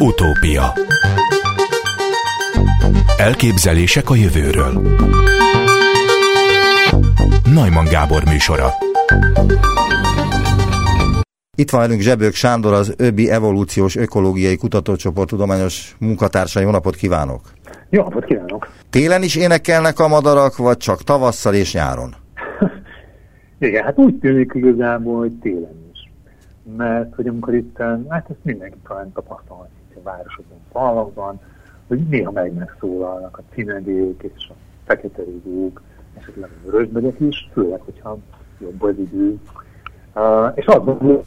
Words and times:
Utópia 0.00 0.72
Elképzelések 3.16 4.10
a 4.10 4.14
jövőről 4.14 4.72
Najman 7.54 7.84
Gábor 7.84 8.22
műsora 8.24 8.68
Itt 11.54 11.70
van 11.70 11.80
velünk 11.80 12.00
Zsebők 12.00 12.34
Sándor, 12.34 12.72
az 12.72 12.94
ÖBI 12.98 13.30
Evolúciós 13.30 13.96
Ökológiai 13.96 14.56
Kutatócsoport 14.56 15.28
tudományos 15.28 15.96
munkatársa. 15.98 16.60
Jó 16.60 16.70
napot 16.70 16.96
kívánok! 16.96 17.40
Jó 17.90 18.02
napot 18.02 18.24
kívánok! 18.24 18.68
Télen 18.90 19.22
is 19.22 19.36
énekelnek 19.36 19.98
a 19.98 20.08
madarak, 20.08 20.56
vagy 20.56 20.76
csak 20.76 21.02
tavasszal 21.02 21.54
és 21.54 21.74
nyáron? 21.74 22.14
Igen, 23.58 23.84
hát 23.84 23.98
úgy 23.98 24.14
tűnik 24.14 24.52
igazából, 24.54 25.18
hogy 25.18 25.32
télen 25.32 25.90
is. 25.92 26.10
Mert 26.76 27.14
hogy 27.14 27.26
amikor 27.26 27.54
itt, 27.54 27.76
hát 28.08 28.30
ezt 28.30 28.38
mindenki 28.42 28.76
talán 28.86 29.12
tapasztalhat 29.12 29.68
itt 29.78 29.85
a 29.96 30.02
városokban, 30.02 30.58
falvakban, 30.72 31.40
hogy 31.86 32.08
néha 32.08 32.30
meg 32.30 32.52
megszólalnak 32.52 33.38
a 33.38 33.42
cinedék 33.54 34.30
és 34.34 34.48
a 34.48 34.54
fekete 34.84 35.22
rigók, 35.22 35.82
esetleg 36.18 36.50
a 36.50 36.70
vörösbegyek 36.70 37.20
is, 37.20 37.50
főleg, 37.52 37.80
hogyha 37.80 38.18
jobb 38.60 38.82
az 38.82 38.98
idő. 38.98 39.38
Uh, 40.14 40.52
és 40.54 40.64
azt 40.66 40.84
gondolom, 40.84 41.24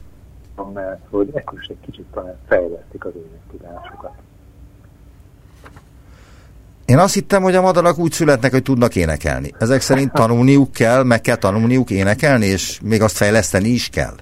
mert 0.74 1.02
hogy 1.10 1.30
ekkor 1.34 1.60
is 1.62 1.68
egy 1.68 1.80
kicsit 1.82 2.06
talán 2.14 2.38
fejlesztik 2.48 3.06
az 3.06 3.12
énektudásukat. 3.16 4.12
Én 6.86 6.98
azt 6.98 7.14
hittem, 7.14 7.42
hogy 7.42 7.56
a 7.56 7.62
madarak 7.62 7.98
úgy 7.98 8.12
születnek, 8.12 8.52
hogy 8.52 8.64
tudnak 8.64 8.96
énekelni. 8.96 9.54
Ezek 9.60 9.82
szerint 9.82 10.14
tanulniuk 10.14 10.72
kell, 10.72 11.04
meg 11.04 11.22
kell 11.22 11.36
tanulniuk 11.36 11.90
énekelni, 11.90 12.46
és 12.46 12.80
még 12.84 13.02
azt 13.02 13.16
fejleszteni 13.16 13.68
is 13.68 13.90
kell. 13.90 14.16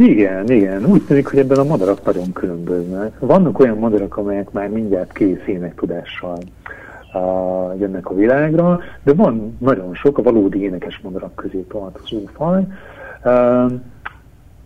Igen, 0.00 0.50
igen. 0.50 0.84
Úgy 0.84 1.02
tűnik, 1.02 1.26
hogy 1.26 1.38
ebben 1.38 1.58
a 1.58 1.64
madarak 1.64 2.04
nagyon 2.04 2.32
különböznek. 2.32 3.12
Vannak 3.18 3.58
olyan 3.58 3.78
madarak, 3.78 4.16
amelyek 4.16 4.50
már 4.50 4.68
mindjárt 4.68 5.12
kész 5.12 5.46
énektudással 5.46 6.38
uh, 7.14 7.78
jönnek 7.78 8.10
a 8.10 8.14
világra, 8.14 8.80
de 9.02 9.12
van 9.12 9.56
nagyon 9.58 9.94
sok, 9.94 10.18
a 10.18 10.22
valódi 10.22 10.62
énekes 10.62 11.00
madarak 11.02 11.34
közé 11.34 11.60
tartozó 11.60 12.18
faj, 12.34 12.62
uh, 13.24 13.72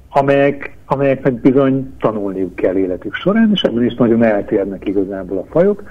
amelyek, 0.09 0.77
amelyeknek 0.87 1.33
bizony 1.33 1.95
tanulniuk 2.01 2.55
kell 2.55 2.77
életük 2.77 3.15
során, 3.15 3.51
és 3.55 3.63
ebben 3.63 3.85
is 3.85 3.95
nagyon 3.95 4.23
eltérnek 4.23 4.89
igazából 4.89 5.39
a 5.39 5.47
fajok. 5.51 5.83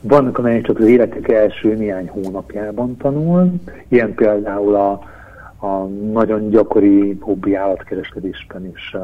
Vannak, 0.00 0.38
amelyek 0.38 0.62
csak 0.62 0.78
az 0.78 0.86
életek 0.86 1.28
első 1.28 1.74
néhány 1.74 2.08
hónapjában 2.08 2.96
tanul, 2.96 3.52
ilyen 3.88 4.14
például 4.14 4.74
a, 4.74 5.11
a 5.62 5.84
nagyon 6.12 6.48
gyakori 6.50 7.16
hobbi 7.20 7.54
állatkereskedésben 7.54 8.66
is 8.66 8.96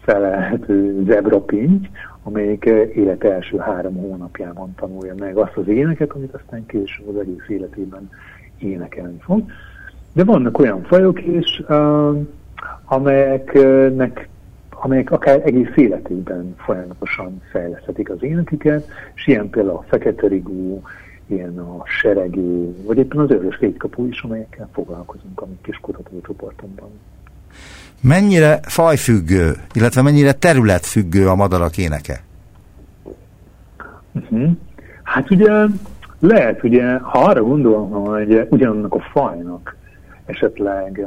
felelhető 0.00 1.04
zebrapinty, 1.06 1.88
amelyik 2.22 2.64
élet 2.94 3.24
első 3.24 3.56
három 3.56 3.96
hónapjában 3.96 4.74
tanulja 4.76 5.14
meg 5.18 5.36
azt 5.36 5.56
az 5.56 5.68
éneket, 5.68 6.10
amit 6.10 6.34
aztán 6.34 6.66
később 6.66 7.08
az 7.08 7.16
egész 7.20 7.48
életében 7.48 8.10
énekelni 8.58 9.18
fog. 9.20 9.42
De 10.12 10.24
vannak 10.24 10.58
olyan 10.58 10.82
fajok 10.82 11.26
is, 11.26 11.62
amelyeknek 12.84 14.28
amelyek 14.84 15.10
akár 15.10 15.40
egész 15.44 15.76
életükben 15.76 16.54
folyamatosan 16.58 17.42
fejleszthetik 17.50 18.10
az 18.10 18.22
éneküket, 18.22 18.88
és 19.14 19.26
ilyen 19.26 19.50
például 19.50 19.76
a 19.76 19.84
fekete 19.88 20.26
rigó, 20.28 20.82
ilyen 21.26 21.58
a 21.58 21.82
seregő, 21.86 22.74
vagy 22.84 22.98
éppen 22.98 23.18
az 23.18 23.30
őrös 23.30 23.58
létkapú 23.60 24.06
is, 24.06 24.20
amelyekkel 24.20 24.68
foglalkozunk 24.72 25.40
a 25.40 25.46
mi 25.46 25.58
kis 25.62 25.76
kutatócsoportunkban. 25.76 26.88
Mennyire 28.00 28.60
fajfüggő, 28.62 29.52
illetve 29.72 30.02
mennyire 30.02 30.32
területfüggő 30.32 31.28
a 31.28 31.34
madarak 31.34 31.78
éneke? 31.78 32.22
Uh-huh. 34.12 34.50
Hát 35.02 35.30
ugye 35.30 35.50
lehet, 36.18 36.64
ugye, 36.64 36.98
ha 36.98 37.18
arra 37.18 37.42
gondolom, 37.42 37.90
hogy 37.90 38.46
ugyanannak 38.50 38.94
a 38.94 39.00
fajnak 39.12 39.76
esetleg 40.26 41.06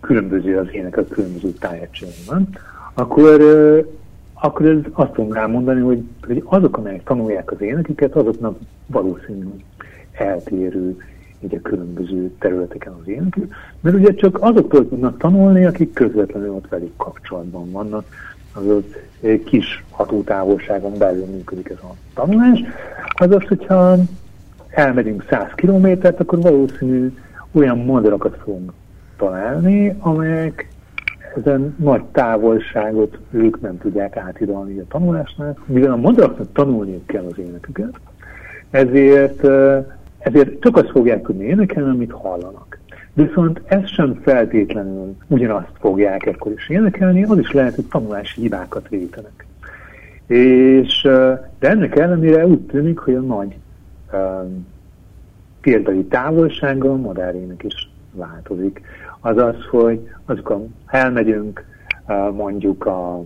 különböző 0.00 0.58
az 0.58 0.66
ének 0.72 0.96
a 0.96 1.04
különböző 1.04 1.50
tájegységben, 1.50 2.48
akkor, 2.94 3.40
akkor 4.40 4.66
ez 4.66 4.78
azt 4.92 5.12
tudom 5.12 5.32
rámondani, 5.32 5.80
hogy, 5.80 6.02
hogy 6.26 6.42
azok, 6.44 6.76
amelyek 6.76 7.02
tanulják 7.04 7.50
az 7.50 7.60
éneküket, 7.60 8.14
azoknak 8.14 8.58
valószínűleg 8.86 9.64
eltérő 10.12 10.96
így 11.40 11.54
a 11.54 11.60
különböző 11.62 12.30
területeken 12.38 12.92
az 12.92 13.08
énekük, 13.08 13.54
mert 13.80 13.96
ugye 13.96 14.14
csak 14.14 14.38
azoktól 14.40 14.88
tudnak 14.88 15.18
tanulni, 15.18 15.64
akik 15.64 15.92
közvetlenül 15.92 16.50
ott 16.50 16.68
velük 16.68 16.96
kapcsolatban 16.96 17.70
vannak, 17.70 18.04
azaz 18.52 18.82
kis 19.44 19.84
hatótávolságon 19.90 20.98
belül 20.98 21.24
működik 21.24 21.68
ez 21.68 21.78
a 21.82 21.94
tanulás. 22.14 22.60
Azaz, 23.08 23.42
hogyha 23.48 23.96
elmegyünk 24.70 25.24
100 25.30 25.50
kilométert, 25.54 26.20
akkor 26.20 26.40
valószínű 26.40 27.12
olyan 27.52 27.78
madarakat 27.78 28.36
fogunk 28.44 28.72
találni, 29.16 29.96
amelyek 29.98 30.68
ezen 31.36 31.74
nagy 31.78 32.04
távolságot 32.04 33.18
ők 33.30 33.60
nem 33.60 33.78
tudják 33.78 34.16
átidalni 34.16 34.78
a 34.78 34.84
tanulásnál, 34.88 35.58
mivel 35.66 35.92
a 35.92 35.96
madaraknak 35.96 36.52
tanulniuk 36.52 37.06
kell 37.06 37.24
az 37.24 37.38
éneküket, 37.38 38.00
ezért, 38.70 39.44
ezért 40.18 40.60
csak 40.60 40.76
azt 40.76 40.90
fogják 40.90 41.22
tudni 41.22 41.44
énekelni, 41.44 41.90
amit 41.90 42.12
hallanak. 42.12 42.78
Viszont 43.12 43.60
ez 43.64 43.88
sem 43.88 44.20
feltétlenül 44.22 45.16
ugyanazt 45.26 45.72
fogják 45.78 46.26
ekkor 46.26 46.52
is 46.52 46.68
énekelni, 46.68 47.24
az 47.24 47.38
is 47.38 47.52
lehet, 47.52 47.74
hogy 47.74 47.86
tanulási 47.86 48.40
hibákat 48.40 48.88
vétenek. 48.88 49.46
És, 50.26 51.02
de 51.58 51.68
ennek 51.68 51.96
ellenére 51.96 52.46
úgy 52.46 52.60
tűnik, 52.60 52.98
hogy 52.98 53.14
a 53.14 53.20
nagy 53.20 53.56
um, 54.12 54.66
példai 55.60 56.04
távolsága 56.04 56.90
a 56.90 56.96
madárének 56.96 57.62
is 57.62 57.90
változik. 58.16 58.80
Az 59.20 59.36
az, 59.36 59.54
hogy 59.70 60.10
azok, 60.24 60.46
ha 60.46 60.64
elmegyünk 60.86 61.64
mondjuk 62.32 62.86
a, 62.86 63.16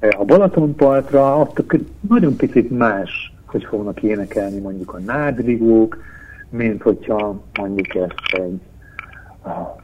a 0.00 0.24
Balatonpartra, 0.26 1.38
ott 1.38 1.64
nagyon 2.08 2.36
picit 2.36 2.70
más, 2.70 3.32
hogy 3.46 3.64
fognak 3.64 4.02
énekelni 4.02 4.58
mondjuk 4.58 4.94
a 4.94 4.98
nádrigók, 4.98 5.96
mint 6.50 6.82
hogyha 6.82 7.40
mondjuk 7.58 7.94
ezt 7.94 8.14
egy, 8.32 8.60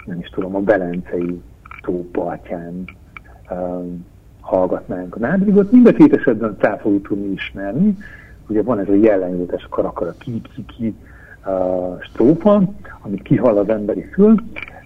nem 0.04 0.18
is 0.18 0.28
tudom, 0.28 0.54
a 0.54 0.60
Belencei 0.60 1.42
tópartján 1.82 2.84
um, 3.50 4.06
hallgatnánk 4.40 5.16
a 5.16 5.18
nádrigot. 5.18 5.72
Mind 5.72 5.86
a 5.86 5.92
két 5.92 6.16
esetben 6.16 6.56
fel 6.58 6.78
fogjuk 6.78 7.06
tudni 7.06 7.32
ismerni. 7.32 7.96
Ugye 8.48 8.62
van 8.62 8.78
ez 8.78 8.88
a 8.88 8.94
jellemzetes 8.94 9.66
karakara 9.70 10.14
ki-ki-ki 10.18 10.86
uh, 10.86 11.09
strófa, 12.00 12.62
amit 13.00 13.22
kihall 13.22 13.58
az 13.58 13.68
emberi 13.68 14.04
fül, 14.12 14.34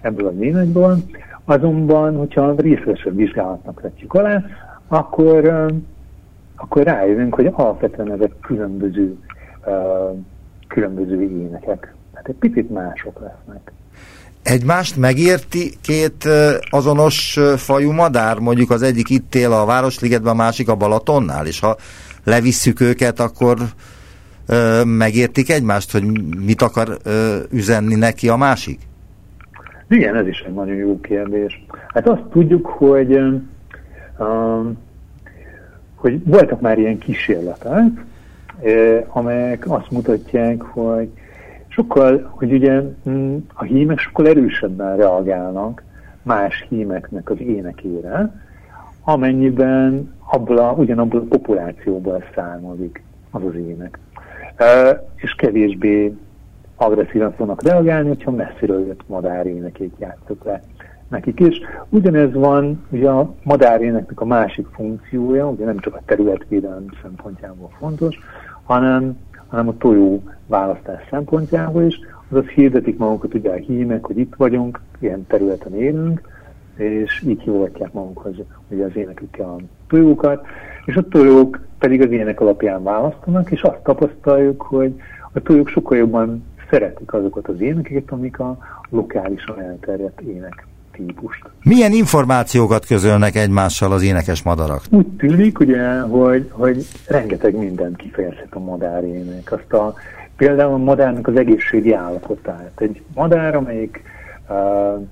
ebből 0.01 0.27
a 0.27 0.31
németből, 0.31 0.97
azonban, 1.45 2.15
hogyha 2.15 2.53
részletesebb 2.57 3.15
vizsgálatnak 3.15 3.81
vetjük 3.81 4.13
alá, 4.13 4.43
akkor, 4.87 5.65
akkor 6.55 6.83
rájövünk, 6.83 7.35
hogy 7.35 7.45
alapvetően 7.51 8.11
ezek 8.11 8.31
különböző, 8.41 9.17
különböző 10.67 11.21
énekek. 11.21 11.93
Tehát 12.11 12.27
egy 12.27 12.35
picit 12.35 12.69
mások 12.69 13.19
lesznek. 13.19 13.71
Egymást 14.43 14.97
megérti 14.97 15.73
két 15.81 16.27
azonos 16.69 17.39
fajú 17.55 17.91
madár? 17.91 18.39
Mondjuk 18.39 18.71
az 18.71 18.81
egyik 18.81 19.09
itt 19.09 19.35
él 19.35 19.51
a 19.51 19.65
Városligetben, 19.65 20.31
a 20.31 20.35
másik 20.35 20.69
a 20.69 20.75
Balatonnál, 20.75 21.45
és 21.45 21.59
ha 21.59 21.75
levisszük 22.23 22.79
őket, 22.79 23.19
akkor 23.19 23.57
megértik 24.85 25.49
egymást, 25.49 25.91
hogy 25.91 26.03
mit 26.45 26.61
akar 26.61 26.97
üzenni 27.51 27.95
neki 27.95 28.29
a 28.29 28.35
másik? 28.35 28.79
Igen, 29.87 30.15
ez 30.15 30.27
is 30.27 30.39
egy 30.39 30.53
nagyon 30.53 30.75
jó 30.75 30.99
kérdés. 30.99 31.65
Hát 31.87 32.07
azt 32.07 32.21
tudjuk, 32.21 32.65
hogy, 32.65 33.17
um, 34.17 34.77
hogy 35.95 36.23
voltak 36.23 36.61
már 36.61 36.77
ilyen 36.77 36.97
kísérletek, 36.97 38.05
amelyek 39.07 39.65
azt 39.67 39.91
mutatják, 39.91 40.61
hogy 40.61 41.09
sokkal, 41.67 42.29
hogy 42.31 42.53
ugye 42.53 42.81
mm, 43.09 43.37
a 43.53 43.63
hímek 43.63 43.99
sokkal 43.99 44.27
erősebben 44.27 44.97
reagálnak 44.97 45.83
más 46.21 46.65
hímeknek 46.69 47.29
az 47.29 47.39
énekére, 47.39 48.41
amennyiben 49.03 50.13
abból 50.25 50.57
a, 50.57 50.71
ugyanabból 50.71 51.19
a 51.19 51.27
populációból 51.29 52.23
származik 52.35 53.03
az 53.31 53.41
az 53.43 53.55
ének. 53.55 53.99
És 55.15 55.31
kevésbé 55.31 56.13
agresszívan 56.75 57.33
fognak 57.33 57.63
reagálni, 57.63 58.07
hogyha 58.07 58.31
messziről 58.31 58.85
jött 58.85 59.07
madárénekét 59.07 59.93
játszok 59.99 60.43
le 60.43 60.61
nekik 61.07 61.39
is. 61.39 61.61
Ugyanez 61.89 62.33
van 62.33 62.85
ugye 62.89 63.09
a 63.09 63.33
madáréneknek 63.43 64.21
a 64.21 64.25
másik 64.25 64.67
funkciója, 64.67 65.49
ugye 65.49 65.65
nem 65.65 65.79
csak 65.79 65.95
a 65.95 66.01
területvédelem 66.05 66.85
szempontjából 67.01 67.69
fontos, 67.79 68.19
hanem, 68.63 69.17
hanem 69.47 69.67
a 69.67 69.77
tojó 69.77 70.23
választás 70.47 71.07
szempontjából 71.09 71.83
is, 71.83 71.99
azaz 72.29 72.45
hirdetik 72.45 72.97
magukat 72.97 73.33
ugye 73.33 73.49
a 73.49 73.55
hímek, 73.55 74.05
hogy 74.05 74.17
itt 74.17 74.33
vagyunk, 74.35 74.81
ilyen 74.99 75.27
területen 75.27 75.75
élünk, 75.75 76.21
és 76.75 77.23
így 77.27 77.41
hívogatják 77.41 77.93
magukhoz 77.93 78.35
ugye 78.69 78.85
az 78.85 78.95
énekükkel 78.95 79.55
tojókat, 79.87 80.45
és 80.85 80.95
a 80.95 81.07
tojók 81.07 81.59
pedig 81.79 82.01
az 82.01 82.11
ének 82.11 82.41
alapján 82.41 82.83
választanak, 82.83 83.51
és 83.51 83.61
azt 83.61 83.83
tapasztaljuk, 83.83 84.61
hogy 84.61 85.01
a 85.31 85.39
tojók 85.39 85.67
sokkal 85.67 85.97
jobban 85.97 86.43
szeretik 86.69 87.13
azokat 87.13 87.47
az 87.47 87.61
énekeket, 87.61 88.11
amik 88.11 88.39
a 88.39 88.57
lokálisan 88.89 89.61
elterjedt 89.61 90.21
ének 90.21 90.65
típust. 90.91 91.43
Milyen 91.63 91.91
információkat 91.91 92.85
közölnek 92.85 93.35
egymással 93.35 93.91
az 93.91 94.03
énekes 94.03 94.43
madarak? 94.43 94.81
Úgy 94.89 95.07
tűnik, 95.07 95.59
ugye, 95.59 95.99
hogy, 95.99 96.49
hogy 96.51 96.85
rengeteg 97.07 97.57
mindent 97.57 97.95
kifejezhet 97.95 98.55
a 98.55 98.59
madárének. 98.59 99.51
Azt 99.51 99.73
a, 99.73 99.93
például 100.37 100.73
a 100.73 100.77
madárnak 100.77 101.27
az 101.27 101.35
egészségi 101.35 101.93
állapotát. 101.93 102.71
Egy 102.75 103.01
madár, 103.13 103.55
amelyik 103.55 104.03
uh, 104.49 105.07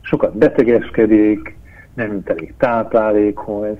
sokat 0.00 0.36
betegeskedik, 0.36 1.56
nem 1.94 2.12
jut 2.12 2.30
elég 2.30 2.54
táplálékhoz, 2.58 3.76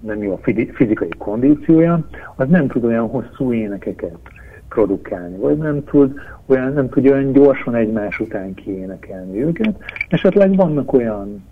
nem 0.00 0.22
jó 0.22 0.32
a 0.32 0.50
fizikai 0.72 1.08
kondíciója, 1.18 2.06
az 2.36 2.48
nem 2.48 2.68
tud 2.68 2.84
olyan 2.84 3.08
hosszú 3.08 3.52
énekeket 3.52 4.18
produkálni, 4.68 5.36
vagy 5.36 5.58
nem 5.58 5.84
tud 5.84 6.20
olyan, 6.46 6.72
nem 6.72 6.88
tudja 6.88 7.12
olyan 7.12 7.32
gyorsan 7.32 7.74
egymás 7.74 8.20
után 8.20 8.54
kiénekelni 8.54 9.42
őket. 9.44 9.76
Esetleg 10.08 10.56
vannak 10.56 10.92
olyan, 10.92 11.44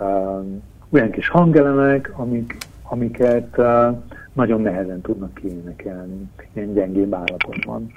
uh, 0.00 0.44
olyan 0.90 1.10
kis 1.10 1.28
hangelemek, 1.28 2.12
amik, 2.16 2.56
amiket 2.82 3.58
uh, 3.58 3.96
nagyon 4.32 4.60
nehezen 4.60 5.00
tudnak 5.00 5.34
kiénekelni, 5.34 6.30
ilyen 6.52 6.72
gyengébb 6.72 7.14
állapotban. 7.14 7.92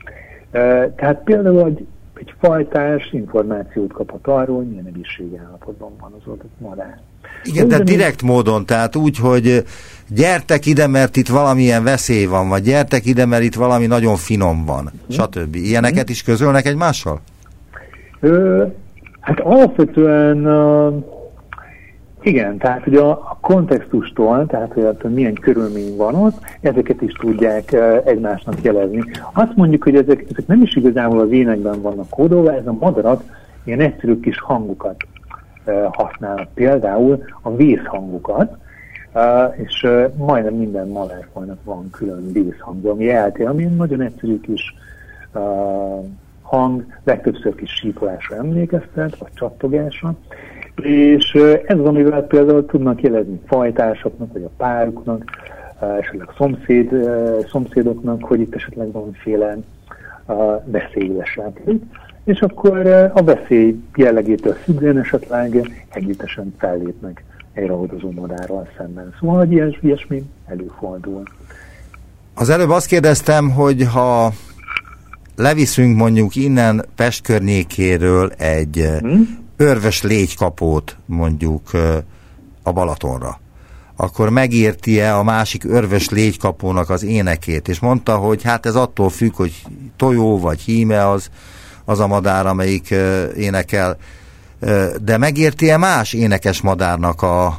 Tehát 0.95 1.21
például 1.23 1.65
egy, 1.65 1.87
egy 2.19 2.33
fajtás 2.39 3.09
információt 3.11 3.93
kaphat 3.93 4.27
arról, 4.27 4.57
hogy 4.57 4.67
milyen 4.67 4.85
egészségi 4.85 5.37
állapotban 5.47 5.91
van 5.99 6.13
az 6.19 6.25
adott 6.25 6.59
madár. 6.59 6.99
Igen, 7.43 7.67
tehát 7.67 7.83
direkt 7.83 8.21
módon, 8.21 8.65
tehát 8.65 8.95
úgy, 8.95 9.17
hogy 9.17 9.63
gyertek 10.09 10.65
ide, 10.65 10.87
mert 10.87 11.15
itt 11.15 11.27
valamilyen 11.27 11.83
veszély 11.83 12.25
van, 12.25 12.49
vagy 12.49 12.63
gyertek 12.63 13.05
ide, 13.05 13.25
mert 13.25 13.43
itt 13.43 13.55
valami 13.55 13.85
nagyon 13.85 14.15
finom 14.15 14.65
van, 14.65 14.91
hm. 15.07 15.13
stb. 15.13 15.55
Ilyeneket 15.55 16.09
is 16.09 16.23
közölnek 16.23 16.65
egymással? 16.65 17.21
Ö, 18.19 18.65
hát 19.19 19.39
alapvetően 19.39 20.47
uh, 20.47 21.14
igen, 22.25 22.57
tehát 22.57 22.87
ugye 22.87 22.99
a, 22.99 23.37
kontextustól, 23.41 24.45
tehát 24.45 24.73
hogy 24.73 24.97
hogy 25.01 25.13
milyen 25.13 25.33
körülmény 25.33 25.95
van 25.95 26.15
ott, 26.15 26.37
ezeket 26.61 27.01
is 27.01 27.13
tudják 27.13 27.75
egymásnak 28.05 28.61
jelezni. 28.61 29.03
Azt 29.33 29.55
mondjuk, 29.55 29.83
hogy 29.83 29.95
ezek, 29.95 30.25
ezek 30.31 30.47
nem 30.47 30.61
is 30.61 30.75
igazából 30.75 31.19
az 31.19 31.31
énekben 31.31 31.81
vannak 31.81 32.09
kódolva, 32.09 32.53
ez 32.53 32.67
a 32.67 32.77
madarak 32.79 33.23
ilyen 33.63 33.79
egyszerű 33.79 34.19
kis 34.19 34.39
hangokat 34.39 34.95
használnak 35.91 36.47
például 36.53 37.23
a 37.41 37.55
vészhangokat, 37.55 38.57
és 39.55 39.87
majdnem 40.17 40.53
minden 40.53 40.87
malárfajnak 40.87 41.63
van 41.63 41.89
külön 41.91 42.31
vészhangja, 42.31 42.91
ami 42.91 43.09
eltér, 43.09 43.47
ami 43.47 43.63
nagyon 43.63 44.01
egyszerű 44.01 44.39
kis 44.39 44.75
hang, 46.41 46.85
legtöbbször 47.03 47.55
kis 47.55 47.71
sípolásra 47.71 48.35
emlékeztet, 48.35 49.17
vagy 49.17 49.33
csattogásra, 49.33 50.15
és 50.81 51.33
ez 51.65 51.79
az, 51.79 51.85
amivel 51.85 52.21
például 52.21 52.65
tudnak 52.65 53.01
jelezni 53.01 53.39
fajtásoknak, 53.45 54.33
vagy 54.33 54.43
a 54.43 54.51
páruknak, 54.57 55.23
esetleg 55.99 56.29
szomszéd, 56.37 56.89
szomszédoknak, 57.49 58.23
hogy 58.23 58.39
itt 58.39 58.55
esetleg 58.55 58.91
valamiféle 58.91 59.57
veszély 60.65 61.15
leselkedik 61.17 61.81
és 62.25 62.39
akkor 62.39 62.87
a 63.13 63.23
veszély 63.23 63.75
jellegétől 63.95 64.53
függően 64.53 64.97
esetleg 64.97 65.71
együttesen 65.89 66.55
fellépnek 66.57 67.23
egy 67.53 67.67
ragadozó 67.67 68.11
madárral 68.11 68.67
szemben. 68.77 69.13
Szóval, 69.19 69.37
hogy 69.37 69.51
ilyes, 69.51 69.79
ilyesmi 69.81 70.23
előfordul. 70.45 71.23
Az 72.33 72.49
előbb 72.49 72.69
azt 72.69 72.87
kérdeztem, 72.87 73.49
hogy 73.49 73.83
ha 73.93 74.31
leviszünk 75.35 75.97
mondjuk 75.97 76.35
innen 76.35 76.85
Pest 76.95 77.23
környékéről 77.23 78.29
egy 78.37 78.85
hmm? 78.99 79.44
Örves 79.57 80.03
légykapót 80.03 80.97
mondjuk 81.05 81.71
a 82.63 82.71
Balatonra, 82.71 83.39
akkor 83.95 84.29
megérti-e 84.29 85.17
a 85.17 85.23
másik 85.23 85.63
örves 85.63 86.09
légykapónak 86.09 86.89
az 86.89 87.03
énekét, 87.03 87.67
és 87.67 87.79
mondta, 87.79 88.15
hogy 88.15 88.43
hát 88.43 88.65
ez 88.65 88.75
attól 88.75 89.09
függ, 89.09 89.35
hogy 89.35 89.61
tojó 89.95 90.39
vagy 90.39 90.59
híme 90.59 91.09
az, 91.09 91.29
az 91.85 91.99
a 91.99 92.07
madár, 92.07 92.45
amelyik 92.45 92.93
énekel, 93.35 93.97
de 95.01 95.17
megérti-e 95.17 95.77
más 95.77 96.13
énekes 96.13 96.61
madárnak 96.61 97.21
a, 97.21 97.57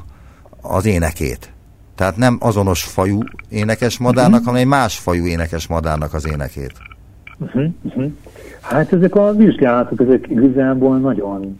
az 0.61 0.87
énekét? 0.87 1.51
Tehát 1.95 2.17
nem 2.17 2.37
azonos 2.41 2.83
fajú 2.83 3.23
énekes 3.49 3.99
madárnak, 3.99 4.41
uh-huh. 4.41 4.55
hanem 4.55 4.69
más 4.69 4.99
fajú 4.99 5.27
énekes 5.27 5.67
madárnak 5.67 6.15
az 6.15 6.27
énekét. 6.27 6.73
Uh-huh, 7.39 7.71
uh-huh. 7.83 8.13
Hát 8.61 8.93
ezek 8.93 9.15
a 9.15 9.33
vizsgálatok, 9.33 10.01
ezek 10.01 10.29
igazából 10.29 10.99
nagyon 10.99 11.59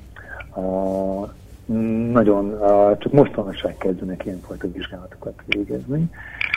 uh, 0.57 1.29
nagyon, 2.13 2.45
uh, 2.47 2.99
csak 2.99 3.13
mostanság 3.13 3.77
kezdenek 3.77 4.25
ilyenfajta 4.25 4.71
vizsgálatokat 4.73 5.43
végezni. 5.47 6.11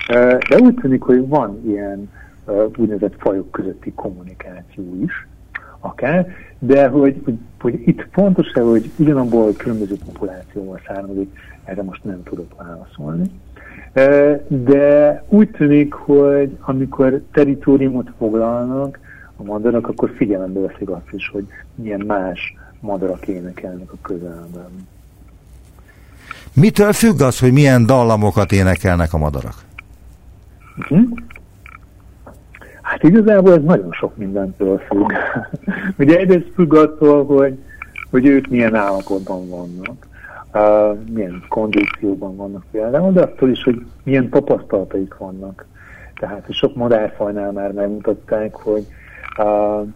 Uh, 0.09 0.37
de 0.37 0.57
úgy 0.59 0.73
tűnik, 0.73 1.01
hogy 1.01 1.27
van 1.27 1.61
ilyen 1.65 2.09
uh, 2.45 2.63
úgynevezett 2.77 3.15
fajok 3.17 3.51
közötti 3.51 3.91
kommunikáció 3.93 4.83
is, 5.03 5.27
akár, 5.79 6.27
de 6.59 6.87
hogy, 6.87 7.21
hogy, 7.23 7.37
hogy 7.59 7.87
itt 7.87 8.07
fontos-e, 8.11 8.61
hogy 8.61 8.91
ugyanabból 8.97 9.53
különböző 9.53 9.95
populációval 10.05 10.79
származik, 10.87 11.39
erre 11.63 11.83
most 11.83 12.03
nem 12.03 12.23
tudok 12.23 12.55
válaszolni. 12.57 13.31
De 14.47 15.23
úgy 15.29 15.49
tűnik, 15.49 15.93
hogy 15.93 16.57
amikor 16.61 17.21
teritoriumot 17.31 18.09
foglalnak 18.17 18.99
a 19.35 19.43
madarak, 19.43 19.87
akkor 19.87 20.11
figyelembe 20.15 20.59
veszik 20.59 20.89
azt 20.89 21.11
is, 21.11 21.29
hogy 21.29 21.45
milyen 21.75 22.03
más 22.05 22.55
madarak 22.79 23.27
énekelnek 23.27 23.91
a 23.91 23.97
közelben. 24.01 24.87
Mitől 26.53 26.93
függ 26.93 27.21
az, 27.21 27.39
hogy 27.39 27.51
milyen 27.51 27.85
dallamokat 27.85 28.51
énekelnek 28.51 29.13
a 29.13 29.17
madarak? 29.17 29.55
Uh-huh. 30.77 31.09
Hát 32.81 33.03
igazából 33.03 33.53
ez 33.53 33.63
nagyon 33.63 33.91
sok 33.91 34.17
mindentől 34.17 34.77
függ. 34.77 35.11
Ugye 35.99 36.17
egyrészt 36.17 36.51
függ 36.55 36.73
attól, 36.73 37.25
hogy, 37.25 37.57
hogy 38.09 38.25
ők 38.25 38.47
milyen 38.47 38.75
állapotban 38.75 39.49
vannak, 39.49 40.07
uh, 40.53 40.97
milyen 41.11 41.43
kondícióban 41.49 42.35
vannak 42.35 42.63
például, 42.71 43.11
de 43.11 43.21
attól 43.21 43.49
is, 43.49 43.63
hogy 43.63 43.85
milyen 44.03 44.29
tapasztalataik 44.29 45.17
vannak. 45.17 45.65
Tehát 46.15 46.53
sok 46.53 46.75
madárfajnál 46.75 47.51
már 47.51 47.71
megmutatták, 47.71 48.55
hogy 48.55 48.85
uh, 49.37 49.87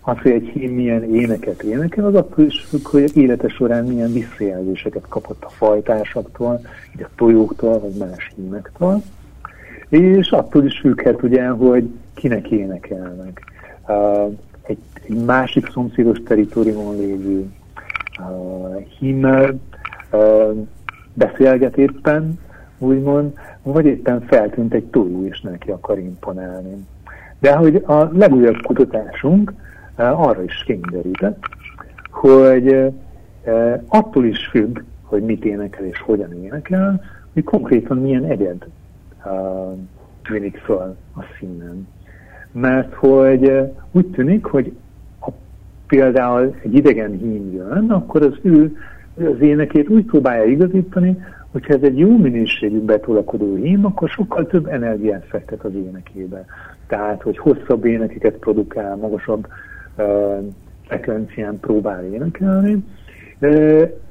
az, 0.00 0.18
hogy 0.18 0.30
egy 0.30 0.48
hím 0.48 0.74
milyen 0.74 1.14
éneket 1.14 1.62
énekel, 1.62 2.04
az 2.04 2.14
attól 2.14 2.44
is 2.44 2.60
függ, 2.60 2.88
hogy 2.88 3.16
élete 3.16 3.48
során 3.48 3.84
milyen 3.84 4.12
visszajelzéseket 4.12 5.04
kapott 5.08 5.44
a 5.44 5.48
fajtársaktól, 5.48 6.60
így 6.96 7.02
a 7.02 7.08
tojóktól, 7.16 7.80
vagy 7.80 7.94
más 7.98 8.32
hímektől. 8.36 9.02
És 9.88 10.30
attól 10.30 10.64
is 10.64 10.78
függhet 10.78 11.22
ugye, 11.22 11.48
hogy 11.48 11.90
kinek 12.14 12.50
énekelnek. 12.50 13.44
Egy, 14.62 14.78
egy 15.08 15.24
másik 15.24 15.70
szomszédos 15.70 16.18
teritoriumon 16.26 16.96
lévő 16.96 17.50
uh, 18.18 18.82
himmel 18.98 19.58
uh, 20.12 20.66
beszélget 21.12 21.76
éppen, 21.76 22.38
úgymond, 22.78 23.32
vagy 23.62 23.86
éppen 23.86 24.20
feltűnt 24.20 24.74
egy 24.74 24.84
tojó, 24.84 25.26
és 25.26 25.40
neki 25.40 25.70
akar 25.70 25.98
imponálni. 25.98 26.86
De 27.38 27.54
hogy 27.54 27.76
a 27.86 28.08
legújabb 28.12 28.62
kutatásunk 28.62 29.52
arra 30.08 30.42
is 30.42 30.62
kényszerített, 30.66 31.44
hogy 32.10 32.92
attól 33.86 34.24
is 34.24 34.46
függ, 34.46 34.78
hogy 35.02 35.22
mit 35.22 35.44
énekel 35.44 35.84
és 35.84 36.00
hogyan 36.00 36.44
énekel, 36.44 37.04
hogy 37.32 37.44
konkrétan 37.44 37.96
milyen 37.96 38.24
egyed 38.24 38.66
tűnik 40.22 40.56
föl 40.56 40.96
a 41.16 41.22
színen 41.38 41.86
mert 42.52 42.94
hogy 42.94 43.52
úgy 43.90 44.06
tűnik, 44.06 44.44
hogy 44.44 44.72
ha 45.18 45.32
például 45.86 46.54
egy 46.62 46.74
idegen 46.74 47.10
hím 47.10 47.52
jön, 47.52 47.90
akkor 47.90 48.22
az 48.22 48.38
ő 48.42 48.76
az 49.16 49.40
énekét 49.40 49.88
úgy 49.88 50.04
próbálja 50.04 50.44
igazítani, 50.44 51.18
hogyha 51.50 51.74
ez 51.74 51.82
egy 51.82 51.98
jó 51.98 52.16
minőségű 52.16 52.80
betolakodó 52.80 53.54
hím, 53.54 53.84
akkor 53.84 54.08
sokkal 54.08 54.46
több 54.46 54.66
energiát 54.66 55.24
fektet 55.24 55.64
az 55.64 55.74
énekébe. 55.74 56.44
Tehát, 56.86 57.22
hogy 57.22 57.38
hosszabb 57.38 57.84
énekeket 57.84 58.34
produkál, 58.34 58.96
magasabb 58.96 59.46
frekvencián 60.86 61.60
próbál 61.60 62.04
énekelni, 62.04 62.84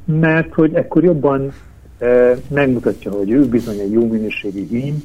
mert 0.06 0.54
hogy 0.54 0.74
ekkor 0.74 1.04
jobban 1.04 1.52
megmutatja, 2.48 3.12
hogy 3.12 3.32
ő 3.32 3.46
bizony 3.46 3.80
egy 3.80 3.92
jó 3.92 4.08
minőségű 4.08 4.68
hím, 4.68 5.04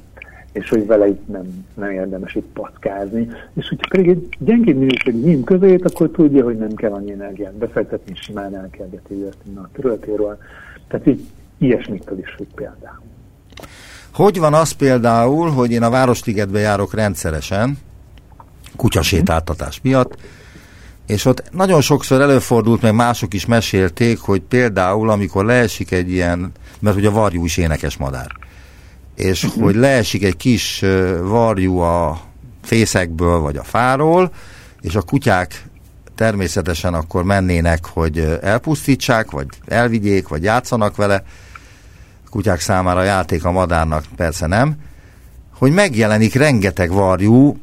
és 0.52 0.69
hogy 0.69 0.87
vele 0.87 1.07
itt 1.07 1.28
nem, 1.28 1.66
nem 1.75 1.90
érdemes 1.90 2.35
itt 2.35 2.49
packázni. 2.52 3.28
És 3.54 3.69
hogyha 3.69 3.88
pedig 3.90 4.09
egy 4.09 4.28
gyengébb 4.38 4.76
minőségű 4.76 5.23
hím 5.23 5.45
közét, 5.45 5.85
akkor 5.85 6.11
tudja, 6.11 6.45
hogy 6.45 6.59
nem 6.59 6.75
kell 6.75 6.93
annyi 6.93 7.12
energiát 7.12 7.54
befektetni, 7.54 8.12
simán 8.14 8.57
elkergeti 8.57 9.14
őt 9.14 9.37
a 9.54 9.69
területéről. 9.73 10.38
Tehát 10.88 11.07
így 11.07 11.21
ilyesmitől 11.59 12.19
is 12.19 12.31
függ 12.37 12.47
például. 12.54 13.02
Hogy 14.12 14.38
van 14.38 14.54
az 14.54 14.73
például, 14.73 15.50
hogy 15.50 15.71
én 15.71 15.83
a 15.83 15.90
Városligetbe 15.90 16.59
járok 16.59 16.95
rendszeresen, 16.95 17.78
kutyasétáltatás 18.76 19.81
miatt, 19.83 20.16
és 21.06 21.25
ott 21.25 21.42
nagyon 21.50 21.80
sokszor 21.80 22.20
előfordult, 22.20 22.82
meg 22.82 22.94
mások 22.94 23.34
is 23.34 23.46
mesélték, 23.46 24.20
hogy 24.20 24.40
például, 24.40 25.11
amikor 25.11 25.44
leesik 25.44 25.90
egy 25.90 26.11
ilyen, 26.11 26.52
mert 26.80 26.96
ugye 26.96 27.08
a 27.08 27.12
varjú 27.12 27.44
is 27.44 27.56
énekes 27.56 27.96
madár, 27.96 28.30
és 29.16 29.44
uh-huh. 29.44 29.62
hogy 29.62 29.75
leesik 29.75 30.25
egy 30.25 30.37
kis 30.37 30.84
varjú 31.23 31.78
a 31.78 32.20
fészekből 32.62 33.38
vagy 33.38 33.56
a 33.56 33.62
fáról, 33.62 34.32
és 34.80 34.94
a 34.94 35.02
kutyák 35.02 35.64
természetesen 36.14 36.94
akkor 36.94 37.25
mennének, 37.25 37.87
hogy 37.87 38.38
elpusztítsák, 38.42 39.30
vagy 39.30 39.46
elvigyék, 39.66 40.28
vagy 40.28 40.42
játszanak 40.42 40.96
vele. 40.96 41.23
A 42.26 42.28
kutyák 42.30 42.61
számára 42.61 43.00
a 43.00 43.04
játék 43.04 43.44
a 43.44 43.50
madárnak 43.50 44.04
persze 44.16 44.46
nem. 44.46 44.76
Hogy 45.54 45.73
megjelenik 45.73 46.34
rengeteg 46.34 46.90
varjú, 46.90 47.56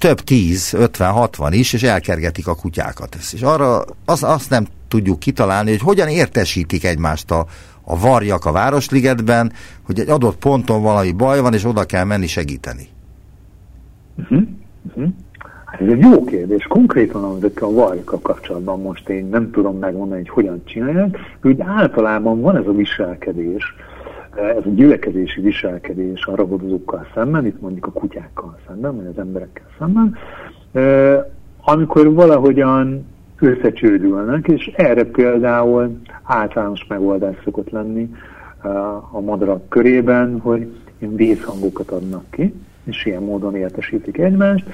több 0.00 0.20
tíz, 0.20 0.74
ötven, 0.74 1.10
hatvan 1.10 1.52
is, 1.52 1.72
és 1.72 1.82
elkergetik 1.82 2.46
a 2.46 2.54
kutyákat. 2.54 3.16
És 3.32 3.42
arra 3.42 3.84
azt 4.04 4.50
nem 4.50 4.66
tudjuk 4.88 5.18
kitalálni, 5.18 5.70
hogy 5.70 5.80
hogyan 5.80 6.08
értesítik 6.08 6.84
egymást 6.84 7.30
a, 7.30 7.46
a 7.82 7.98
varjak 7.98 8.44
a 8.44 8.52
Városligetben, 8.52 9.52
hogy 9.82 10.00
egy 10.00 10.08
adott 10.08 10.36
ponton 10.36 10.82
valami 10.82 11.12
baj 11.12 11.40
van, 11.40 11.54
és 11.54 11.64
oda 11.64 11.84
kell 11.84 12.04
menni 12.04 12.26
segíteni. 12.26 12.88
Uh-huh. 14.16 14.42
Uh-huh. 14.88 15.12
Ez 15.78 15.86
egy 15.86 16.00
jó 16.00 16.24
kérdés. 16.24 16.64
Konkrétan 16.64 17.36
ezekkel 17.36 17.68
a 17.68 17.72
varjakkal 17.72 18.20
kapcsolatban 18.20 18.80
most 18.80 19.08
én 19.08 19.26
nem 19.26 19.50
tudom 19.50 19.78
megmondani, 19.78 20.20
hogy 20.20 20.30
hogyan 20.30 20.62
csinálják. 20.64 21.18
Úgy 21.42 21.60
általában 21.60 22.40
van 22.40 22.56
ez 22.56 22.66
a 22.66 22.72
viselkedés, 22.72 23.74
ez 24.36 24.64
a 24.64 24.70
gyülekezési 24.74 25.40
viselkedés 25.40 26.24
a 26.24 26.36
ragadozókkal 26.36 27.06
szemben, 27.14 27.46
itt 27.46 27.60
mondjuk 27.60 27.86
a 27.86 27.92
kutyákkal 27.92 28.58
szemben, 28.66 28.96
vagy 28.96 29.06
az 29.06 29.18
emberekkel 29.18 29.66
szemben, 29.78 30.16
amikor 31.64 32.12
valahogyan 32.12 33.06
összecsődülnek, 33.38 34.48
és 34.48 34.70
erre 34.76 35.04
például 35.04 36.00
általános 36.22 36.86
megoldás 36.88 37.36
szokott 37.44 37.70
lenni 37.70 38.14
a 39.10 39.20
madarak 39.20 39.68
körében, 39.68 40.38
hogy 40.40 40.66
ilyen 40.98 41.16
vészhangokat 41.16 41.90
adnak 41.90 42.24
ki, 42.30 42.54
és 42.84 43.06
ilyen 43.06 43.22
módon 43.22 43.56
értesítik 43.56 44.18
egymást, 44.18 44.64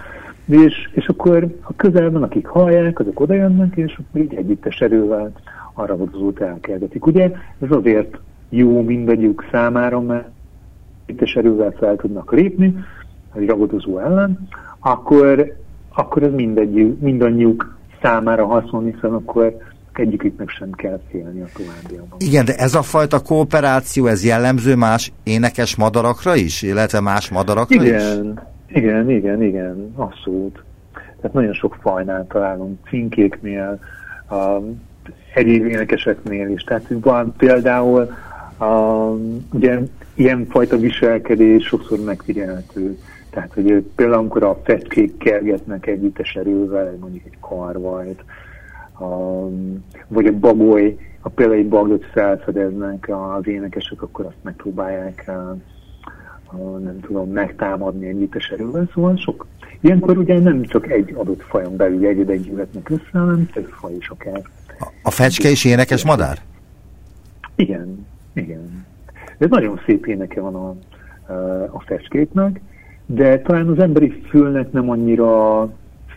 és, 0.47 0.91
és 0.93 1.07
akkor 1.07 1.47
a 1.61 1.77
közelben, 1.77 2.23
akik 2.23 2.47
hallják, 2.47 2.99
azok 2.99 3.21
oda 3.21 3.35
jönnek, 3.35 3.77
és 3.77 3.99
akkor 3.99 4.21
így 4.21 4.35
együttes 4.35 4.81
erővel 4.81 5.33
arra 5.75 5.97
út 6.13 6.41
elkergetik. 6.41 7.07
Ugye 7.07 7.31
ez 7.61 7.71
azért 7.71 8.19
jó 8.49 8.83
mindegyük 8.83 9.49
számára, 9.51 10.01
mert 10.01 10.29
együttes 11.07 11.35
erővel 11.35 11.75
fel 11.79 11.97
tudnak 11.97 12.33
lépni, 12.33 12.75
egy 13.35 13.47
ragadozó 13.47 13.99
ellen, 13.99 14.49
akkor, 14.79 15.57
akkor 15.95 16.23
ez 16.23 16.33
mindegy, 16.33 16.97
mindannyiuk 17.01 17.77
számára 18.03 18.47
haszon, 18.47 18.85
hiszen 18.85 19.13
akkor 19.13 19.57
egyiküknek 19.93 20.49
sem 20.49 20.71
kell 20.71 21.01
félni 21.11 21.41
a 21.41 21.47
továbbiakban. 21.57 22.19
Igen, 22.19 22.45
de 22.45 22.55
ez 22.55 22.75
a 22.75 22.83
fajta 22.83 23.23
kooperáció, 23.23 24.07
ez 24.07 24.25
jellemző 24.25 24.75
más 24.75 25.13
énekes 25.23 25.77
madarakra 25.77 26.35
is, 26.35 26.63
illetve 26.63 27.01
más 27.01 27.31
madarakra 27.31 27.83
igen, 27.83 27.95
is? 27.95 28.41
Igen, 28.67 29.11
igen, 29.11 29.43
igen, 29.43 29.93
abszolút. 29.97 30.65
Tehát 30.93 31.33
nagyon 31.33 31.53
sok 31.53 31.77
fajnál 31.81 32.27
találunk, 32.29 32.79
cinkéknél, 32.89 33.79
a 34.29 34.61
egyéb 35.35 35.65
énekeseknél 35.67 36.49
is. 36.49 36.63
Tehát 36.63 36.87
van 36.89 37.35
például 37.37 38.11
a, 38.59 39.11
ugye 39.53 39.79
ilyenfajta 40.15 40.77
viselkedés 40.77 41.65
sokszor 41.65 41.99
megfigyelhető. 42.05 42.99
Tehát, 43.31 43.53
hogy 43.53 43.85
például 43.95 44.19
amikor 44.19 44.43
a 44.43 44.61
fecskék 44.65 45.17
kergetnek 45.17 45.87
együttes 45.87 46.35
erővel, 46.35 46.97
mondjuk 47.01 47.25
egy 47.25 47.39
karvajt, 47.41 48.25
a, 48.99 49.07
vagy 50.09 50.27
a 50.27 50.33
bagoly, 50.33 50.97
a 51.21 51.29
például 51.29 51.59
egy 51.59 51.69
bagot 51.69 52.05
felfedeznek 52.05 53.11
az 53.37 53.47
énekesek, 53.47 54.03
akkor 54.03 54.25
azt 54.25 54.43
megpróbálják 54.43 55.31
nem 56.83 57.01
tudom, 57.01 57.31
megtámadni 57.31 58.09
együttes 58.09 58.49
erővel, 58.49 58.91
szóval 58.95 59.17
sok. 59.17 59.47
Ilyenkor 59.81 60.19
ugye 60.19 60.39
nem 60.39 60.65
csak 60.65 60.91
egy 60.91 61.15
adott 61.15 61.43
fajon 61.43 61.77
belül 61.77 62.07
egy 62.07 62.41
gyűlhetnek 62.41 62.91
össze, 62.91 63.19
hanem 63.19 63.49
több 63.53 63.69
faj 63.69 63.95
is 63.95 64.09
akár. 64.09 64.43
A 65.03 65.11
fecske 65.11 65.49
is 65.49 65.65
énekes 65.65 66.05
madár? 66.05 66.39
Igen, 67.55 68.07
igen. 68.37 68.87
Ez 69.39 69.49
nagyon 69.49 69.81
szép 69.87 70.07
éneke 70.07 70.41
van 70.41 70.55
a, 70.55 70.69
a 71.71 71.81
fecskéknek, 71.81 72.61
de 73.07 73.39
talán 73.41 73.69
az 73.69 73.79
emberi 73.79 74.23
fülnek 74.29 74.73
nem 74.73 74.91
annyira 74.91 75.69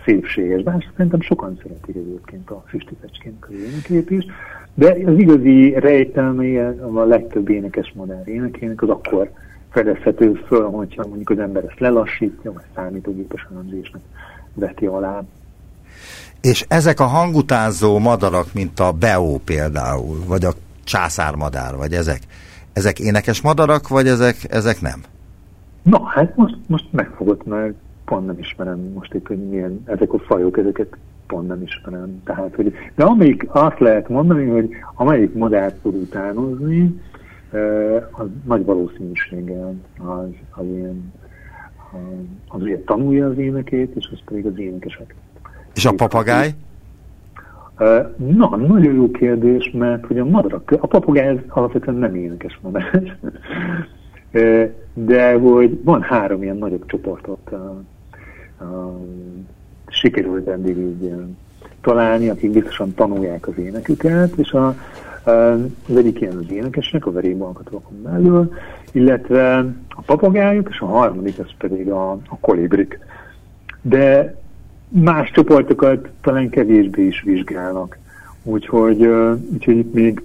szépséges, 0.05 0.63
bár 0.63 0.85
szerintem 0.95 1.21
sokan 1.21 1.59
szeretik 1.61 1.95
egyébként 1.95 2.49
a 2.49 2.63
füsti 2.67 2.95
fecskének 3.01 3.47
az 3.49 3.55
énekét 3.55 4.09
is, 4.09 4.25
de 4.73 4.97
az 5.05 5.17
igazi 5.17 5.79
rejtelméje 5.79 6.75
a 6.93 7.03
legtöbb 7.03 7.49
énekes 7.49 7.93
modern 7.95 8.29
énekének 8.29 8.81
az 8.81 8.89
akkor 8.89 9.31
fedezhető 9.69 10.33
föl, 10.33 10.69
hogyha 10.69 11.07
mondjuk 11.07 11.29
az 11.29 11.39
ember 11.39 11.63
ezt 11.63 11.79
lelassítja, 11.79 12.53
vagy 12.53 12.63
számítógépes 12.75 13.47
elemzésnek 13.51 14.01
veti 14.53 14.85
alá. 14.85 15.23
És 16.41 16.65
ezek 16.67 16.99
a 16.99 17.05
hangutázó 17.05 17.97
madarak, 17.97 18.53
mint 18.53 18.79
a 18.79 18.91
beó 18.91 19.41
például, 19.45 20.17
vagy 20.27 20.45
a 20.45 20.53
császármadár, 20.89 21.75
vagy 21.75 21.93
ezek, 21.93 22.19
ezek 22.73 22.99
énekes 22.99 23.41
madarak, 23.41 23.87
vagy 23.87 24.07
ezek, 24.07 24.35
ezek 24.49 24.81
nem? 24.81 25.03
Na, 25.83 26.03
hát 26.05 26.35
most, 26.35 26.57
most 26.67 26.85
megfogott, 26.91 27.45
mert 27.45 27.73
pont 28.05 28.25
nem 28.25 28.39
ismerem 28.39 28.79
most 28.79 29.13
itt, 29.13 29.27
hogy 29.27 29.49
milyen 29.49 29.83
ezek 29.85 30.13
a 30.13 30.19
fajok, 30.19 30.57
ezeket 30.57 30.97
pont 31.27 31.47
nem 31.47 31.61
ismerem. 31.61 32.21
Tehát, 32.23 32.55
hogy, 32.55 32.73
de 32.95 33.03
amelyik 33.03 33.45
azt 33.49 33.79
lehet 33.79 34.09
mondani, 34.09 34.47
hogy 34.47 34.69
amelyik 34.95 35.33
madárt 35.33 35.75
tud 35.75 35.95
utánozni, 35.95 37.01
az 38.11 38.27
nagy 38.45 38.65
valószínűséggel 38.65 39.73
az, 39.97 40.27
az 40.51 40.65
ilyen 40.65 41.13
az 42.47 42.61
ugye 42.61 42.79
tanulja 42.85 43.27
az 43.27 43.37
énekét, 43.37 43.95
és 43.95 44.09
az 44.11 44.19
pedig 44.25 44.45
az 44.45 44.57
énekesek. 44.57 45.15
És 45.73 45.85
a 45.85 45.93
papagáj? 45.93 46.53
Na, 48.17 48.55
nagyon 48.55 48.93
jó 48.93 49.11
kérdés, 49.11 49.71
mert 49.71 50.05
hogy 50.05 50.19
a 50.19 50.25
madarak, 50.25 50.77
a 50.79 50.87
papagáj 50.87 51.43
alapvetően 51.47 51.97
nem 51.97 52.15
énekes 52.15 52.59
madár, 52.61 53.17
de 54.93 55.33
hogy 55.33 55.83
van 55.83 56.01
három 56.01 56.43
ilyen 56.43 56.57
nagyobb 56.57 56.85
csoportot 56.85 57.51
sikerült 59.87 60.47
eddig 60.47 60.77
így 60.77 61.13
találni, 61.81 62.29
akik 62.29 62.51
biztosan 62.51 62.93
tanulják 62.93 63.47
az 63.47 63.57
éneküket, 63.57 64.33
és 64.35 64.51
a, 64.51 64.75
az 65.23 65.95
egyik 65.95 66.21
ilyen 66.21 66.37
az 66.37 66.51
énekesnek, 66.51 67.05
a 67.05 67.11
verébalkatókon 67.11 68.01
belül, 68.01 68.53
illetve 68.91 69.57
a 69.89 70.01
papagájuk, 70.05 70.69
és 70.69 70.79
a 70.79 70.85
harmadik 70.85 71.39
az 71.39 71.51
pedig 71.57 71.89
a, 71.89 72.11
a 72.11 72.37
kolibrik. 72.39 72.99
De 73.81 74.35
más 74.89 75.31
csoportokat 75.31 76.09
talán 76.21 76.49
kevésbé 76.49 77.05
is 77.05 77.21
vizsgálnak. 77.21 77.97
Úgyhogy, 78.43 79.05
úgyhogy 79.53 79.77
itt 79.77 79.93
még, 79.93 80.21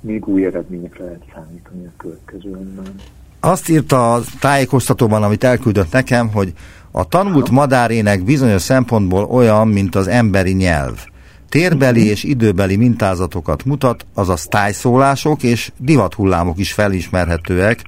még 0.00 0.26
új 0.28 0.44
eredményekre 0.44 1.04
lehet 1.04 1.22
számítani 1.34 1.86
a 1.86 1.92
következőben. 1.96 2.94
Azt 3.40 3.68
írta 3.68 4.14
a 4.14 4.20
tájékoztatóban, 4.40 5.22
amit 5.22 5.44
elküldött 5.44 5.92
nekem, 5.92 6.28
hogy 6.28 6.52
a 6.90 7.08
tanult 7.08 7.50
madárének 7.50 8.24
bizonyos 8.24 8.62
szempontból 8.62 9.24
olyan, 9.24 9.68
mint 9.68 9.94
az 9.94 10.06
emberi 10.06 10.52
nyelv. 10.52 11.04
Térbeli 11.48 12.06
és 12.06 12.24
időbeli 12.24 12.76
mintázatokat 12.76 13.64
mutat, 13.64 14.06
azaz 14.14 14.46
tájszólások 14.46 15.42
és 15.42 15.72
divathullámok 15.78 16.58
is 16.58 16.72
felismerhetőek. 16.72 17.82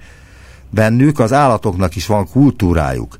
Bennük 0.70 1.18
az 1.18 1.32
állatoknak 1.32 1.96
is 1.96 2.06
van 2.06 2.28
kultúrájuk. 2.30 3.18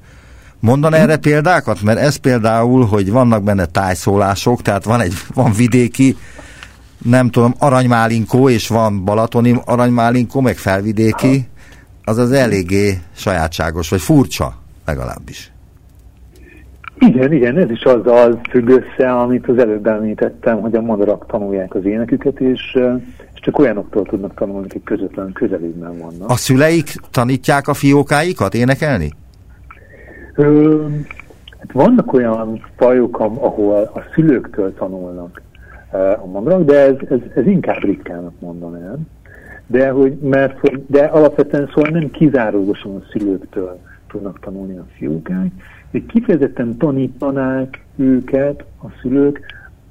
Mondan 0.67 0.95
erre 0.95 1.17
példákat? 1.17 1.83
Mert 1.83 1.99
ez 1.99 2.17
például, 2.17 2.85
hogy 2.85 3.11
vannak 3.11 3.43
benne 3.43 3.67
tájszólások, 3.67 4.63
tehát 4.63 4.85
van 4.85 5.01
egy 5.01 5.13
van 5.35 5.53
vidéki, 5.53 6.17
nem 7.05 7.31
tudom, 7.31 7.55
aranymálinkó, 7.59 8.49
és 8.49 8.69
van 8.69 9.05
balatoni 9.05 9.61
aranymálinkó, 9.65 10.41
meg 10.41 10.57
felvidéki, 10.57 11.49
az 12.05 12.19
az 12.19 12.33
eléggé 12.33 12.99
sajátságos, 13.17 13.89
vagy 13.89 14.01
furcsa 14.01 14.55
legalábbis. 14.87 15.53
Igen, 16.99 17.33
igen, 17.33 17.59
ez 17.59 17.71
is 17.71 17.83
azzal 17.83 18.41
függ 18.51 18.69
össze, 18.69 19.13
amit 19.13 19.49
az 19.49 19.59
előbb 19.59 19.87
említettem, 19.87 20.61
hogy 20.61 20.75
a 20.75 20.81
madarak 20.81 21.27
tanulják 21.27 21.75
az 21.75 21.85
éneküket, 21.85 22.41
és, 22.41 22.79
és 23.35 23.41
csak 23.41 23.59
olyanoktól 23.59 24.05
tudnak 24.05 24.35
tanulni, 24.35 24.67
akik 24.67 24.85
közvetlenül 24.85 25.33
közelében 25.33 25.99
vannak. 25.99 26.31
A 26.31 26.37
szüleik 26.37 26.95
tanítják 27.11 27.69
a 27.69 27.75
fiókáikat 27.75 28.55
énekelni? 28.55 29.13
Ö, 30.37 30.87
hát 31.59 31.73
vannak 31.73 32.13
olyan 32.13 32.65
fajok, 32.77 33.21
ahol 33.21 33.83
a 33.95 34.03
szülőktől 34.15 34.75
tanulnak 34.75 35.43
a 36.23 36.27
madarak, 36.27 36.65
de 36.65 36.79
ez, 36.79 36.95
ez, 37.11 37.19
ez 37.35 37.47
inkább 37.47 37.83
ritkának 37.83 38.41
mondanám. 38.41 39.09
De, 39.67 39.91
hogy, 39.91 40.13
mert, 40.13 40.59
hogy, 40.59 40.85
de 40.87 41.05
alapvetően 41.05 41.71
szóval 41.75 41.91
nem 41.91 42.11
kizárólagosan 42.11 42.95
a 42.95 43.03
szülőktől 43.11 43.79
tudnak 44.09 44.41
tanulni 44.41 44.77
a 44.77 44.87
fiúkák, 44.97 45.51
hogy 45.91 46.07
kifejezetten 46.07 46.77
tanítanák 46.77 47.85
őket 47.97 48.65
a 48.83 48.87
szülők, 49.03 49.41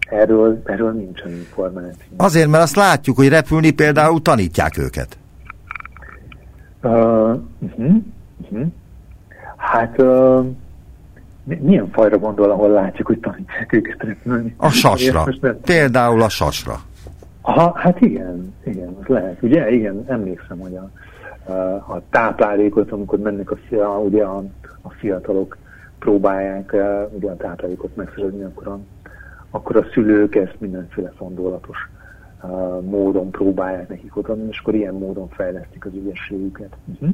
erről, 0.09 0.61
erről 0.65 0.91
nincsen 0.91 1.31
információ. 1.31 2.13
Azért, 2.17 2.49
mert 2.49 2.63
azt 2.63 2.75
látjuk, 2.75 3.15
hogy 3.15 3.27
repülni 3.27 3.71
például 3.71 4.21
tanítják 4.21 4.77
őket. 4.77 5.17
Uh, 6.83 6.91
uh-huh, 7.59 7.95
uh-huh. 8.41 8.65
Hát 9.71 10.01
uh, 10.01 10.45
milyen 11.43 11.89
fajra 11.91 12.17
gondol, 12.17 12.51
ahol 12.51 12.69
látjuk, 12.69 13.07
hogy 13.07 13.19
tanítják 13.19 13.73
őket 13.77 14.03
repülni? 14.03 14.55
A 14.57 14.69
sasra. 14.69 15.23
Például 15.61 16.21
a 16.21 16.29
sasra. 16.29 16.75
Aha, 17.41 17.73
hát 17.75 18.01
igen, 18.01 18.53
igen, 18.63 18.97
az 19.01 19.07
lehet. 19.07 19.41
Ugye, 19.41 19.71
igen, 19.71 20.03
emlékszem, 20.07 20.59
hogy 20.59 20.75
a, 20.75 20.89
a 21.93 22.01
táplálékot, 22.09 22.91
amikor 22.91 23.19
mennek 23.19 23.51
a, 23.51 23.57
a, 23.75 23.97
ugye 23.97 24.23
a, 24.23 24.43
a 24.81 24.89
fiatalok 24.89 25.57
próbálják 25.99 26.75
ugye 27.09 27.29
a 27.29 27.37
táplálékot 27.37 27.95
megszerezni, 27.95 28.43
akkor 28.43 28.67
a, 28.67 28.79
akkor 29.49 29.75
a 29.75 29.85
szülők 29.93 30.35
ezt 30.35 30.55
mindenféle 30.57 31.11
szondolatos 31.17 31.77
uh, 32.43 32.81
módon 32.81 33.31
próbálják 33.31 33.89
nekik 33.89 34.17
odaadni, 34.17 34.47
és 34.49 34.59
akkor 34.59 34.75
ilyen 34.75 34.93
módon 34.93 35.29
fejlesztik 35.29 35.85
az 35.85 35.91
ügyességüket. 35.93 36.75
Uh-huh. 36.85 37.09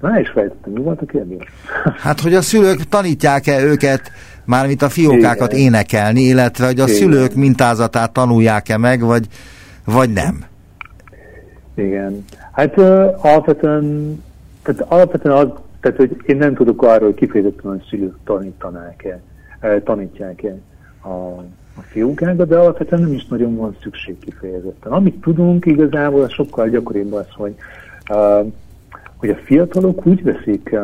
Na, 0.00 0.20
is 0.20 0.28
fejtettem, 0.28 0.72
mi 0.72 0.80
volt 0.80 1.00
a 1.00 1.06
kérdés? 1.06 1.44
Hát, 2.04 2.20
hogy 2.20 2.34
a 2.34 2.42
szülők 2.42 2.82
tanítják-e 2.88 3.62
őket, 3.62 4.10
mármint 4.44 4.82
a 4.82 4.88
fiókákat 4.88 5.52
Igen. 5.52 5.64
énekelni, 5.64 6.20
illetve 6.20 6.66
hogy 6.66 6.80
a 6.80 6.84
Igen. 6.84 6.96
szülők 6.96 7.34
mintázatát 7.34 8.12
tanulják-e 8.12 8.76
meg, 8.76 9.00
vagy, 9.00 9.26
vagy 9.84 10.12
nem? 10.12 10.44
Igen. 11.74 12.24
Hát 12.52 12.78
uh, 12.78 13.24
alapvetően, 13.24 14.16
tehát 14.62 14.80
alapvetően 14.80 15.36
az, 15.36 15.48
tehát, 15.80 15.96
hogy 15.96 16.16
én 16.26 16.36
nem 16.36 16.54
tudok 16.54 16.82
arról, 16.82 17.08
hogy 17.08 17.14
kifejezetten 17.14 17.70
a 17.70 17.82
szülők 17.88 18.14
tanítanák-e, 18.24 19.20
tanítják-e 19.84 20.56
a, 21.00 21.08
a 21.76 21.82
fiókákat, 21.82 22.48
de 22.48 22.56
alapvetően 22.56 23.02
nem 23.02 23.12
is 23.12 23.26
nagyon 23.26 23.56
van 23.56 23.76
szükség 23.82 24.18
kifejezetten. 24.18 24.92
Amit 24.92 25.20
tudunk 25.20 25.66
igazából, 25.66 26.28
sokkal 26.28 26.68
gyakoribb 26.68 27.12
az, 27.12 27.26
hogy 27.36 27.54
uh, 28.10 28.52
hogy 29.16 29.28
a 29.28 29.36
fiatalok 29.44 30.06
úgy 30.06 30.22
veszik 30.22 30.70
uh, 30.72 30.80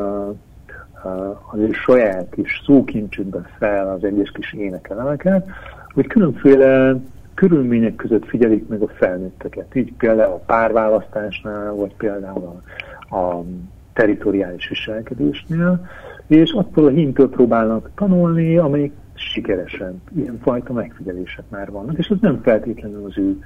uh, 1.04 1.52
az 1.52 1.58
ő 1.58 1.72
saját 1.72 2.26
kis 2.30 2.62
szókincsükben 2.64 3.46
fel 3.58 3.88
az 3.88 4.04
egyes 4.04 4.30
kis 4.30 4.52
énekelemeket, 4.52 5.48
hogy 5.94 6.06
különféle 6.06 6.96
körülmények 7.34 7.94
között 7.94 8.26
figyelik 8.26 8.68
meg 8.68 8.82
a 8.82 8.88
felnőtteket. 8.88 9.74
Így 9.74 9.92
például 9.92 10.32
a 10.32 10.42
párválasztásnál, 10.46 11.72
vagy 11.72 11.94
például 11.94 12.62
a, 13.08 13.16
a 13.16 13.44
teritoriális 13.92 14.68
viselkedésnél, 14.68 15.88
és 16.26 16.52
attól 16.52 16.86
a 16.86 16.90
hímtől 16.90 17.30
próbálnak 17.30 17.90
tanulni, 17.94 18.56
amelyik 18.56 18.92
sikeresen. 19.14 20.02
Ilyenfajta 20.16 20.72
megfigyelések 20.72 21.44
már 21.48 21.70
vannak, 21.70 21.98
és 21.98 22.08
ez 22.08 22.16
nem 22.20 22.40
feltétlenül 22.42 23.04
az 23.04 23.18
ő 23.18 23.42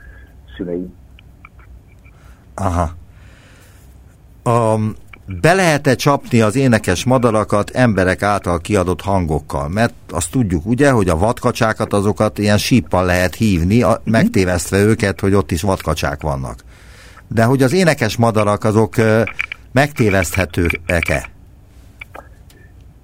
szülei. 0.56 0.90
Aha 2.54 2.90
a, 4.46 4.78
be 5.40 5.54
lehet-e 5.54 5.94
csapni 5.94 6.40
az 6.40 6.56
énekes 6.56 7.04
madarakat 7.04 7.70
emberek 7.70 8.22
által 8.22 8.58
kiadott 8.58 9.00
hangokkal? 9.00 9.68
Mert 9.68 9.94
azt 10.10 10.30
tudjuk 10.30 10.66
ugye, 10.66 10.90
hogy 10.90 11.08
a 11.08 11.16
vadkacsákat 11.16 11.92
azokat 11.92 12.38
ilyen 12.38 12.58
síppal 12.58 13.04
lehet 13.04 13.34
hívni, 13.34 13.82
a, 13.82 14.00
mhm. 14.02 14.10
megtévesztve 14.10 14.78
őket, 14.82 15.20
hogy 15.20 15.34
ott 15.34 15.50
is 15.50 15.62
vadkacsák 15.62 16.22
vannak. 16.22 16.64
De 17.28 17.44
hogy 17.44 17.62
az 17.62 17.72
énekes 17.72 18.16
madarak 18.16 18.64
azok 18.64 18.94
megtéveszthetőek-e? 19.72 21.28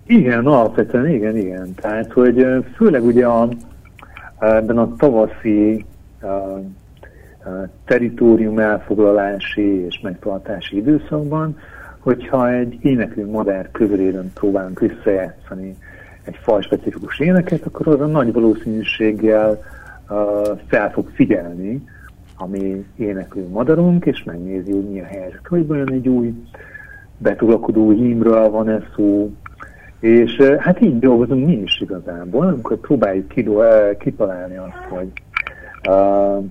Igen, 0.06 0.46
alapvetően 0.46 1.08
igen, 1.08 1.36
igen. 1.36 1.74
Tehát, 1.74 2.12
hogy 2.12 2.46
főleg 2.76 3.04
ugye 3.04 3.26
a, 3.26 3.48
ebben 4.38 4.78
a 4.78 4.96
tavaszi 4.96 5.84
teritorium 7.84 8.58
elfoglalási 8.58 9.84
és 9.84 10.00
megtartási 10.02 10.76
időszakban, 10.76 11.58
hogyha 11.98 12.50
egy 12.50 12.78
éneklő 12.80 13.30
madár 13.30 13.70
közelében 13.70 14.30
próbálunk 14.34 14.80
visszajátszani 14.80 15.76
egy 16.22 16.36
fajspecifikus 16.42 17.18
éneket, 17.18 17.66
akkor 17.66 17.88
az 17.88 18.00
a 18.00 18.06
nagy 18.06 18.32
valószínűséggel 18.32 19.62
uh, 20.08 20.58
fel 20.66 20.90
fog 20.90 21.08
figyelni 21.14 21.84
a 22.36 22.46
mi 22.46 22.84
éneklő 22.96 23.48
madarunk, 23.48 24.04
és 24.04 24.22
megnézi, 24.22 24.72
hogy 24.72 24.90
mi 24.90 25.00
a 25.00 25.04
helyzet. 25.04 25.46
Hogy 25.48 25.66
vajon 25.66 25.92
egy 25.92 26.08
új 26.08 26.34
betulakodó 27.18 27.90
hímről 27.90 28.50
van 28.50 28.68
ez 28.68 28.82
szó, 28.96 29.30
és 30.00 30.36
hát 30.58 30.80
így 30.80 30.98
dolgozunk 30.98 31.46
mi 31.46 31.56
is 31.56 31.80
igazából, 31.80 32.46
amikor 32.46 32.76
próbáljuk 32.76 33.28
kidó, 33.28 33.58
uh, 33.58 33.96
kitalálni 33.96 34.56
azt, 34.56 34.86
hogy 34.88 35.12
uh, 35.88 36.44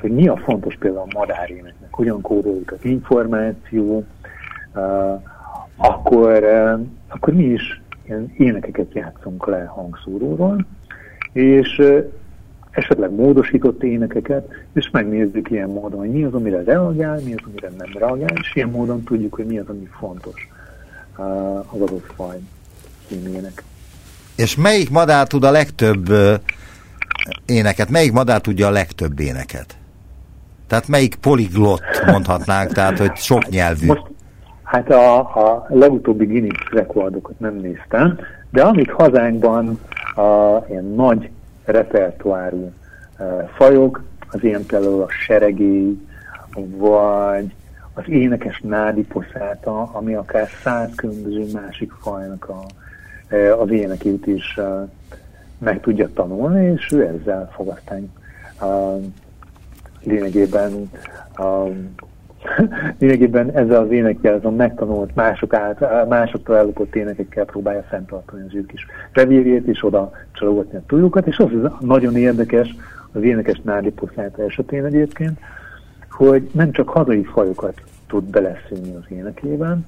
hogy 0.00 0.10
mi 0.10 0.28
a 0.28 0.36
fontos 0.36 0.76
például 0.76 1.08
a 1.10 1.18
madáréneknek, 1.18 1.88
hogyan 1.90 2.20
kódoljuk 2.20 2.72
az 2.72 2.84
információ, 2.84 4.04
akkor, 5.76 6.44
akkor 7.08 7.34
mi 7.34 7.44
is 7.44 7.80
ilyen 8.06 8.32
énekeket 8.36 8.94
játszunk 8.94 9.46
le 9.46 9.64
hangszóróról, 9.64 10.66
és 11.32 11.82
esetleg 12.70 13.10
módosított 13.10 13.82
énekeket, 13.82 14.48
és 14.72 14.90
megnézzük 14.90 15.50
ilyen 15.50 15.68
módon, 15.68 15.98
hogy 15.98 16.10
mi 16.10 16.24
az, 16.24 16.34
amire 16.34 16.62
reagál, 16.62 17.20
mi 17.24 17.34
az, 17.34 17.42
amire 17.46 17.70
nem 17.78 17.90
reagál, 17.98 18.36
és 18.40 18.54
ilyen 18.54 18.68
módon 18.68 19.02
tudjuk, 19.02 19.34
hogy 19.34 19.46
mi 19.46 19.58
az, 19.58 19.68
ami 19.68 19.88
fontos 19.98 20.48
az 21.16 21.80
adott 21.80 22.12
faj 22.16 22.38
címének. 23.06 23.62
És 24.36 24.56
melyik 24.56 24.90
madár 24.90 25.26
tud 25.26 25.44
a 25.44 25.50
legtöbb 25.50 26.08
éneket? 27.46 27.90
Melyik 27.90 28.12
madár 28.12 28.40
tudja 28.40 28.66
a 28.66 28.70
legtöbb 28.70 29.20
éneket? 29.20 29.77
Tehát 30.68 30.88
melyik 30.88 31.14
poliglott 31.14 32.02
mondhatnánk, 32.06 32.72
tehát 32.72 32.98
hogy 32.98 33.16
sok 33.16 33.48
nyelvű? 33.48 33.86
Most, 33.86 34.04
hát 34.62 34.90
a, 34.90 35.18
a 35.18 35.66
legutóbbi 35.68 36.24
Guinness 36.24 36.70
rekordokat 36.70 37.38
nem 37.38 37.54
néztem, 37.54 38.18
de 38.50 38.62
amit 38.62 38.90
hazánkban 38.90 39.80
a 40.14 40.64
ilyen 40.68 40.84
nagy 40.84 41.30
repertoárú 41.64 42.72
uh, 43.18 43.48
fajok, 43.56 44.02
az 44.30 44.44
ilyen 44.44 44.66
például 44.66 45.02
a 45.02 45.10
seregély, 45.10 45.98
vagy 46.76 47.54
az 47.94 48.04
énekes 48.06 48.60
nádi 48.60 49.02
poszáta, 49.02 49.90
ami 49.92 50.14
akár 50.14 50.48
száz 50.62 50.90
különböző 50.96 51.46
másik 51.52 51.92
fajnak 52.00 52.48
a, 52.48 52.64
az 53.60 53.70
énekét 53.70 54.26
is 54.26 54.56
uh, 54.56 54.88
meg 55.58 55.80
tudja 55.80 56.08
tanulni, 56.14 56.72
és 56.72 56.92
ő 56.92 57.06
ezzel 57.06 57.50
fog 57.54 57.68
aztán 57.68 58.12
uh, 58.60 59.04
lényegében 60.08 60.90
um, 61.38 61.94
lényegében 62.98 63.50
ezzel 63.50 63.82
az 63.82 63.90
énekkel, 63.90 64.34
azon 64.34 64.54
megtanult 64.54 65.14
mások 65.14 65.54
át, 65.54 66.08
másoktól 66.08 66.56
ellopott 66.56 66.94
énekekkel 66.94 67.44
próbálja 67.44 67.82
fenntartani 67.82 68.44
az 68.46 68.54
ő 68.54 68.66
kis 68.66 68.86
revírjét, 69.12 69.66
és 69.66 69.84
oda 69.84 70.10
csalogatni 70.32 70.78
a 70.78 70.82
túljukat, 70.86 71.26
és 71.26 71.38
az, 71.38 71.50
nagyon 71.80 72.16
érdekes 72.16 72.76
az 73.12 73.22
énekes 73.22 73.60
Nádi 73.60 73.90
Poszáta 73.90 74.42
esetén 74.42 74.84
egyébként, 74.84 75.38
hogy 76.10 76.50
nem 76.52 76.70
csak 76.72 76.88
hazai 76.88 77.22
fajokat 77.24 77.82
tud 78.06 78.24
beleszülni 78.24 78.94
az 78.94 79.04
énekében, 79.08 79.86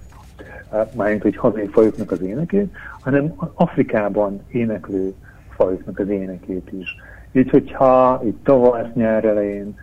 mármint, 0.97 1.23
hogy 1.23 1.37
hazai 1.37 1.67
fajoknak 1.67 2.11
az 2.11 2.23
énekét, 2.23 2.77
hanem 3.01 3.35
Afrikában 3.55 4.41
éneklő 4.49 5.15
fajoknak 5.57 5.99
az 5.99 6.09
énekét 6.09 6.71
is. 6.79 6.97
Így, 7.33 7.51
hogyha 7.51 8.21
itt 8.25 8.45
tavasz 8.45 8.93
nyár 8.95 9.25
elején 9.25 9.75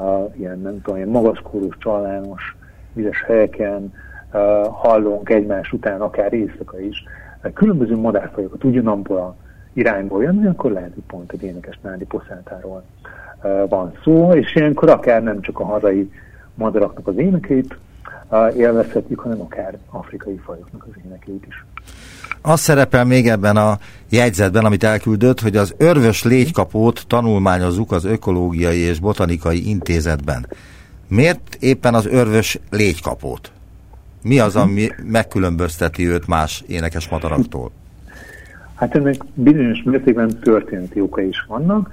a, 0.00 0.30
ilyen, 0.36 0.60
nem 0.60 0.82
tudom, 0.82 0.96
ilyen 0.96 1.08
magaszkórus, 1.08 1.76
csalános, 1.78 2.56
vizes 2.92 3.22
helyeken 3.22 3.92
uh, 4.32 4.66
hallunk 4.66 5.28
egymás 5.28 5.72
után, 5.72 6.00
akár 6.00 6.32
éjszaka 6.32 6.80
is, 6.80 7.04
különböző 7.54 7.96
madárfajokat 7.96 8.64
ugyanabból 8.64 9.16
a 9.16 9.36
irányból 9.72 10.22
jönni, 10.22 10.46
akkor 10.46 10.72
lehet, 10.72 10.94
hogy 10.94 11.02
pont 11.06 11.32
egy 11.32 11.42
énekes 11.42 11.78
nádi 11.82 12.04
poszátáról 12.04 12.82
uh, 13.42 13.68
van 13.68 13.92
szó, 14.02 14.32
és 14.32 14.54
ilyenkor 14.54 14.88
akár 14.90 15.22
nem 15.22 15.40
csak 15.40 15.60
a 15.60 15.64
hazai 15.64 16.12
madaraknak 16.54 17.06
az 17.06 17.16
énekét 17.16 17.78
uh, 18.30 18.56
élvezhetjük, 18.56 19.20
hanem 19.20 19.40
akár 19.40 19.78
afrikai 19.90 20.36
fajoknak 20.36 20.86
az 20.90 21.02
énekét 21.04 21.46
is. 21.46 21.64
Az 22.42 22.60
szerepel 22.60 23.04
még 23.04 23.28
ebben 23.28 23.56
a 23.56 23.78
jegyzetben, 24.08 24.64
amit 24.64 24.84
elküldött, 24.84 25.40
hogy 25.40 25.56
az 25.56 25.74
örvös 25.76 26.24
légykapót 26.24 27.04
tanulmányozzuk 27.06 27.92
az 27.92 28.04
Ökológiai 28.04 28.78
és 28.78 28.98
Botanikai 28.98 29.68
Intézetben. 29.68 30.46
Miért 31.08 31.56
éppen 31.60 31.94
az 31.94 32.06
örvös 32.06 32.58
légykapót? 32.70 33.52
Mi 34.22 34.38
az, 34.38 34.56
ami 34.56 34.88
megkülönbözteti 35.04 36.08
őt 36.08 36.26
más 36.26 36.64
énekes 36.66 37.08
madaraktól? 37.08 37.70
Hát 38.74 38.94
ennek 38.94 39.24
bizonyos 39.34 39.82
mértékben 39.82 40.38
történeti 40.42 41.00
oka 41.00 41.20
is 41.20 41.44
vannak, 41.48 41.90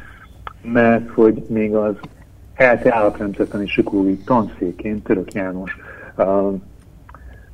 mert 0.62 1.10
hogy 1.10 1.46
még 1.50 1.76
az 1.76 1.96
ELTE 2.54 2.96
állatrendszertani 2.96 3.66
pszichológiai 3.66 4.18
tanszékén 4.18 5.02
Török 5.02 5.34
János 5.34 5.78
uh, 6.16 6.54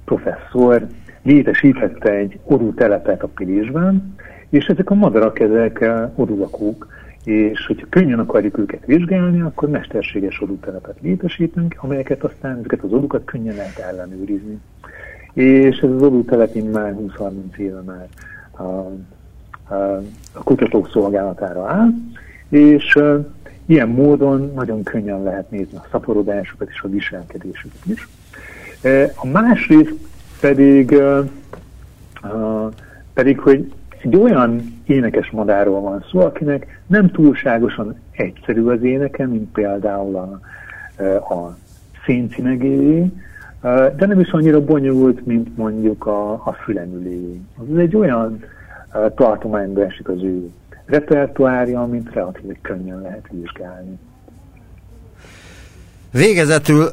professzor 0.05 0.87
létesítette 1.23 2.11
egy 2.11 2.39
orú 2.43 2.73
telepet 2.73 3.23
a 3.23 3.27
Pilisben, 3.27 4.15
és 4.49 4.65
ezek 4.65 4.89
a 4.89 4.93
madarak, 4.93 5.39
ezek 5.39 5.77
uh, 5.81 6.19
orulakók, 6.19 6.87
és 7.23 7.65
hogyha 7.65 7.85
könnyen 7.89 8.19
akarjuk 8.19 8.57
őket 8.57 8.85
vizsgálni, 8.85 9.41
akkor 9.41 9.69
mesterséges 9.69 10.41
odútelepet 10.41 10.97
létesítünk, 11.01 11.75
amelyeket 11.77 12.23
aztán 12.23 12.57
ezeket 12.57 12.83
az 12.83 12.91
odukat 12.91 13.25
könnyen 13.25 13.55
lehet 13.55 13.77
ellenőrizni. 13.77 14.59
És 15.33 15.77
ez 15.77 15.89
az 15.89 16.01
odútelep 16.01 16.53
már 16.71 16.95
20-30 16.99 17.55
éve 17.57 17.81
már 17.81 18.07
a, 18.51 18.63
a, 19.73 20.01
a 20.33 20.43
kutatók 20.43 20.89
szolgálatára 20.89 21.67
áll, 21.67 21.89
és 22.49 22.95
uh, 22.95 23.25
ilyen 23.65 23.89
módon 23.89 24.51
nagyon 24.55 24.83
könnyen 24.83 25.23
lehet 25.23 25.51
nézni 25.51 25.77
a 25.77 25.87
szaporodásukat 25.91 26.69
és 26.69 26.81
a 26.81 26.89
viselkedésüket 26.89 27.85
is. 27.85 28.07
Uh, 28.83 29.03
a 29.15 29.27
másrészt 29.27 29.95
pedig, 30.43 31.01
pedig, 33.13 33.39
hogy 33.39 33.71
egy 34.01 34.15
olyan 34.15 34.81
énekes 34.85 35.29
madárról 35.29 35.81
van 35.81 36.05
szó, 36.11 36.19
akinek 36.19 36.81
nem 36.87 37.11
túlságosan 37.11 37.99
egyszerű 38.11 38.63
az 38.63 38.83
éneke, 38.83 39.27
mint 39.27 39.51
például 39.51 40.15
a, 40.15 40.39
a 41.33 41.57
széncinegéjé, 42.05 43.11
de 43.97 44.05
nem 44.05 44.19
is 44.19 44.29
annyira 44.29 44.63
bonyolult, 44.63 45.25
mint 45.25 45.57
mondjuk 45.57 46.05
a, 46.05 46.31
a 46.31 46.57
fülemüléjé. 46.63 47.39
Ez 47.71 47.77
egy 47.77 47.95
olyan 47.95 48.43
tartományba 49.15 49.85
esik 49.85 50.09
az 50.09 50.23
ő 50.23 50.49
repertoárja, 50.85 51.81
amit 51.81 52.13
relatív 52.13 52.55
könnyen 52.61 53.01
lehet 53.01 53.27
vizsgálni. 53.31 53.99
Végezetül 56.11 56.89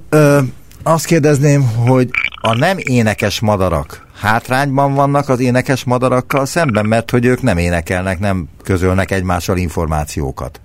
azt 0.83 1.07
kérdezném, 1.07 1.63
hogy 1.89 2.09
a 2.43 2.55
nem 2.55 2.77
énekes 2.79 3.41
madarak 3.41 4.07
hátrányban 4.21 4.95
vannak 4.95 5.29
az 5.29 5.41
énekes 5.41 5.85
madarakkal 5.85 6.45
szemben, 6.45 6.87
mert 6.87 7.11
hogy 7.11 7.25
ők 7.25 7.43
nem 7.43 7.59
énekelnek, 7.59 8.19
nem 8.19 8.49
közölnek 8.65 9.11
egymással 9.11 9.57
információkat. 9.57 10.61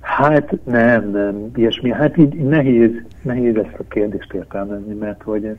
Hát 0.00 0.56
nem, 0.64 1.10
nem, 1.10 1.50
ilyesmi. 1.54 1.90
Hát 1.90 2.16
így 2.18 2.34
nehéz, 2.34 2.90
nehéz 3.22 3.56
ezt 3.56 3.78
a 3.78 3.82
kérdést 3.88 4.32
értelmezni, 4.32 4.94
mert 4.94 5.22
hogy 5.22 5.58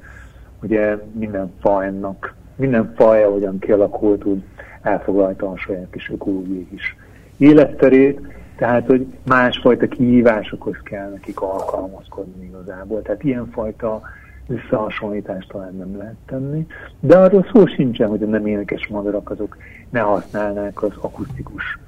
ugye 0.62 0.98
minden 1.12 1.54
fajnak, 1.62 2.34
minden 2.56 2.94
faj, 2.96 3.24
ahogyan 3.24 3.60
kialakult, 3.60 4.24
úgy 4.24 4.44
elfoglalta 4.82 5.50
a 5.50 5.58
saját 5.58 5.88
kis 5.92 6.10
ökológiai 6.10 6.68
is 6.74 6.96
életterét, 7.38 8.20
tehát, 8.56 8.86
hogy 8.86 9.06
másfajta 9.26 9.88
kihívásokhoz 9.88 10.76
kell 10.84 11.10
nekik 11.10 11.42
alkalmazkodni 11.42 12.46
igazából. 12.46 13.02
Tehát 13.02 13.24
ilyenfajta 13.24 14.02
összehasonlítást 14.48 15.48
talán 15.48 15.76
nem 15.76 15.98
lehet 15.98 16.16
tenni, 16.26 16.68
de 17.00 17.18
arról 17.18 17.46
szó 17.54 17.66
sincsen, 17.66 18.10
hogy 18.10 18.24
a 18.24 18.26
nem 18.26 18.46
énekes 18.46 18.88
madarak 18.88 19.30
azok 19.30 19.58
ne 19.90 20.00
használnák 20.00 20.84
az 20.84 20.92
akusztikus 21.00 21.80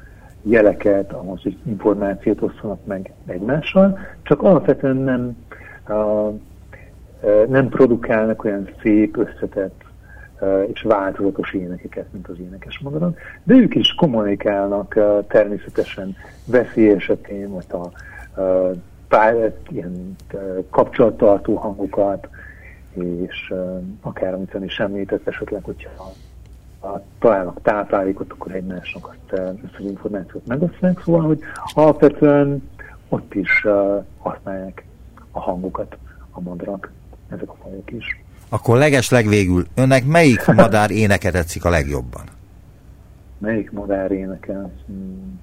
jeleket, 0.42 1.14
ahhoz, 1.14 1.42
hogy 1.42 1.58
információt 1.64 2.42
osszanak 2.42 2.86
meg 2.86 3.14
egymással, 3.26 4.00
csak 4.22 4.42
alapvetően 4.42 4.96
nem, 4.96 5.38
uh, 5.88 6.40
nem 7.48 7.70
produkálnak 7.70 8.44
olyan 8.44 8.70
szép, 8.82 9.18
összetett 9.18 9.86
és 10.74 10.82
változatos 10.82 11.54
énekeket, 11.54 12.06
mint 12.12 12.28
az 12.28 12.40
énekes 12.40 12.80
madarak, 12.80 13.20
de 13.44 13.54
ők 13.54 13.76
is 13.76 13.94
kommunikálnak 13.94 14.94
uh, 14.98 15.26
természetesen 15.28 16.16
veszély 16.46 16.90
esetén, 16.90 17.50
vagy 17.50 17.66
a 17.70 17.90
uh, 18.42 18.78
pár, 19.08 19.54
ilyen 19.70 20.16
kapcsolattartó 20.70 21.56
hangokat, 21.56 22.28
és 22.94 23.54
akár 24.02 24.34
amit 24.34 24.54
ön 24.54 24.64
is 24.64 24.80
említett, 24.80 25.28
esetleg, 25.28 25.64
hogyha 25.64 26.14
a, 26.82 27.02
találnak 27.20 27.62
táplálékot, 27.62 28.32
akkor 28.32 28.52
egymásnak 28.52 29.08
azt, 29.08 29.42
az 29.78 29.86
információt 29.86 30.48
megosztják, 30.48 31.02
szóval, 31.04 31.22
hogy 31.22 31.40
alapvetően 31.74 32.70
ott 33.10 33.34
is 33.34 33.66
használják 34.18 34.86
a 35.32 35.40
hangokat 35.40 35.98
a 36.32 36.42
madarak, 36.42 36.92
ezek 37.30 37.50
a 37.50 37.56
fajok 37.64 37.92
is. 37.92 38.27
Akkor 38.50 38.78
leges 38.78 39.10
legvégül, 39.10 39.66
önnek 39.76 40.06
melyik 40.06 40.46
madár 40.46 40.92
éneke 40.92 41.32
tetszik 41.32 41.66
a 41.66 41.70
legjobban? 41.70 42.24
Melyik 43.38 43.72
madár 43.72 44.12
éneke? 44.12 44.54
Hmm. 44.86 45.40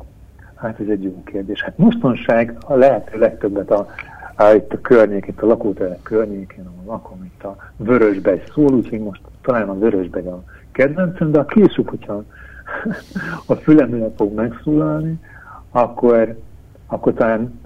Hát 0.54 0.80
ez 0.80 0.88
egy 0.88 1.02
jó 1.02 1.22
kérdés. 1.24 1.62
Hát 1.62 1.78
mostanság 1.78 2.56
a 2.66 2.74
lehető 2.74 3.18
legtöbbet 3.18 3.70
a 3.70 3.86
á, 4.34 4.54
itt 4.54 4.72
a 4.72 4.80
környék, 4.80 5.26
itt 5.26 5.42
a 5.42 5.46
lakótelek 5.46 6.02
környékén, 6.02 6.66
ahol 6.66 6.92
lakom, 6.94 7.24
itt 7.24 7.42
a 7.42 7.56
vörösbegy 7.76 8.42
szól, 8.54 8.72
úgyhogy 8.72 9.00
most 9.00 9.20
talán 9.42 9.68
a 9.68 9.78
vörösbegy 9.78 10.26
a 10.26 10.44
kedvencem, 10.72 11.30
de 11.30 11.38
a 11.38 11.44
később, 11.44 11.88
hogyha 11.88 12.22
a 13.46 13.54
fülemre 13.54 14.10
fog 14.16 14.34
megszólalni, 14.34 15.20
akkor, 15.70 16.38
akkor 16.86 17.12
talán 17.12 17.60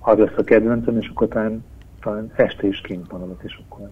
az 0.00 0.18
lesz 0.18 0.36
a 0.36 0.44
kedvencem, 0.44 0.98
és 0.98 1.08
akkor 1.08 1.28
talán, 1.28 1.64
talán 2.00 2.30
este 2.36 2.66
is 2.66 2.80
kint 2.80 3.12
maradok, 3.12 3.40
és 3.42 3.60
akkor 3.68 3.88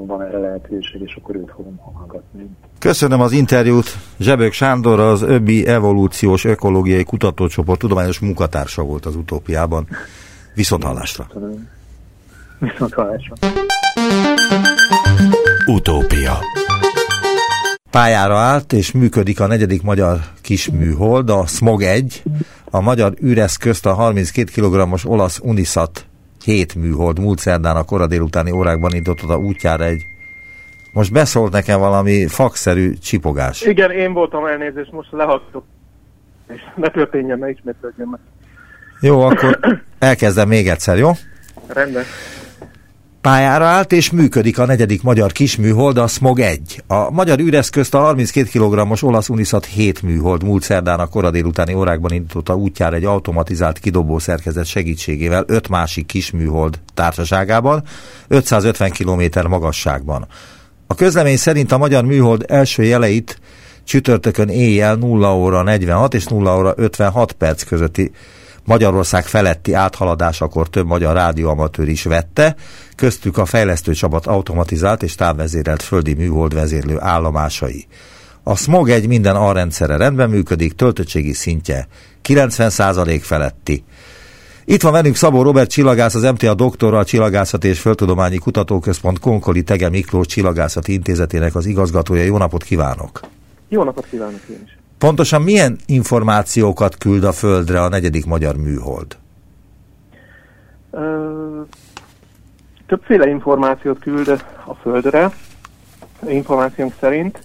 ha 0.00 0.16
van 0.16 0.26
erre 0.26 0.38
lehetőség, 0.38 1.00
és 1.00 1.18
akkor 1.20 1.36
őt 1.36 1.50
fogom 1.56 1.76
hallgatni. 1.76 2.50
Köszönöm 2.78 3.20
az 3.20 3.32
interjút. 3.32 3.86
Zsebök 4.18 4.52
Sándor 4.52 5.00
az 5.00 5.22
ÖBI 5.22 5.66
Evolúciós 5.66 6.44
Ökológiai 6.44 7.04
Kutatócsoport 7.04 7.78
tudományos 7.78 8.18
munkatársa 8.18 8.82
volt 8.82 9.06
az 9.06 9.16
utópiában. 9.16 9.88
Viszont 10.54 10.84
hallásra. 10.84 11.26
Viszont 12.58 12.94
hallásra. 12.94 13.34
Utópia 15.66 16.38
Pályára 17.90 18.36
állt 18.36 18.72
és 18.72 18.92
működik 18.92 19.40
a 19.40 19.46
negyedik 19.46 19.82
magyar 19.82 20.20
kisműhold, 20.40 21.30
a 21.30 21.46
Smog 21.46 21.82
1, 21.82 22.22
a 22.70 22.80
magyar 22.80 23.14
üreszközt 23.20 23.86
a 23.86 23.94
32 23.94 24.50
kg-os 24.52 25.04
olasz 25.04 25.38
Unisat 25.42 26.09
7 26.50 26.74
műhold 26.74 27.18
múlt 27.18 27.38
szerdán 27.38 27.76
a 27.76 27.84
kora 27.84 28.06
délutáni 28.06 28.50
órákban 28.50 28.94
indította 28.94 29.38
útjára 29.38 29.84
egy 29.84 30.02
most 30.92 31.12
beszólt 31.12 31.52
nekem 31.52 31.78
valami 31.78 32.26
fakszerű 32.26 32.94
csipogás. 32.94 33.62
Igen, 33.62 33.90
én 33.90 34.12
voltam 34.12 34.46
elnézést, 34.46 34.92
most 34.92 35.08
lehagytok. 35.12 35.64
És 36.48 36.60
ne 36.74 36.88
történjen, 36.88 37.38
ne 37.38 37.50
ismétlődjön 37.50 38.08
meg. 38.08 38.20
Jó, 39.00 39.20
akkor 39.20 39.58
elkezdem 39.98 40.48
még 40.48 40.68
egyszer, 40.68 40.98
jó? 40.98 41.10
Rendben. 41.66 42.04
Pályára 43.20 43.64
állt 43.64 43.92
és 43.92 44.10
működik 44.10 44.58
a 44.58 44.66
negyedik 44.66 45.02
magyar 45.02 45.32
kisműhold, 45.32 45.98
a 45.98 46.06
Smog 46.06 46.40
1. 46.40 46.82
A 46.86 47.10
magyar 47.10 47.40
üreszközt 47.40 47.94
a 47.94 47.98
32 47.98 48.58
kg-os 48.58 49.02
olasz 49.02 49.28
Unisat 49.28 49.64
7 49.64 50.02
műhold 50.02 50.44
múlt 50.44 50.62
szerdán 50.62 51.00
a 51.00 51.06
kora 51.06 51.30
délutáni 51.30 51.74
órákban 51.74 52.12
indította 52.12 52.56
útjára 52.56 52.96
egy 52.96 53.04
automatizált 53.04 53.78
kidobó 53.78 54.18
szerkezet 54.18 54.66
segítségével 54.66 55.44
öt 55.46 55.68
másik 55.68 56.06
kisműhold 56.06 56.78
társaságában, 56.94 57.82
550 58.28 58.90
km 58.90 59.48
magasságban. 59.48 60.26
A 60.86 60.94
közlemény 60.94 61.36
szerint 61.36 61.72
a 61.72 61.78
magyar 61.78 62.04
műhold 62.04 62.44
első 62.48 62.82
jeleit 62.82 63.40
csütörtökön 63.84 64.48
éjjel 64.48 64.94
0 64.94 65.36
óra 65.36 65.62
46 65.62 66.14
és 66.14 66.24
0 66.24 66.58
óra 66.58 66.72
56 66.76 67.32
perc 67.32 67.62
közötti 67.62 68.10
Magyarország 68.64 69.24
feletti 69.24 69.72
áthaladásakor 69.72 70.68
több 70.68 70.86
magyar 70.86 71.14
rádióamatőr 71.14 71.88
is 71.88 72.02
vette, 72.02 72.56
köztük 73.00 73.38
a 73.38 73.44
fejlesztő 73.44 73.92
csapat 73.92 74.26
automatizált 74.26 75.02
és 75.02 75.14
távvezérelt 75.14 75.82
földi 75.82 76.14
műhold 76.14 76.54
vezérlő 76.54 76.96
állomásai. 76.98 77.86
A 78.42 78.56
smog 78.56 78.88
egy 78.90 79.08
minden 79.08 79.36
A 79.36 79.52
rendszere 79.52 79.96
rendben 79.96 80.30
működik, 80.30 80.72
töltöttségi 80.72 81.32
szintje 81.32 81.88
90% 82.28 83.20
feletti. 83.22 83.84
Itt 84.64 84.82
van 84.82 84.92
velünk 84.92 85.16
Szabó 85.16 85.42
Robert 85.42 85.70
csillagász, 85.70 86.14
az 86.14 86.22
MTA 86.22 86.54
doktora, 86.54 86.98
a 86.98 87.04
Csillagászati 87.04 87.68
és 87.68 87.80
Földtudományi 87.80 88.36
Kutatóközpont 88.36 89.18
Konkoli 89.18 89.62
Tege 89.62 89.88
Miklós 89.88 90.26
Csillagászati 90.26 90.92
Intézetének 90.92 91.54
az 91.54 91.66
igazgatója. 91.66 92.22
Jó 92.22 92.36
napot 92.36 92.62
kívánok! 92.62 93.20
Jó 93.68 93.84
napot 93.84 94.06
kívánok 94.10 94.40
én 94.50 94.62
is! 94.64 94.78
Pontosan 94.98 95.42
milyen 95.42 95.78
információkat 95.86 96.96
küld 96.96 97.24
a 97.24 97.32
Földre 97.32 97.82
a 97.82 97.88
negyedik 97.88 98.26
magyar 98.26 98.56
műhold? 98.56 99.16
Többféle 102.90 103.28
információt 103.28 103.98
küld 103.98 104.28
a 104.64 104.74
Földre, 104.74 105.30
információnk 106.28 106.92
szerint. 107.00 107.42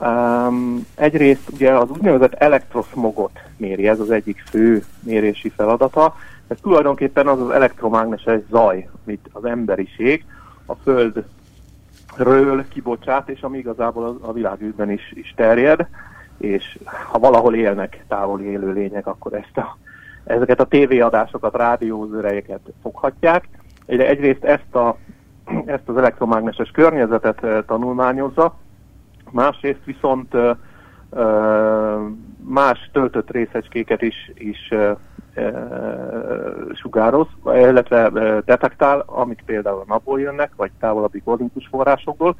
Um, 0.00 0.86
egyrészt 0.94 1.50
ugye 1.52 1.72
az 1.72 1.90
úgynevezett 1.90 2.32
elektrosmogot 2.32 3.40
méri, 3.56 3.88
ez 3.88 4.00
az 4.00 4.10
egyik 4.10 4.42
fő 4.48 4.84
mérési 5.00 5.48
feladata. 5.48 6.14
Ez 6.48 6.56
tulajdonképpen 6.60 7.26
az 7.26 7.40
az 7.40 7.50
elektromágneses 7.50 8.40
zaj, 8.50 8.88
amit 9.04 9.28
az 9.32 9.44
emberiség 9.44 10.24
a 10.66 10.74
Föld 10.74 11.24
ről 12.16 12.68
kibocsát, 12.68 13.28
és 13.28 13.40
ami 13.40 13.58
igazából 13.58 14.18
a, 14.20 14.32
világűrben 14.32 14.90
is, 14.90 15.12
is 15.14 15.32
terjed, 15.36 15.86
és 16.38 16.78
ha 17.10 17.18
valahol 17.18 17.54
élnek 17.54 18.04
távoli 18.08 18.44
élőlények, 18.44 19.06
akkor 19.06 19.34
ezt 19.34 19.56
a, 19.56 19.76
ezeket 20.24 20.60
a 20.60 20.66
tévéadásokat, 20.66 21.56
rádiózörejeket 21.56 22.60
foghatják. 22.82 23.48
Egyrészt 23.86 24.44
ezt, 24.44 24.74
a, 24.74 24.96
ezt 25.66 25.88
az 25.88 25.96
elektromágneses 25.96 26.70
környezetet 26.70 27.66
tanulmányozza, 27.66 28.58
másrészt 29.30 29.84
viszont 29.84 30.36
más 32.44 32.90
töltött 32.92 33.30
részecskéket 33.30 34.02
is, 34.02 34.32
is 34.34 34.74
sugároz, 36.74 37.26
illetve 37.44 38.10
detektál, 38.44 39.02
amik 39.06 39.42
például 39.46 39.78
a 39.78 39.84
napból 39.86 40.20
jönnek, 40.20 40.50
vagy 40.56 40.70
távolabbi 40.80 41.20
kozmikus 41.20 41.68
forrásokból. 41.70 42.36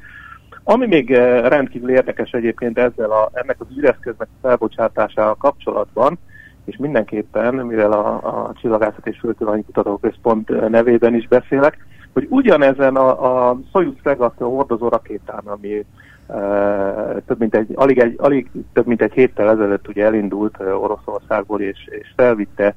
Ami 0.63 0.87
még 0.87 1.09
rendkívül 1.43 1.89
érdekes 1.89 2.31
egyébként 2.31 2.77
ezzel 2.77 3.11
a, 3.11 3.29
ennek 3.33 3.55
az 3.59 3.67
űreszköznek 3.77 4.27
a 4.31 4.47
felbocsátásával 4.47 5.35
kapcsolatban, 5.35 6.19
és 6.65 6.77
mindenképpen, 6.77 7.55
mivel 7.55 7.91
a, 7.91 8.13
a 8.13 8.53
Csillagászat 8.61 9.07
és 9.07 9.19
Földtudományi 9.19 9.63
Kutatóközpont 9.63 10.69
nevében 10.69 11.15
is 11.15 11.27
beszélek, 11.27 11.77
hogy 12.13 12.27
ugyanezen 12.29 12.95
a, 12.95 13.49
a 13.49 13.59
Soyuz 13.71 13.95
Fregatta 14.01 14.45
hordozó 14.45 14.87
rakétán, 14.87 15.41
ami 15.45 15.85
e, 16.27 16.35
több 17.25 17.39
mint 17.39 17.55
egy, 17.55 17.71
alig, 17.75 17.99
egy, 17.99 18.15
alig 18.17 18.49
több 18.73 18.85
mint 18.85 19.01
egy 19.01 19.13
héttel 19.13 19.49
ezelőtt 19.49 19.87
ugye 19.87 20.05
elindult 20.05 20.59
Oroszországból, 20.59 21.61
és, 21.61 21.87
és 21.89 22.13
felvitte 22.15 22.75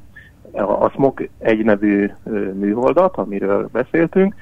a 0.53 0.89
SMOK 0.89 1.23
egy 1.39 1.65
nevű 1.65 2.11
műholdat, 2.55 3.17
amiről 3.17 3.69
beszéltünk, 3.73 4.35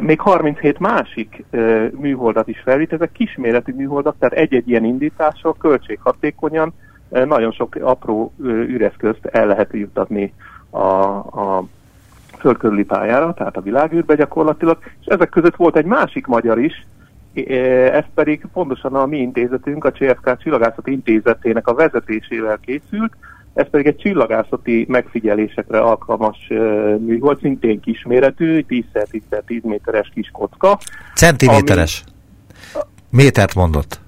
még 0.00 0.20
37 0.20 0.78
másik 0.78 1.44
műholdat 1.90 2.48
is 2.48 2.60
felvitt, 2.64 2.92
ezek 2.92 3.12
kisméretű 3.12 3.74
műholdak, 3.74 4.16
tehát 4.18 4.34
egy-egy 4.34 4.68
ilyen 4.68 4.84
indításra 4.84 5.52
költséghatékonyan 5.52 6.74
nagyon 7.12 7.52
sok 7.52 7.74
apró 7.80 8.32
üreszközt 8.42 9.24
el 9.24 9.46
lehet 9.46 9.68
juttatni 9.72 10.34
a, 10.70 10.86
a 11.16 11.64
földkörüli 12.38 12.84
pályára, 12.84 13.34
tehát 13.34 13.56
a 13.56 13.60
világűrbe 13.60 14.14
gyakorlatilag, 14.14 14.78
és 15.00 15.06
ezek 15.06 15.28
között 15.28 15.56
volt 15.56 15.76
egy 15.76 15.84
másik 15.84 16.26
magyar 16.26 16.58
is, 16.58 16.86
ez 17.92 18.04
pedig 18.14 18.46
pontosan 18.52 18.94
a 18.94 19.06
mi 19.06 19.18
intézetünk, 19.18 19.84
a 19.84 19.90
CFK 19.90 20.36
Csillagászati 20.38 20.92
Intézetének 20.92 21.66
a 21.66 21.74
vezetésével 21.74 22.58
készült, 22.58 23.12
ez 23.54 23.68
pedig 23.70 23.86
egy 23.86 23.96
csillagászati 23.96 24.86
megfigyelésekre 24.88 25.80
alkalmas 25.80 26.36
uh, 26.50 26.98
műhold, 26.98 27.38
szintén 27.40 27.80
kisméretű, 27.80 28.64
10x10 28.68 29.62
méteres 29.62 30.10
kis 30.14 30.30
kocka. 30.32 30.78
Centiméteres. 31.14 32.04
Ami, 32.72 32.84
Métert 33.10 33.54
mondott. 33.54 34.00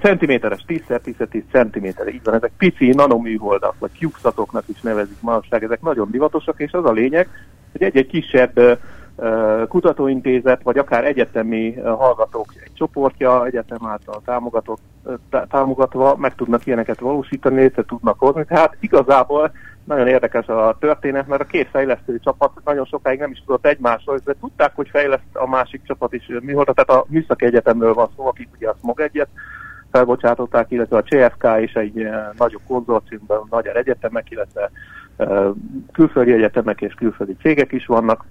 Centiméteres, 0.00 0.64
10x10x10 0.68 1.42
centiméter, 1.50 2.08
így 2.08 2.24
van, 2.24 2.34
ezek 2.34 2.52
pici 2.56 2.88
nanoműholdak, 2.88 3.74
vagy 3.78 3.90
CubeSatoknak 3.98 4.64
is 4.66 4.80
nevezik 4.80 5.20
manapság, 5.20 5.62
ezek 5.62 5.80
nagyon 5.82 6.10
divatosak, 6.10 6.60
és 6.60 6.72
az 6.72 6.84
a 6.84 6.92
lényeg, 6.92 7.28
hogy 7.72 7.82
egy-egy 7.82 8.06
kisebb 8.06 8.78
kutatóintézet, 9.68 10.62
vagy 10.62 10.78
akár 10.78 11.04
egyetemi 11.04 11.74
hallgatók 11.74 12.46
egy 12.64 12.72
csoportja, 12.74 13.46
egyetem 13.46 13.86
által 13.86 14.22
támogatott, 14.24 14.80
támogatva 15.48 16.16
meg 16.16 16.34
tudnak 16.34 16.66
ilyeneket 16.66 17.00
valósítani, 17.00 17.60
létre 17.60 17.82
tudnak 17.82 18.18
hozni. 18.18 18.44
Tehát 18.44 18.76
igazából 18.80 19.52
nagyon 19.90 20.08
érdekes 20.08 20.46
a 20.46 20.76
történet, 20.80 21.26
mert 21.26 21.40
a 21.40 21.44
két 21.44 21.68
fejlesztő 21.70 22.18
csapat 22.18 22.50
nagyon 22.64 22.84
sokáig 22.84 23.18
nem 23.18 23.30
is 23.30 23.42
tudott 23.46 23.66
egymásról, 23.66 24.20
de 24.24 24.34
tudták, 24.40 24.72
hogy 24.74 24.88
fejleszt 24.88 25.22
a 25.32 25.48
másik 25.48 25.82
csapat 25.84 26.12
is 26.12 26.26
műholdat, 26.42 26.74
tehát 26.74 27.02
a 27.02 27.06
Műszaki 27.08 27.44
Egyetemről 27.44 27.94
van 27.94 28.08
szó, 28.16 28.26
akik 28.26 28.48
ugye 28.56 28.68
a 28.68 28.76
SMOG 28.80 29.00
egyet 29.00 29.28
felbocsátották, 29.90 30.70
illetve 30.70 30.96
a 30.96 31.02
CFK 31.02 31.46
és 31.60 31.72
egy 31.72 32.08
nagyobb 32.38 32.60
konzorciumban 32.66 33.46
magyar 33.50 33.76
egyetemek, 33.76 34.30
illetve 34.30 34.70
külföldi 35.92 36.32
egyetemek 36.32 36.80
és 36.80 36.94
külföldi 36.94 37.36
cégek 37.40 37.72
is 37.72 37.86
vannak, 37.86 38.24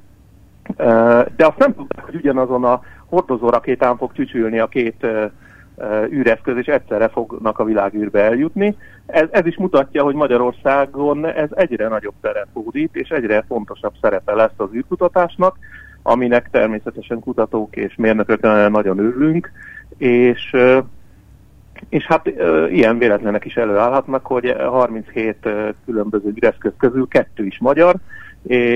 de 1.35 1.45
azt 1.45 1.57
nem 1.57 1.73
tudták, 1.75 2.05
hogy 2.05 2.15
ugyanazon 2.15 2.63
a 2.63 2.81
hordozó 3.05 3.49
rakétán 3.49 3.97
fog 3.97 4.11
csücsülni 4.13 4.59
a 4.59 4.67
két 4.67 5.07
űreszköz, 6.11 6.57
és 6.57 6.65
egyszerre 6.65 7.07
fognak 7.07 7.59
a 7.59 7.63
világűrbe 7.63 8.23
eljutni. 8.23 8.75
Ez, 9.05 9.27
ez 9.31 9.45
is 9.45 9.57
mutatja, 9.57 10.03
hogy 10.03 10.15
Magyarországon 10.15 11.25
ez 11.25 11.49
egyre 11.51 11.87
nagyobb 11.87 12.13
szerep 12.21 12.47
hódít, 12.53 12.95
és 12.95 13.09
egyre 13.09 13.43
fontosabb 13.47 13.93
szerepe 14.01 14.33
lesz 14.33 14.57
az 14.57 14.73
űrkutatásnak, 14.73 15.57
aminek 16.03 16.49
természetesen 16.51 17.19
kutatók 17.19 17.75
és 17.75 17.95
mérnökök 17.95 18.41
nagyon 18.69 18.99
örülünk, 18.99 19.51
és 19.97 20.55
és 21.89 22.05
hát 22.05 22.31
ilyen 22.69 22.97
véletlenek 22.97 23.45
is 23.45 23.55
előállhatnak, 23.55 24.25
hogy 24.25 24.55
37 24.59 25.35
különböző 25.85 26.33
üreszköz 26.35 26.71
közül 26.77 27.07
kettő 27.07 27.45
is 27.45 27.57
magyar, 27.59 27.95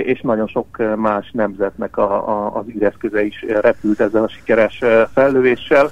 és 0.03 0.21
nagyon 0.21 0.47
sok 0.47 0.95
más 0.95 1.31
nemzetnek 1.31 1.97
a, 1.97 2.29
a, 2.29 2.55
az 2.55 2.65
űreszköze 2.75 3.23
is 3.23 3.45
repült 3.47 3.99
ezzel 3.99 4.23
a 4.23 4.27
sikeres 4.27 4.81
fellövéssel. 5.13 5.89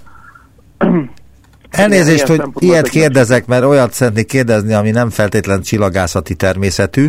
Elnézést, 1.69 2.27
hogy 2.27 2.41
ilyet 2.55 2.89
kérdezek, 2.89 3.45
mert 3.45 3.63
olyat 3.63 3.93
szeretnék 3.93 4.25
kérdezni, 4.25 4.73
ami 4.73 4.91
nem 4.91 5.09
feltétlen 5.09 5.61
csillagászati 5.61 6.35
természetű. 6.35 7.07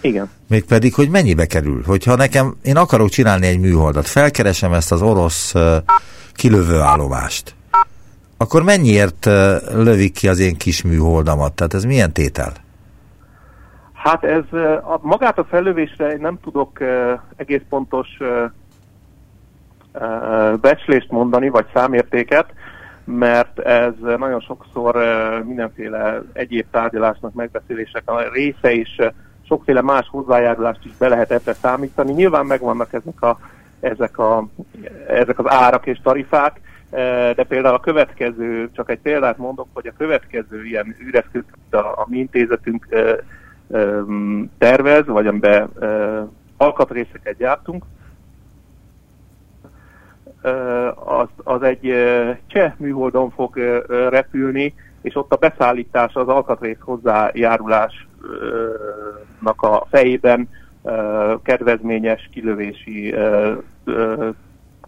Igen. 0.00 0.30
Mégpedig, 0.48 0.94
hogy 0.94 1.08
mennyibe 1.08 1.46
kerül? 1.46 1.82
Hogyha 1.86 2.16
nekem, 2.16 2.56
én 2.62 2.76
akarok 2.76 3.08
csinálni 3.08 3.46
egy 3.46 3.60
műholdat, 3.60 4.06
felkeresem 4.06 4.72
ezt 4.72 4.92
az 4.92 5.02
orosz 5.02 5.54
uh, 5.54 5.76
kilövőállomást, 6.32 7.54
akkor 8.36 8.62
mennyiért 8.62 9.26
uh, 9.26 9.34
lövik 9.84 10.12
ki 10.12 10.28
az 10.28 10.38
én 10.38 10.56
kis 10.56 10.82
műholdamat? 10.82 11.52
Tehát 11.52 11.74
ez 11.74 11.84
milyen 11.84 12.12
tétel? 12.12 12.52
Hát 13.92 14.24
ez 14.24 14.44
a, 14.82 14.98
magát 15.00 15.38
a 15.38 15.44
fellövésre 15.44 16.16
nem 16.16 16.38
tudok 16.42 16.78
uh, 16.80 17.20
egész 17.36 17.62
pontos 17.68 18.08
becslést 20.60 21.10
mondani, 21.10 21.48
vagy 21.48 21.66
számértéket, 21.74 22.46
mert 23.04 23.58
ez 23.58 23.92
nagyon 24.18 24.40
sokszor 24.40 24.96
uh, 24.96 25.44
mindenféle 25.44 26.22
egyéb 26.32 26.66
tárgyalásnak, 26.70 27.34
megbeszélések 27.34 28.02
a 28.04 28.30
része, 28.32 28.74
és 28.74 28.96
uh, 28.98 29.06
sokféle 29.46 29.80
más 29.82 30.08
hozzájárulást 30.08 30.84
is 30.84 30.96
be 30.98 31.08
lehet 31.08 31.30
ebbe 31.30 31.52
számítani. 31.52 32.12
Nyilván 32.12 32.46
megvannak 32.46 32.92
ezek, 32.92 33.22
a, 33.22 33.38
ezek, 33.80 34.18
a, 34.18 34.46
ezek 35.08 35.38
az 35.38 35.44
árak 35.48 35.86
és 35.86 36.00
tarifák, 36.02 36.60
de 37.36 37.44
például 37.48 37.74
a 37.74 37.80
következő, 37.80 38.70
csak 38.72 38.90
egy 38.90 38.98
példát 38.98 39.38
mondok, 39.38 39.66
hogy 39.72 39.86
a 39.86 39.96
következő 39.98 40.64
ilyen 40.64 40.96
üreszköz, 40.98 41.42
a, 41.70 41.76
a 41.76 42.06
mi 42.08 42.18
intézetünk 42.18 42.86
tervez, 44.58 45.06
vagy 45.06 45.26
amiben 45.26 45.70
alkatrészeket 46.56 47.36
gyártunk, 47.36 47.84
az, 50.94 51.28
az 51.44 51.62
egy 51.62 51.94
cseh 52.46 52.72
műholdon 52.76 53.30
fog 53.30 53.56
repülni, 54.08 54.74
és 55.02 55.16
ott 55.16 55.32
a 55.32 55.36
beszállítás, 55.36 56.14
az 56.14 56.28
alkatrész 56.28 56.80
hozzájárulásnak 56.80 59.62
a 59.62 59.86
fejében 59.90 60.48
kedvezményes 61.42 62.28
kilövési 62.32 63.14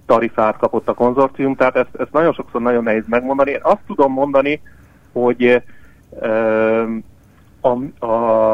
tarifát 0.06 0.56
kapott 0.56 0.88
a 0.88 0.94
konzorcium, 0.94 1.54
tehát 1.54 1.76
ezt, 1.76 1.94
ezt 1.98 2.12
nagyon 2.12 2.32
sokszor 2.32 2.60
nagyon 2.60 2.82
nehéz 2.82 3.04
megmondani. 3.06 3.50
Én 3.50 3.60
azt 3.62 3.82
tudom 3.86 4.12
mondani, 4.12 4.60
hogy 5.12 5.62
a, 7.60 8.04
a, 8.06 8.53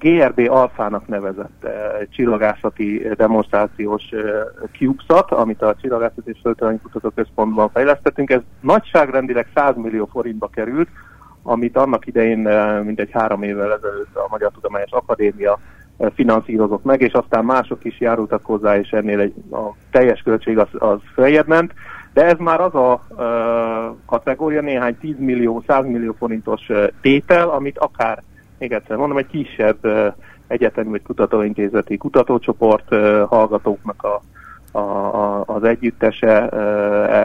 GRB 0.00 0.50
alfának 0.50 1.06
nevezett 1.06 1.64
e, 1.64 2.06
csillagászati 2.10 3.08
demonstrációs 3.16 4.02
e, 4.12 4.18
CubeSat, 4.78 5.30
amit 5.32 5.62
a 5.62 5.74
Csillagászati 5.80 6.30
és 6.30 6.38
Földtudományi 6.42 6.80
Kutatóközpontban 6.82 7.70
fejlesztettünk, 7.70 8.30
ez 8.30 8.40
nagyságrendileg 8.60 9.46
100 9.54 9.76
millió 9.76 10.08
forintba 10.12 10.48
került, 10.48 10.88
amit 11.42 11.76
annak 11.76 12.06
idején 12.06 12.46
e, 12.46 12.82
mindegy 12.82 13.10
három 13.12 13.42
évvel 13.42 13.72
ezelőtt 13.72 14.16
a 14.16 14.26
Magyar 14.30 14.50
Tudományos 14.50 14.90
Akadémia 14.90 15.58
e, 15.98 16.10
finanszírozott 16.10 16.84
meg, 16.84 17.00
és 17.00 17.12
aztán 17.12 17.44
mások 17.44 17.84
is 17.84 18.00
járultak 18.00 18.44
hozzá, 18.44 18.76
és 18.76 18.90
ennél 18.90 19.20
egy, 19.20 19.34
a 19.50 19.74
teljes 19.90 20.22
költség 20.22 20.58
az, 20.58 20.68
az 20.78 20.98
feljebb 21.14 21.46
ment. 21.46 21.72
De 22.12 22.24
ez 22.24 22.38
már 22.38 22.60
az 22.60 22.74
a 22.74 23.04
e, 23.18 23.24
kategória, 24.06 24.60
néhány 24.60 24.96
10 24.98 25.14
millió, 25.18 25.62
100 25.66 25.84
millió 25.84 26.14
forintos 26.18 26.68
e, 26.68 26.90
tétel, 27.00 27.48
amit 27.48 27.78
akár 27.78 28.22
még 28.60 28.72
egyszer 28.72 28.96
mondom, 28.96 29.18
egy 29.18 29.26
kisebb 29.26 29.78
egyetemi 30.46 30.90
vagy 30.90 31.02
kutatóintézeti 31.02 31.96
kutatócsoport 31.96 32.88
hallgatóknak 33.28 34.02
a, 34.02 34.22
a, 34.78 35.42
az 35.46 35.64
együttese 35.64 36.48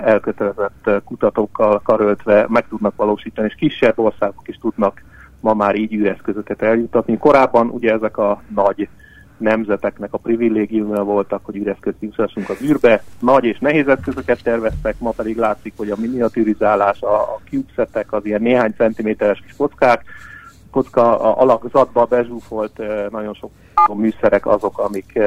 elkötelezett 0.03 0.89
kutatókkal 1.05 1.81
karöltve 1.83 2.45
meg 2.49 2.67
tudnak 2.67 2.95
valósítani, 2.95 3.47
és 3.47 3.55
kisebb 3.55 3.99
országok 3.99 4.47
is 4.47 4.57
tudnak 4.57 5.03
ma 5.39 5.53
már 5.53 5.75
így 5.75 5.93
űreszközöket 5.93 6.61
eljutatni. 6.61 7.17
Korábban 7.17 7.69
ugye 7.69 7.93
ezek 7.93 8.17
a 8.17 8.41
nagy 8.55 8.87
nemzeteknek 9.37 10.13
a 10.13 10.17
privilégiumja 10.17 11.03
voltak, 11.03 11.45
hogy 11.45 11.55
üres 11.55 11.77
köztünk 11.79 12.19
az 12.49 12.61
űrbe. 12.63 13.03
Nagy 13.19 13.43
és 13.43 13.59
nehéz 13.59 13.87
eszközöket 13.87 14.43
terveztek, 14.43 14.95
ma 14.99 15.09
pedig 15.09 15.37
látszik, 15.37 15.73
hogy 15.77 15.89
a 15.89 15.95
miniaturizálás, 15.99 17.01
a, 17.01 17.15
a 17.15 17.39
CubeSetek, 17.49 18.13
az 18.13 18.25
ilyen 18.25 18.41
néhány 18.41 18.73
centiméteres 18.77 19.39
kis 19.39 19.55
kockák, 19.57 20.03
kocka 20.75 21.35
alakzatba 21.35 22.05
bezsúfolt 22.05 22.81
nagyon 23.11 23.33
sok 23.33 23.51
műszerek 23.93 24.45
azok, 24.45 24.79
amik, 24.79 25.19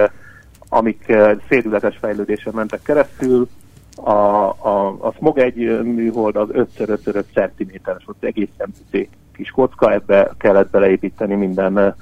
amik 0.69 1.13
szédületes 1.49 1.97
fejlődésen 1.97 2.53
mentek 2.57 2.83
keresztül. 2.83 3.49
A, 3.97 4.11
a, 4.11 4.97
a 5.01 5.13
smog 5.17 5.39
egy 5.39 5.83
műhold 5.83 6.37
az 6.37 6.49
5x5 6.53 7.23
centiméteres, 7.35 8.05
volt 8.05 8.23
egészen 8.25 8.73
pici 8.79 9.09
kis 9.35 9.51
kocka, 9.51 9.93
ebbe 9.93 10.31
kellett 10.39 10.71
beleépíteni 10.71 11.35
minden 11.35 11.95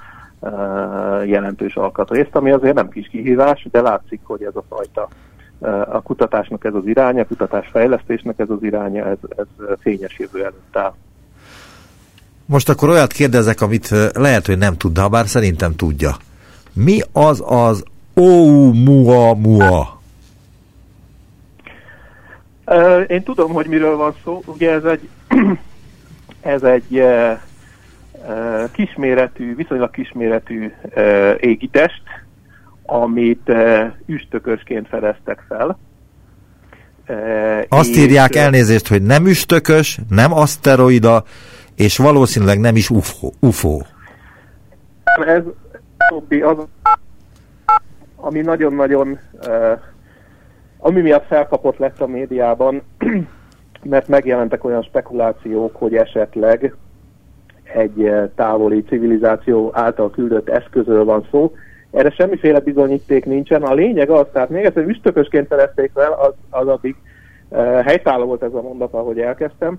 jelentős 1.25 1.77
alkatrészt, 1.77 2.37
ami 2.37 2.51
azért 2.51 2.75
nem 2.75 2.89
kis 2.89 3.09
kihívás, 3.09 3.67
de 3.71 3.81
látszik, 3.81 4.21
hogy 4.23 4.43
ez 4.43 4.57
a 4.57 4.65
fajta 4.69 5.09
a 5.89 6.03
kutatásnak 6.03 6.65
ez 6.65 6.75
az 6.75 6.87
iránya, 6.87 7.23
a 7.23 7.27
kutatás 7.27 7.69
fejlesztésnek 7.69 8.39
ez 8.39 8.51
az 8.51 8.63
iránya, 8.63 9.07
ez, 9.07 9.19
ez 9.37 9.77
fényes 9.81 10.19
jövő 10.19 10.41
előtt 10.41 10.77
áll. 10.77 10.95
Most 12.47 12.69
akkor 12.69 12.89
olyat 12.89 13.13
kérdezek, 13.13 13.61
amit 13.61 13.91
lehet, 14.13 14.47
hogy 14.47 14.59
nem 14.59 14.77
tudna, 14.77 15.09
bár 15.09 15.27
szerintem 15.27 15.77
tudja. 15.77 16.17
Mi 16.73 17.01
az 17.13 17.43
az 17.47 17.85
Oumuamua? 18.15 20.01
Én 23.07 23.23
tudom, 23.23 23.53
hogy 23.53 23.67
miről 23.67 23.97
van 23.97 24.15
szó. 24.25 24.43
Ugye 24.47 24.71
ez 24.71 24.85
egy, 24.85 25.09
ez 26.41 26.63
egy 26.63 27.03
kisméretű, 28.73 29.55
viszonylag 29.55 29.91
kisméretű 29.91 30.73
égitest, 31.41 32.03
amit 32.83 33.53
üstökösként 34.07 34.89
fedeztek 34.89 35.45
fel. 35.49 35.79
Azt 37.69 37.97
írják 37.97 38.35
elnézést, 38.35 38.89
hogy 38.89 39.03
nem 39.03 39.27
üstökös, 39.27 39.99
nem 40.09 40.33
aszteroida, 40.33 41.25
és 41.77 41.97
valószínűleg 41.99 42.61
nem 42.61 42.77
is 42.77 42.91
UFO. 42.91 43.31
UFO. 43.41 43.79
Ez 45.27 45.43
az, 46.43 46.57
ami 48.17 48.41
nagyon-nagyon, 48.41 49.19
ami 50.79 51.01
miatt 51.01 51.27
felkapott 51.27 51.79
lett 51.79 52.01
a 52.01 52.07
médiában, 52.07 52.83
mert 53.83 54.09
megjelentek 54.09 54.65
olyan 54.65 54.83
spekulációk, 54.83 55.77
hogy 55.77 55.95
esetleg 55.95 56.75
egy 57.75 58.11
távoli 58.35 58.83
civilizáció 58.83 59.71
által 59.75 60.11
küldött 60.11 60.49
eszközről 60.49 61.05
van 61.05 61.27
szó. 61.31 61.55
Erre 61.91 62.11
semmiféle 62.11 62.61
bizonyíték 62.61 63.25
nincsen. 63.25 63.63
A 63.63 63.75
lényeg 63.75 64.11
az, 64.11 64.27
tehát 64.33 64.49
még 64.49 64.65
egyszer 64.65 64.85
üstökösként 64.87 65.47
felezték 65.47 65.91
fel, 65.95 66.13
az, 66.13 66.33
az 66.51 66.67
addig 66.67 66.97
uh, 67.49 67.85
helytálló 67.85 68.25
volt 68.25 68.43
ez 68.43 68.55
a 68.55 68.63
mondat, 68.63 68.93
ahogy 68.93 69.21
elkezdtem, 69.21 69.79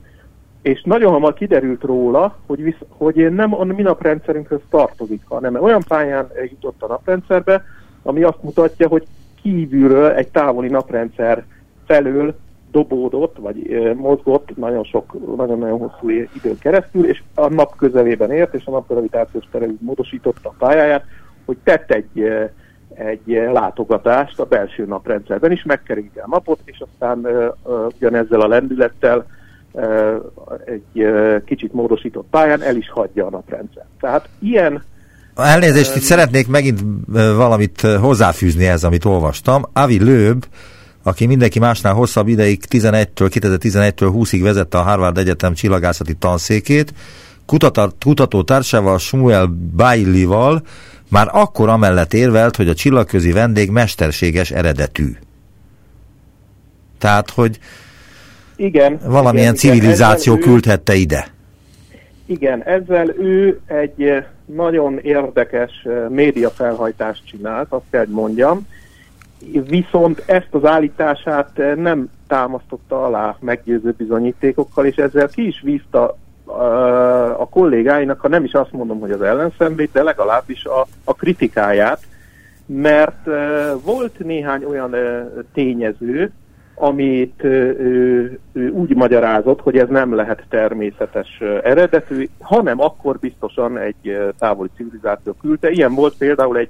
és 0.68 0.82
nagyon 0.84 1.12
hamar 1.12 1.34
kiderült 1.34 1.82
róla, 1.82 2.36
hogy, 2.46 2.64
visz, 2.64 2.82
hogy 2.90 3.34
nem 3.34 3.54
a 3.54 3.64
mi 3.64 3.82
naprendszerünkhöz 3.82 4.60
tartozik, 4.70 5.22
hanem 5.26 5.64
olyan 5.64 5.84
pályán 5.88 6.28
jutott 6.50 6.82
a 6.82 6.88
naprendszerbe, 6.88 7.64
ami 8.04 8.24
azt 8.24 8.44
mutatja, 8.44 8.88
hogy 8.88 9.08
kívülről 9.42 10.12
egy 10.12 10.28
távoli 10.28 10.68
naprendszer 10.68 11.46
felől 11.86 12.36
dobódott, 12.72 13.38
vagy 13.38 13.94
mozgott 13.96 14.58
nagyon 14.58 14.84
sok, 14.84 15.36
nagyon-nagyon 15.38 15.80
hosszú 15.80 16.10
időn 16.10 16.58
keresztül, 16.60 17.06
és 17.06 17.24
a 17.36 17.48
nap 17.48 17.76
közelében 17.76 18.32
ért, 18.32 18.54
és 18.54 18.66
a 18.66 18.72
nap 18.72 18.88
gravitációs 18.88 19.46
tere 19.52 19.68
módosította 19.80 20.50
a 20.50 20.56
pályáját, 20.58 21.06
hogy 21.46 21.58
tett 21.64 21.92
egy, 21.92 22.30
egy 22.94 23.50
látogatást 23.52 24.40
a 24.40 24.46
belső 24.46 24.86
naprendszerben 24.86 25.52
is, 25.52 25.64
megkeringte 25.64 26.22
a 26.22 26.30
napot, 26.30 26.60
és 26.66 26.84
aztán 26.92 27.28
ugyanezzel 27.96 28.42
a 28.42 28.48
lendülettel 28.48 29.26
egy 30.66 31.08
kicsit 31.46 31.74
módosított 31.74 32.28
pályán 32.30 32.62
el 32.62 32.76
is 32.76 32.90
hagyja 32.90 33.26
a 33.26 33.30
naprendszer. 33.30 33.86
Tehát 34.00 34.30
ilyen 34.40 34.84
Elnézést, 35.36 35.96
itt 35.96 36.02
szeretnék 36.02 36.48
megint 36.48 36.80
valamit 37.36 37.82
hozzáfűzni 37.82 38.66
ez, 38.66 38.84
amit 38.84 39.06
olvastam. 39.06 39.64
Avi 39.74 40.04
Löb 40.04 40.46
aki 41.08 41.26
mindenki 41.26 41.60
másnál 41.60 41.94
hosszabb 41.94 42.28
ideig 42.28 42.64
11-től, 42.70 43.30
2011-től 43.34 44.12
20-ig 44.16 44.40
vezette 44.42 44.78
a 44.78 44.82
Harvard 44.82 45.18
Egyetem 45.18 45.54
csillagászati 45.54 46.14
tanszékét, 46.14 46.94
kutató, 47.46 47.90
kutató 48.00 48.44
társával 48.44 48.98
Samuel 48.98 49.46
Bailey-val 49.76 50.62
már 51.10 51.30
akkor 51.32 51.70
amellett 51.70 52.14
érvelt, 52.14 52.56
hogy 52.56 52.70
a 52.70 52.74
csillagközi 52.74 53.32
vendég 53.32 53.70
mesterséges 53.70 54.52
eredetű. 54.52 55.16
Tehát, 56.98 57.30
hogy 57.30 57.60
igen, 58.58 59.00
valamilyen 59.06 59.54
igen, 59.54 59.56
civilizáció 59.56 60.34
igen, 60.34 60.48
küldhette 60.48 60.94
ő, 60.94 60.98
ide. 60.98 61.28
Igen, 62.26 62.64
ezzel 62.64 63.10
ő 63.20 63.60
egy 63.66 64.24
nagyon 64.46 65.00
érdekes 65.00 65.72
eh, 65.84 66.10
média 66.10 66.50
felhajtást 66.50 67.26
csinált, 67.26 67.68
azt 67.70 67.86
kell, 67.90 68.06
hogy 68.06 68.14
mondjam, 68.14 68.68
viszont 69.68 70.24
ezt 70.26 70.48
az 70.50 70.66
állítását 70.66 71.60
eh, 71.60 71.76
nem 71.76 72.10
támasztotta 72.28 73.06
alá 73.06 73.38
meggyőző 73.40 73.94
bizonyítékokkal, 73.98 74.86
és 74.86 74.96
ezzel 74.96 75.28
ki 75.28 75.48
is 75.48 75.62
vízta 75.62 76.18
eh, 76.48 77.42
a 77.42 77.48
kollégáinak, 77.50 78.20
ha 78.20 78.28
nem 78.28 78.44
is 78.44 78.54
azt 78.54 78.72
mondom, 78.72 79.00
hogy 79.00 79.12
az 79.12 79.22
ellenszembét, 79.22 79.92
de 79.92 80.04
legalábbis 80.04 80.66
a, 80.66 80.88
a 81.04 81.14
kritikáját, 81.14 82.02
mert 82.66 83.28
eh, 83.28 83.72
volt 83.84 84.20
néhány 84.20 84.64
olyan 84.64 84.96
tényező, 85.54 86.32
amit 86.80 87.44
ő, 87.44 88.40
ő 88.54 88.70
úgy 88.70 88.96
magyarázott, 88.96 89.62
hogy 89.62 89.78
ez 89.78 89.88
nem 89.90 90.16
lehet 90.16 90.44
természetes 90.50 91.42
eredetű, 91.64 92.30
hanem 92.40 92.82
akkor 92.82 93.18
biztosan 93.20 93.78
egy 93.78 94.18
távoli 94.40 94.70
civilizáció 94.76 95.34
küldte. 95.42 95.70
Ilyen 95.70 95.94
volt 95.94 96.18
például 96.18 96.58
egy 96.58 96.70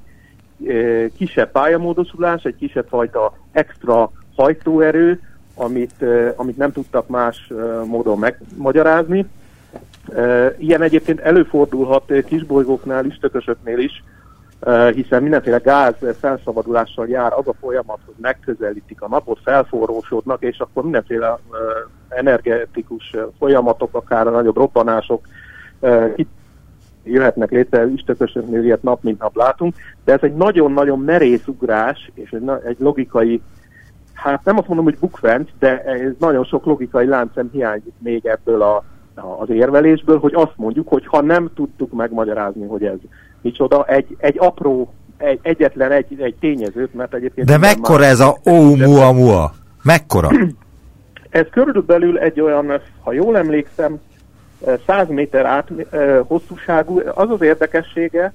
kisebb 1.18 1.52
pályamódosulás, 1.52 2.44
egy 2.44 2.56
kisebb 2.56 2.86
fajta 2.90 3.38
extra 3.52 4.12
hajtóerő, 4.36 5.20
amit, 5.56 6.06
amit 6.36 6.58
nem 6.58 6.72
tudtak 6.72 7.08
más 7.08 7.52
módon 7.86 8.20
megmagyarázni. 8.20 9.26
Ilyen 10.58 10.82
egyébként 10.82 11.20
előfordulhat 11.20 12.14
kisbolygóknál, 12.26 13.06
üstökösöknél 13.06 13.78
is, 13.78 14.04
hiszen 14.94 15.22
mindenféle 15.22 15.58
gáz 15.58 15.96
felszabadulással 16.20 17.08
jár 17.08 17.34
az 17.34 17.48
a 17.48 17.54
folyamat, 17.60 18.00
hogy 18.06 18.16
megközelítik 18.22 19.02
a 19.02 19.08
napot, 19.08 19.40
felforrósodnak, 19.44 20.42
és 20.42 20.60
akkor 20.60 20.84
mindenféle 20.84 21.38
energetikus 22.10 23.16
folyamatok, 23.38 23.96
akár 23.96 24.28
a 24.28 24.32
nagyobb 24.32 24.58
robbanások 24.58 25.28
jöhetnek 27.04 27.52
létre, 27.52 27.84
üstökösöknél 27.84 28.64
ilyet 28.64 28.84
nap 28.84 29.04
mint 29.04 29.20
nap 29.20 29.36
látunk, 29.36 29.76
de 30.06 30.14
ez 30.14 30.20
egy 30.22 30.36
nagyon-nagyon 30.36 31.00
merész 31.00 31.48
ugrás, 31.48 32.12
és 32.14 32.36
egy, 32.66 32.76
logikai, 32.80 33.42
hát 34.14 34.44
nem 34.44 34.58
azt 34.58 34.68
mondom, 34.68 34.86
hogy 34.86 34.98
bukfenc, 35.00 35.50
de 35.60 35.84
ez 35.84 36.12
nagyon 36.20 36.44
sok 36.44 36.66
logikai 36.66 37.06
láncem 37.06 37.50
hiányzik 37.52 37.94
még 38.00 38.26
ebből 38.26 38.62
a, 38.62 38.84
az 39.40 39.50
érvelésből, 39.50 40.20
hogy 40.20 40.34
azt 40.34 40.54
mondjuk, 40.56 40.88
hogy 40.88 41.06
ha 41.06 41.22
nem 41.22 41.50
tudtuk 41.56 41.94
megmagyarázni, 41.94 42.68
hogy 42.68 42.84
ez 42.84 42.98
micsoda, 43.48 43.86
egy, 43.86 44.16
egy 44.18 44.36
apró, 44.40 44.94
egy, 45.18 45.40
egyetlen 45.42 45.92
egy, 45.92 46.22
egy 46.22 46.36
tényezőt, 46.40 46.94
mert 46.94 47.14
egyébként... 47.14 47.48
De 47.48 47.58
mekkora 47.58 48.04
ez 48.04 48.20
a 48.20 48.38
Oumuamua? 48.44 49.54
Mekkora? 49.84 50.30
Ez 51.30 51.46
körülbelül 51.52 52.18
egy 52.18 52.42
olyan, 52.42 52.82
ha 53.02 53.12
jól 53.12 53.38
emlékszem, 53.38 54.00
100 54.86 55.08
méter 55.08 55.46
át 55.46 55.72
hosszúságú, 56.28 57.02
az 57.14 57.30
az 57.30 57.42
érdekessége, 57.42 58.34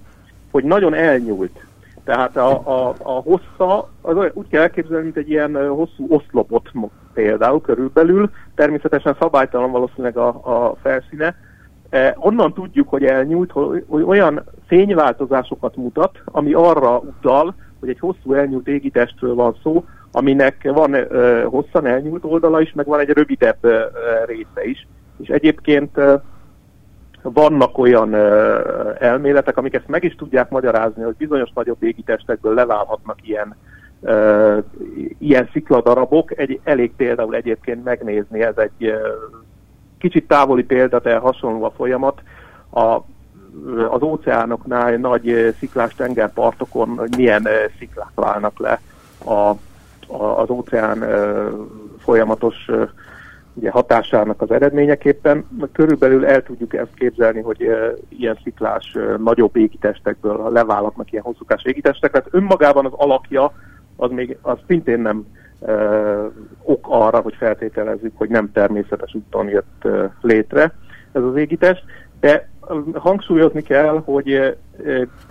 hogy 0.51 0.65
nagyon 0.65 0.95
elnyúlt. 0.95 1.67
Tehát 2.05 2.37
a, 2.37 2.51
a, 2.51 2.95
a 3.03 3.11
hossza, 3.11 3.91
az 4.01 4.17
úgy 4.33 4.49
kell 4.49 4.63
elképzelni, 4.63 5.05
mint 5.05 5.17
egy 5.17 5.31
ilyen 5.31 5.69
hosszú 5.69 6.07
oszlopot 6.09 6.71
például 7.15 7.61
körülbelül, 7.61 8.31
természetesen 8.55 9.17
szabálytalan 9.21 9.71
valószínűleg 9.71 10.17
a, 10.17 10.29
a 10.29 10.77
felszíne. 10.83 11.35
E, 11.93 12.17
onnan 12.19 12.53
tudjuk, 12.53 12.89
hogy 12.89 13.05
elnyúlt, 13.05 13.51
hogy, 13.51 13.85
olyan 14.07 14.45
fényváltozásosokat 14.67 15.77
mutat, 15.77 16.23
ami 16.25 16.53
arra 16.53 16.99
utal, 16.99 17.55
hogy 17.81 17.89
egy 17.89 17.99
hosszú 17.99 18.33
elnyúlt 18.33 18.69
égitestről 18.69 19.35
van 19.35 19.57
szó, 19.63 19.85
aminek 20.13 20.71
van 20.75 20.95
e, 20.95 21.05
hosszan 21.45 21.87
elnyúlt 21.87 22.25
oldala 22.25 22.61
is, 22.61 22.73
meg 22.73 22.87
van 22.87 23.01
egy 23.01 23.09
rövidebb 23.11 23.65
e, 23.65 23.91
része 24.27 24.65
is 24.65 24.87
és 25.23 25.29
egyébként 25.29 26.01
vannak 27.23 27.79
olyan 27.79 28.15
elméletek, 28.99 29.57
amik 29.57 29.75
ezt 29.75 29.89
meg 29.89 30.05
is 30.05 30.15
tudják 30.15 30.51
magyarázni, 30.51 31.03
hogy 31.03 31.15
bizonyos 31.17 31.51
nagyobb 31.55 31.83
égitestekből 31.83 32.55
leválhatnak 32.55 33.29
ilyen 33.29 33.57
ilyen 35.19 35.49
szikladarabok. 35.53 36.39
Egy, 36.39 36.61
elég 36.65 36.93
például 36.97 37.35
egyébként 37.35 37.85
megnézni, 37.85 38.43
ez 38.43 38.57
egy 38.57 38.95
kicsit 40.03 40.29
távoli 40.29 40.63
példa, 40.63 41.01
de 41.01 41.17
hasonló 41.17 41.65
a 41.65 41.71
folyamat. 41.71 42.23
A 42.73 42.99
az 43.91 44.03
óceánoknál 44.03 44.97
nagy 44.97 45.55
sziklás 45.59 45.95
tengerpartokon 45.95 47.01
milyen 47.17 47.49
sziklák 47.79 48.13
válnak 48.15 48.59
le 48.59 48.81
a, 49.25 49.31
a, 49.31 50.41
az 50.41 50.51
óceán 50.51 51.05
folyamatos 51.99 52.71
ugye, 53.55 53.71
hatásának 53.71 54.43
az 54.43 54.51
eredményeképpen. 54.51 55.45
Körülbelül 55.73 56.27
el 56.27 56.43
tudjuk 56.43 56.75
ezt 56.75 56.95
képzelni, 56.95 57.41
hogy 57.41 57.69
ilyen 58.09 58.39
sziklás 58.43 58.97
nagyobb 59.19 59.57
égitestekből 59.57 60.51
leválatnak 60.53 61.13
ilyen 61.13 61.25
hosszúkás 61.25 61.65
égitestek. 61.65 62.11
Tehát 62.11 62.29
önmagában 62.31 62.87
az 62.87 62.93
alakja 62.97 63.53
az 63.97 64.11
még 64.11 64.37
az 64.43 64.59
szintén 64.67 65.01
nem 65.01 65.27
ok 66.63 66.87
arra, 66.89 67.21
hogy 67.21 67.35
feltételezzük, 67.35 68.13
hogy 68.15 68.29
nem 68.29 68.53
természetes 68.53 69.15
úton 69.15 69.49
jött 69.49 69.89
létre 70.21 70.73
ez 71.13 71.23
az 71.23 71.37
égitest, 71.37 71.85
de 72.21 72.51
hangsúlyozni 72.95 73.63
kell, 73.63 74.03
hogy 74.05 74.57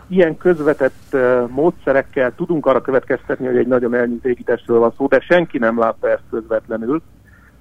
ilyen 0.08 0.38
közvetett 0.38 1.16
módszerekkel 1.48 2.36
tudunk 2.36 2.66
arra 2.66 2.82
következtetni, 2.82 3.46
hogy 3.46 3.58
egy 3.58 3.68
nagyon 3.68 3.94
elnyújt 3.94 4.26
égitestről 4.26 4.80
van 4.80 4.94
szó, 4.98 5.08
de 5.08 5.20
senki 5.20 5.58
nem 5.58 5.80
látta 5.80 6.10
ezt 6.10 6.24
közvetlenül. 6.30 7.02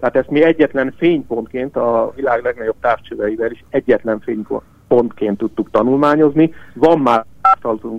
Tehát 0.01 0.17
ezt 0.17 0.31
mi 0.31 0.43
egyetlen 0.43 0.95
fénypontként 0.97 1.77
a 1.77 2.13
világ 2.17 2.43
legnagyobb 2.43 2.77
távcsöveivel 2.81 3.51
is 3.51 3.65
egyetlen 3.69 4.21
fénypontként 4.21 5.39
tudtuk 5.39 5.71
tanulmányozni. 5.71 6.55
Van 6.75 6.99
már 6.99 7.25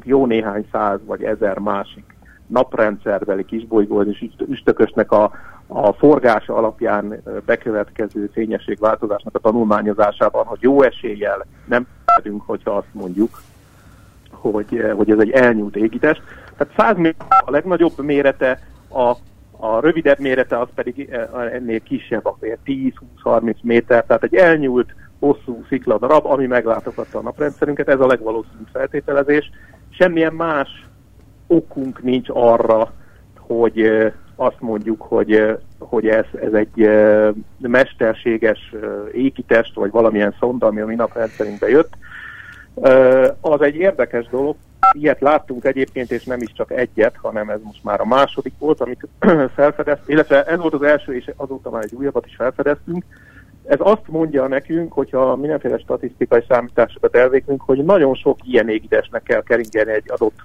jó 0.04 0.26
néhány 0.26 0.68
száz 0.72 1.00
vagy 1.06 1.24
ezer 1.24 1.58
másik 1.58 2.16
naprendszerbeli 2.52 3.46
kisbolygó 3.46 4.02
és 4.02 4.26
üstökösnek 4.48 5.12
a, 5.12 5.32
a 5.68 5.94
forgása 5.94 6.56
alapján 6.56 7.22
bekövetkező 7.46 8.30
fényességváltozásnak 8.34 9.36
a 9.36 9.40
tanulmányozásában, 9.40 10.46
hogy 10.46 10.58
jó 10.62 10.82
eséllyel 10.82 11.46
nem 11.66 11.88
tudunk, 12.16 12.42
hogyha 12.46 12.72
azt 12.72 12.94
mondjuk, 12.94 13.42
hogy, 14.30 14.92
hogy 14.96 15.12
ez 15.12 15.20
egy 15.20 15.30
elnyúlt 15.30 15.76
égítés. 15.76 16.22
Tehát 16.58 16.74
100 16.78 16.98
méter 16.98 17.28
a 17.46 17.52
legnagyobb 17.52 18.00
mérete, 18.00 18.60
a, 18.90 19.16
a 19.52 19.80
rövidebb 19.80 20.20
mérete 20.20 20.60
az 20.60 20.68
pedig 20.76 21.10
ennél 21.52 21.80
kisebb, 21.80 22.26
akár 22.26 22.58
10-20-30 22.66 23.56
méter, 23.62 24.06
tehát 24.06 24.24
egy 24.24 24.36
elnyúlt 24.36 24.94
hosszú 25.20 25.64
szikladarab, 25.70 26.26
ami 26.26 26.46
meglátogatta 26.46 27.18
a 27.18 27.22
naprendszerünket, 27.22 27.88
ez 27.88 28.00
a 28.00 28.08
legvalószínűbb 28.08 28.68
feltételezés. 28.72 29.50
Semmilyen 29.90 30.34
más 30.34 30.91
okunk 31.52 32.04
nincs 32.04 32.28
arra, 32.30 32.94
hogy 33.38 33.92
azt 34.36 34.60
mondjuk, 34.60 35.02
hogy, 35.02 35.58
hogy 35.80 36.08
ez, 36.08 36.26
ez 36.42 36.54
egy 36.54 36.90
mesterséges 37.60 38.74
égitest, 39.12 39.76
vagy 39.76 39.92
valamilyen 39.92 40.36
szonda, 40.40 40.68
ami 40.68 40.82
a 40.82 40.86
mi 40.86 40.96
naprendszerünkbe 40.96 41.70
jött. 41.70 41.94
Az 43.42 43.62
egy 43.62 43.76
érdekes 43.76 44.28
dolog, 44.28 44.56
ilyet 44.92 45.22
láttunk 45.22 45.66
egyébként, 45.66 46.12
és 46.12 46.24
nem 46.24 46.42
is 46.42 46.54
csak 46.54 46.72
egyet, 46.72 47.16
hanem 47.22 47.50
ez 47.50 47.60
most 47.64 47.84
már 47.84 48.02
a 48.02 48.06
második 48.06 48.54
volt, 48.60 48.82
amit 48.82 49.08
felfedeztünk, 49.56 50.10
illetve 50.10 50.44
ez 50.44 50.60
volt 50.60 50.74
az 50.74 50.82
első, 50.82 51.16
és 51.16 51.32
azóta 51.36 51.70
már 51.70 51.84
egy 51.84 51.94
újabbat 51.94 52.26
is 52.26 52.36
felfedeztünk. 52.36 53.04
Ez 53.66 53.78
azt 53.80 54.08
mondja 54.08 54.48
nekünk, 54.48 54.94
hogyha 54.94 55.36
mindenféle 55.36 55.78
statisztikai 55.78 56.44
számításokat 56.48 57.16
elvégzünk, 57.16 57.62
hogy 57.62 57.84
nagyon 57.84 58.16
sok 58.16 58.38
ilyen 58.44 58.70
égitesnek 58.70 59.24
kell 59.24 59.44
keringeni 59.44 59.92
egy 59.92 60.12
adott 60.12 60.40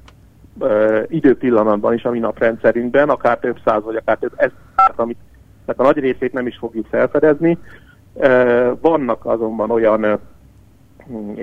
időpillanatban 1.09 1.95
is 1.95 2.05
a 2.05 2.11
mi 2.11 2.19
naprendszerünkben, 2.19 3.09
akár 3.09 3.39
több 3.39 3.57
száz, 3.65 3.83
vagy 3.83 3.97
akár 3.97 4.17
több 4.17 4.33
ezer, 4.37 4.93
amit 4.97 5.19
a 5.67 5.83
nagy 5.83 5.99
részét 5.99 6.33
nem 6.33 6.47
is 6.47 6.57
fogjuk 6.57 6.87
felfedezni. 6.91 7.59
Vannak 8.81 9.25
azonban 9.25 9.71
olyan 9.71 10.21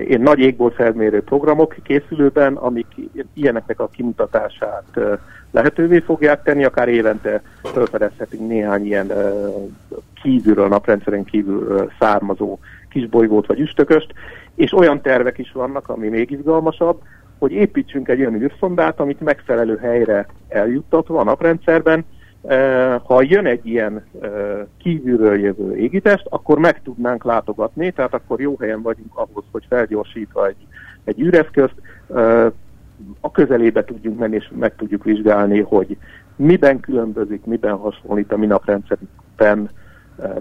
én 0.08 0.20
nagy 0.20 0.38
égból 0.38 0.70
felmérő 0.70 1.22
programok 1.22 1.76
készülőben, 1.82 2.56
amik 2.56 2.86
ilyeneknek 3.34 3.80
a 3.80 3.88
kimutatását 3.88 5.00
lehetővé 5.50 5.98
fogják 5.98 6.42
tenni, 6.42 6.64
akár 6.64 6.88
évente 6.88 7.42
felfedezhetünk 7.62 8.48
néhány 8.48 8.84
ilyen 8.84 9.12
kívülről, 10.22 10.68
naprendszeren 10.68 11.24
kívül 11.24 11.90
származó 11.98 12.58
kisbolygót 12.88 13.46
vagy 13.46 13.60
üstököst, 13.60 14.14
és 14.54 14.72
olyan 14.72 15.00
tervek 15.00 15.38
is 15.38 15.52
vannak, 15.52 15.88
ami 15.88 16.08
még 16.08 16.30
izgalmasabb, 16.30 17.02
hogy 17.44 17.52
építsünk 17.52 18.08
egy 18.08 18.20
olyan 18.20 18.42
űrszondát, 18.42 19.00
amit 19.00 19.20
megfelelő 19.20 19.76
helyre 19.76 20.26
eljuttatva 20.48 21.20
a 21.20 21.24
naprendszerben, 21.24 22.04
eh, 22.42 23.00
ha 23.04 23.22
jön 23.22 23.46
egy 23.46 23.66
ilyen 23.66 24.04
eh, 24.20 24.30
kívülről 24.78 25.38
jövő 25.38 25.76
égitest, 25.76 26.26
akkor 26.28 26.58
meg 26.58 26.82
tudnánk 26.82 27.24
látogatni, 27.24 27.90
tehát 27.90 28.14
akkor 28.14 28.40
jó 28.40 28.56
helyen 28.60 28.82
vagyunk 28.82 29.16
ahhoz, 29.16 29.44
hogy 29.50 29.64
felgyorsítva 29.68 30.46
egy, 30.46 30.66
egy 31.04 31.20
űreszközt 31.20 31.74
eh, 32.14 32.46
a 33.20 33.30
közelébe 33.30 33.84
tudjunk 33.84 34.18
menni, 34.18 34.36
és 34.36 34.50
meg 34.58 34.74
tudjuk 34.76 35.04
vizsgálni, 35.04 35.60
hogy 35.60 35.96
miben 36.36 36.80
különbözik, 36.80 37.44
miben 37.44 37.76
hasonlít 37.76 38.32
a 38.32 38.36
mi 38.36 38.46
naprendszerben 38.46 39.70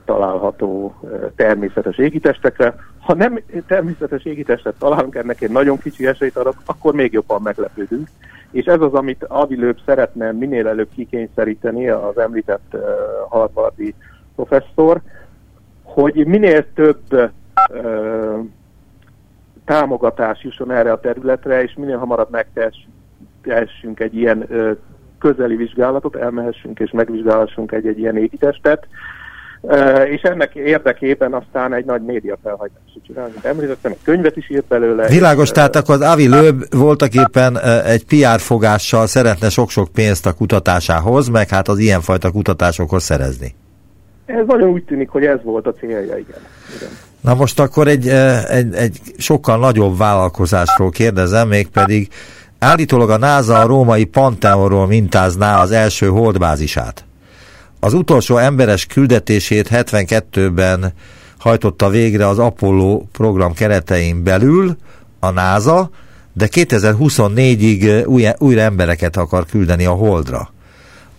található 0.06 0.96
természetes 1.36 1.98
égitestekre. 1.98 2.76
Ha 3.00 3.14
nem 3.14 3.40
természetes 3.68 4.24
égitestet 4.24 4.76
találunk, 4.80 5.16
ennek 5.16 5.42
egy 5.42 5.52
nagyon 5.52 5.78
kicsi 5.78 6.08
esélyt 6.08 6.38
adok, 6.38 6.56
akkor 6.66 6.94
még 6.94 7.14
jobban 7.14 7.42
meglepődünk. 7.42 8.08
És 8.52 8.66
ez 8.66 8.82
az, 8.82 8.94
amit 8.94 9.24
Avilőbb 9.24 9.78
szeretne 9.86 10.32
minél 10.32 10.68
előbb 10.68 10.90
kikényszeríteni, 10.96 11.90
az 11.90 12.18
említett 12.18 12.74
uh, 12.74 12.82
Harvardi 13.30 13.94
professzor, 14.36 15.02
hogy 15.84 16.26
minél 16.26 16.74
több 16.74 17.02
uh, 17.12 17.30
támogatás 19.66 20.44
jusson 20.44 20.72
erre 20.72 20.92
a 20.92 21.00
területre, 21.00 21.64
és 21.64 21.74
minél 21.74 21.98
hamarabb 21.98 22.30
megtehessünk 22.30 24.00
egy 24.00 24.16
ilyen 24.16 24.46
uh, 24.50 24.78
közeli 25.20 25.56
vizsgálatot, 25.56 26.16
elmehessünk 26.16 26.80
és 26.80 26.92
megvizsgálhassunk 26.92 27.72
egy-egy 27.72 28.00
ilyen 28.00 28.18
égitestet, 28.18 28.88
és 30.12 30.22
ennek 30.22 30.56
érdekében 30.56 31.34
aztán 31.34 31.74
egy 31.74 31.86
nagy 31.86 32.02
média 32.02 32.38
felhajtást 32.44 33.00
csinálni. 33.08 33.34
Említettem, 33.42 33.92
egy 33.92 33.98
könyvet 34.04 34.38
is 34.38 34.50
írt 34.50 34.66
belőle. 34.68 35.08
Világos, 35.08 35.44
és, 35.44 35.52
tehát 35.52 35.76
akkor 35.76 35.96
az 35.96 36.02
Avi 36.02 36.28
Löb 36.28 36.64
voltak 36.70 37.14
éppen 37.14 37.60
egy 37.86 38.06
PR 38.06 38.40
fogással 38.40 39.08
szeretne 39.08 39.50
sok-sok 39.50 39.88
pénzt 39.94 40.26
a 40.26 40.34
kutatásához, 40.34 41.28
meg 41.28 41.50
hát 41.50 41.68
az 41.68 41.78
ilyenfajta 41.78 42.32
kutatásokhoz 42.32 43.04
szerezni. 43.04 43.56
Ez 44.26 44.46
nagyon 44.48 44.70
úgy 44.70 44.84
tűnik, 44.84 45.10
hogy 45.10 45.26
ez 45.26 45.40
volt 45.44 45.68
a 45.68 45.74
célja, 45.74 46.00
igen. 46.00 46.42
igen. 46.76 46.90
Na 47.22 47.34
most 47.34 47.60
akkor 47.60 47.88
egy, 47.88 48.08
egy, 48.48 48.74
egy 48.74 49.00
sokkal 49.18 49.58
nagyobb 49.58 49.98
vállalkozásról 49.98 50.90
kérdezem, 50.90 51.48
mégpedig 51.48 52.08
állítólag 52.60 53.10
a 53.10 53.18
NASA 53.18 53.60
a 53.60 53.66
római 53.66 54.04
Panteonról 54.04 54.88
mintázná 54.88 55.62
az 55.62 55.72
első 55.72 56.08
holdbázisát. 56.08 57.06
Az 57.84 57.94
utolsó 57.94 58.38
emberes 58.38 58.86
küldetését 58.86 59.70
72-ben 59.72 60.94
hajtotta 61.38 61.90
végre 61.90 62.28
az 62.28 62.40
Apollo 62.40 63.02
program 63.12 63.54
keretein 63.54 64.24
belül 64.24 64.78
a 65.20 65.30
NASA, 65.30 65.90
de 66.34 66.48
2024-ig 66.52 68.06
újra, 68.08 68.34
újra 68.38 68.62
embereket 68.62 69.18
akar 69.18 69.46
küldeni 69.46 69.86
a 69.86 69.92
Holdra. 69.92 70.54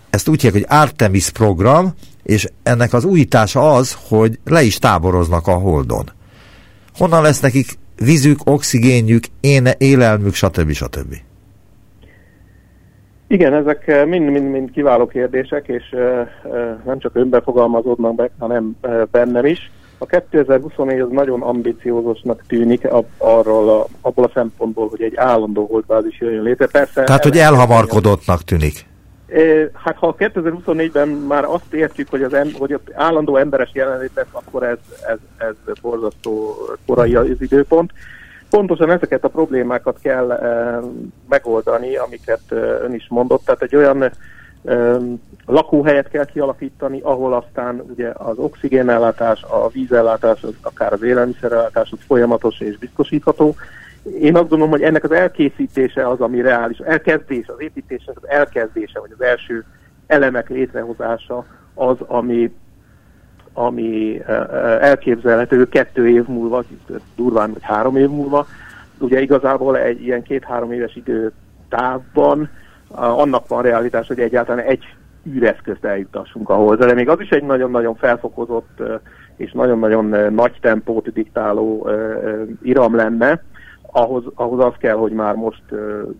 Ezt 0.09 0.27
úgy 0.27 0.41
hívják, 0.41 0.67
hogy 0.67 0.77
Artemis 0.77 1.29
program, 1.29 1.93
és 2.23 2.47
ennek 2.63 2.93
az 2.93 3.03
újítása 3.03 3.73
az, 3.75 3.97
hogy 4.07 4.39
le 4.45 4.63
is 4.63 4.77
táboroznak 4.77 5.47
a 5.47 5.53
Holdon. 5.53 6.11
Honnan 6.97 7.21
lesz 7.21 7.39
nekik 7.39 7.77
vízük, 7.95 8.39
oxigénjük, 8.43 9.25
éne, 9.39 9.75
élelmük, 9.77 10.33
stb. 10.33 10.71
stb. 10.71 11.15
Igen, 13.27 13.53
ezek 13.53 14.05
mind-mind 14.05 14.71
kiváló 14.71 15.07
kérdések, 15.07 15.67
és 15.67 15.83
uh, 15.91 16.27
nem 16.85 16.99
csak 16.99 17.15
önben 17.15 17.41
fogalmazódnak 17.41 18.15
meg, 18.15 18.31
hanem 18.39 18.77
bennem 19.11 19.45
is. 19.45 19.71
A 19.97 20.05
2024 20.05 20.99
az 20.99 21.09
nagyon 21.11 21.41
ambiciózusnak 21.41 22.43
tűnik 22.47 22.87
arról 23.17 23.69
a, 23.69 23.87
abból 24.01 24.23
a 24.23 24.31
szempontból, 24.33 24.87
hogy 24.89 25.01
egy 25.01 25.15
állandó 25.15 25.65
holdbázis 25.65 26.19
jöjjön 26.19 26.43
létre. 26.43 26.67
Persze, 26.67 27.03
Tehát, 27.03 27.23
hogy 27.23 27.37
elhamarkodottnak 27.37 28.41
tűnik. 28.41 28.85
Hát 29.73 29.97
ha 29.97 30.15
2024-ben 30.17 31.07
már 31.07 31.43
azt 31.43 31.73
értjük, 31.73 32.09
hogy 32.09 32.23
az, 32.23 32.33
em, 32.33 32.51
hogy 32.57 32.71
az 32.71 32.79
állandó 32.93 33.37
emberes 33.37 33.69
jelenlét 33.73 34.11
lesz, 34.13 34.25
akkor 34.31 34.63
ez, 34.63 34.77
ez, 35.07 35.17
ez 35.37 35.79
borzasztó 35.81 36.55
korai 36.85 37.15
az 37.15 37.41
időpont 37.41 37.91
pontosan 38.55 38.91
ezeket 38.91 39.23
a 39.23 39.29
problémákat 39.29 39.99
kell 40.01 40.31
e, 40.31 40.79
megoldani, 41.29 41.95
amiket 41.95 42.41
e, 42.49 42.55
ön 42.55 42.93
is 42.93 43.07
mondott. 43.09 43.45
Tehát 43.45 43.61
egy 43.61 43.75
olyan 43.75 44.03
e, 44.03 44.11
lakóhelyet 45.45 46.09
kell 46.09 46.25
kialakítani, 46.25 46.99
ahol 47.01 47.33
aztán 47.33 47.83
ugye 47.89 48.11
az 48.13 48.37
oxigénellátás, 48.37 49.43
a 49.43 49.69
vízellátás, 49.69 50.43
az, 50.43 50.53
akár 50.61 50.93
az 50.93 51.01
élelmiszerellátás 51.01 51.91
az 51.91 51.97
folyamatos 52.07 52.59
és 52.59 52.77
biztosítható. 52.77 53.55
Én 54.19 54.35
azt 54.35 54.49
gondolom, 54.49 54.69
hogy 54.69 54.81
ennek 54.81 55.03
az 55.03 55.11
elkészítése 55.11 56.07
az, 56.07 56.21
ami 56.21 56.41
reális, 56.41 56.77
elkezdés, 56.77 57.47
az 57.47 57.61
építés 57.61 58.03
az 58.05 58.27
elkezdése, 58.27 58.99
vagy 58.99 59.11
az 59.17 59.25
első 59.25 59.65
elemek 60.07 60.49
létrehozása 60.49 61.45
az, 61.73 61.97
ami 62.07 62.55
ami 63.57 64.21
elképzelhető 64.79 65.67
kettő 65.67 66.09
év 66.09 66.27
múlva, 66.27 66.63
durván 67.15 67.51
vagy 67.51 67.63
három 67.63 67.95
év 67.95 68.09
múlva, 68.09 68.45
ugye 68.99 69.21
igazából 69.21 69.77
egy 69.77 70.01
ilyen 70.01 70.23
két-három 70.23 70.71
éves 70.71 70.95
időtávban 70.95 72.49
annak 72.95 73.47
van 73.47 73.61
realitás, 73.61 74.07
hogy 74.07 74.19
egyáltalán 74.19 74.65
egy 74.65 74.83
űreszközt 75.27 75.85
eljutassunk 75.85 76.49
a 76.49 76.55
hozzá, 76.55 76.85
de 76.85 76.93
még 76.93 77.09
az 77.09 77.19
is 77.19 77.29
egy 77.29 77.43
nagyon-nagyon 77.43 77.95
felfokozott 77.95 78.81
és 79.37 79.51
nagyon-nagyon 79.51 80.33
nagy 80.33 80.57
tempót 80.61 81.13
diktáló 81.13 81.89
iram 82.61 82.95
lenne, 82.95 83.41
ahhoz, 83.97 84.23
ahhoz 84.35 84.59
az 84.59 84.73
kell, 84.79 84.95
hogy 84.95 85.11
már 85.11 85.35
most 85.35 85.63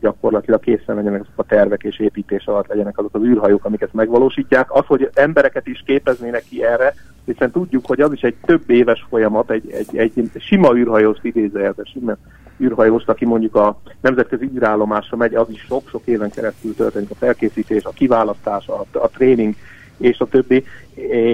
gyakorlatilag 0.02 0.60
készen 0.60 0.96
legyenek 0.96 1.22
azok 1.22 1.34
a 1.36 1.44
tervek 1.44 1.84
és 1.84 2.00
építés 2.00 2.46
alatt 2.46 2.68
legyenek 2.68 2.98
azok 2.98 3.16
az 3.16 3.24
űrhajók, 3.24 3.66
amiket 3.66 3.94
megvalósítják. 3.94 4.74
Az, 4.74 4.86
hogy 4.86 5.10
embereket 5.14 5.68
is 5.68 5.84
képeznének 5.86 6.44
ki 6.50 6.64
erre, 6.66 6.94
hiszen 7.26 7.52
tudjuk, 7.52 7.86
hogy 7.86 8.02
az 8.02 8.12
is 8.12 8.22
egy 8.22 8.36
több 8.46 8.70
éves 8.70 9.06
folyamat, 9.10 9.52
egy, 9.52 9.72
egy, 9.72 9.98
egy 9.98 10.32
sima 10.40 10.76
űrhajóst 10.76 11.24
idézőjelbe, 11.24 11.84
sima 11.84 12.16
űrhajóst, 12.60 13.10
aki 13.10 13.26
mondjuk 13.26 13.56
a 13.56 13.80
nemzetközi 14.02 14.50
űrállomásra 14.56 15.18
megy, 15.18 15.36
az 15.36 15.50
is 15.50 15.62
sok-sok 15.62 16.02
éven 16.06 16.30
keresztül 16.30 16.76
történik 16.76 17.10
a 17.10 17.16
felkészítés, 17.16 17.84
a 17.84 17.90
kiválasztás, 17.90 18.68
a, 18.68 18.86
a 18.92 19.08
tréning, 19.08 19.56
és 19.98 20.20
a 20.20 20.26
többi, 20.26 20.64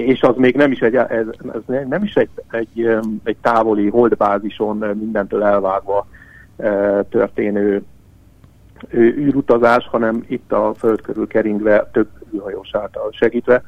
és 0.06 0.22
az 0.22 0.36
még 0.36 0.56
nem 0.56 0.72
is 0.72 0.80
egy, 0.80 0.94
ez, 0.94 1.26
ez 1.52 1.86
nem 1.88 2.02
is 2.02 2.14
egy, 2.14 2.28
egy, 2.50 2.88
egy 3.24 3.36
távoli 3.40 3.88
holdbázison 3.88 4.76
mindentől 4.76 5.42
elvágva 5.42 6.06
történő 7.08 7.82
űrutazás, 8.94 9.86
hanem 9.86 10.24
itt 10.28 10.52
a 10.52 10.74
föld 10.78 11.00
körül 11.00 11.26
keringve 11.26 11.88
több 11.92 12.08
űrhajós 12.34 12.70
által 12.72 13.10
segítve. 13.12 13.62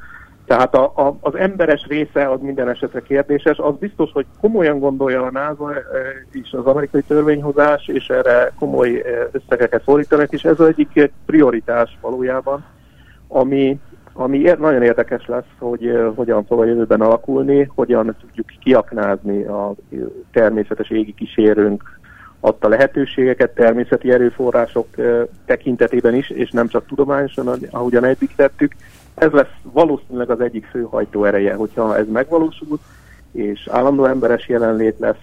Tehát 0.45 0.75
a, 0.75 0.83
a, 0.83 1.17
az 1.19 1.35
emberes 1.35 1.85
része 1.87 2.29
az 2.29 2.39
minden 2.41 2.69
esetre 2.69 3.01
kérdéses. 3.01 3.57
Az 3.57 3.73
biztos, 3.79 4.11
hogy 4.11 4.25
komolyan 4.41 4.79
gondolja 4.79 5.23
a 5.23 5.31
NASA 5.31 5.73
és 6.31 6.51
az 6.51 6.65
amerikai 6.65 7.01
törvényhozás, 7.01 7.87
és 7.87 8.09
erre 8.09 8.51
komoly 8.59 9.03
összegeket 9.31 9.83
fordítanak, 9.83 10.31
és 10.31 10.43
ez 10.43 10.59
az 10.59 10.67
egyik 10.67 11.11
prioritás 11.25 11.97
valójában, 12.01 12.65
ami, 13.27 13.79
ami 14.13 14.37
nagyon 14.59 14.83
érdekes 14.83 15.25
lesz, 15.25 15.49
hogy 15.59 16.11
hogyan 16.15 16.45
fog 16.45 16.59
a 16.59 16.65
jövőben 16.65 17.01
alakulni, 17.01 17.71
hogyan 17.75 18.15
tudjuk 18.19 18.47
kiaknázni 18.59 19.43
a 19.43 19.75
természetes 20.31 20.89
égi 20.89 21.13
kísérőnk 21.13 21.99
adta 22.39 22.67
lehetőségeket 22.67 23.51
természeti 23.51 24.11
erőforrások 24.11 24.87
tekintetében 25.45 26.15
is, 26.15 26.29
és 26.29 26.51
nem 26.51 26.67
csak 26.67 26.85
tudományosan, 26.85 27.49
ahogyan 27.71 28.03
eddig 28.03 28.35
tettük. 28.35 28.75
Ez 29.15 29.31
lesz 29.31 29.53
valószínűleg 29.61 30.29
az 30.29 30.39
egyik 30.39 30.65
fő 30.65 30.87
hajtóereje, 30.89 31.53
hogyha 31.53 31.97
ez 31.97 32.05
megvalósul, 32.11 32.79
és 33.31 33.67
állandó 33.71 34.05
emberes 34.05 34.47
jelenlét 34.47 34.95
lesz. 34.99 35.15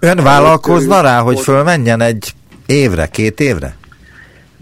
Ön 0.00 0.22
vállalkozna 0.22 1.00
rá, 1.00 1.20
hogy 1.20 1.40
fölmenjen 1.40 2.00
egy 2.00 2.32
évre, 2.66 3.06
két 3.06 3.40
évre? 3.40 3.76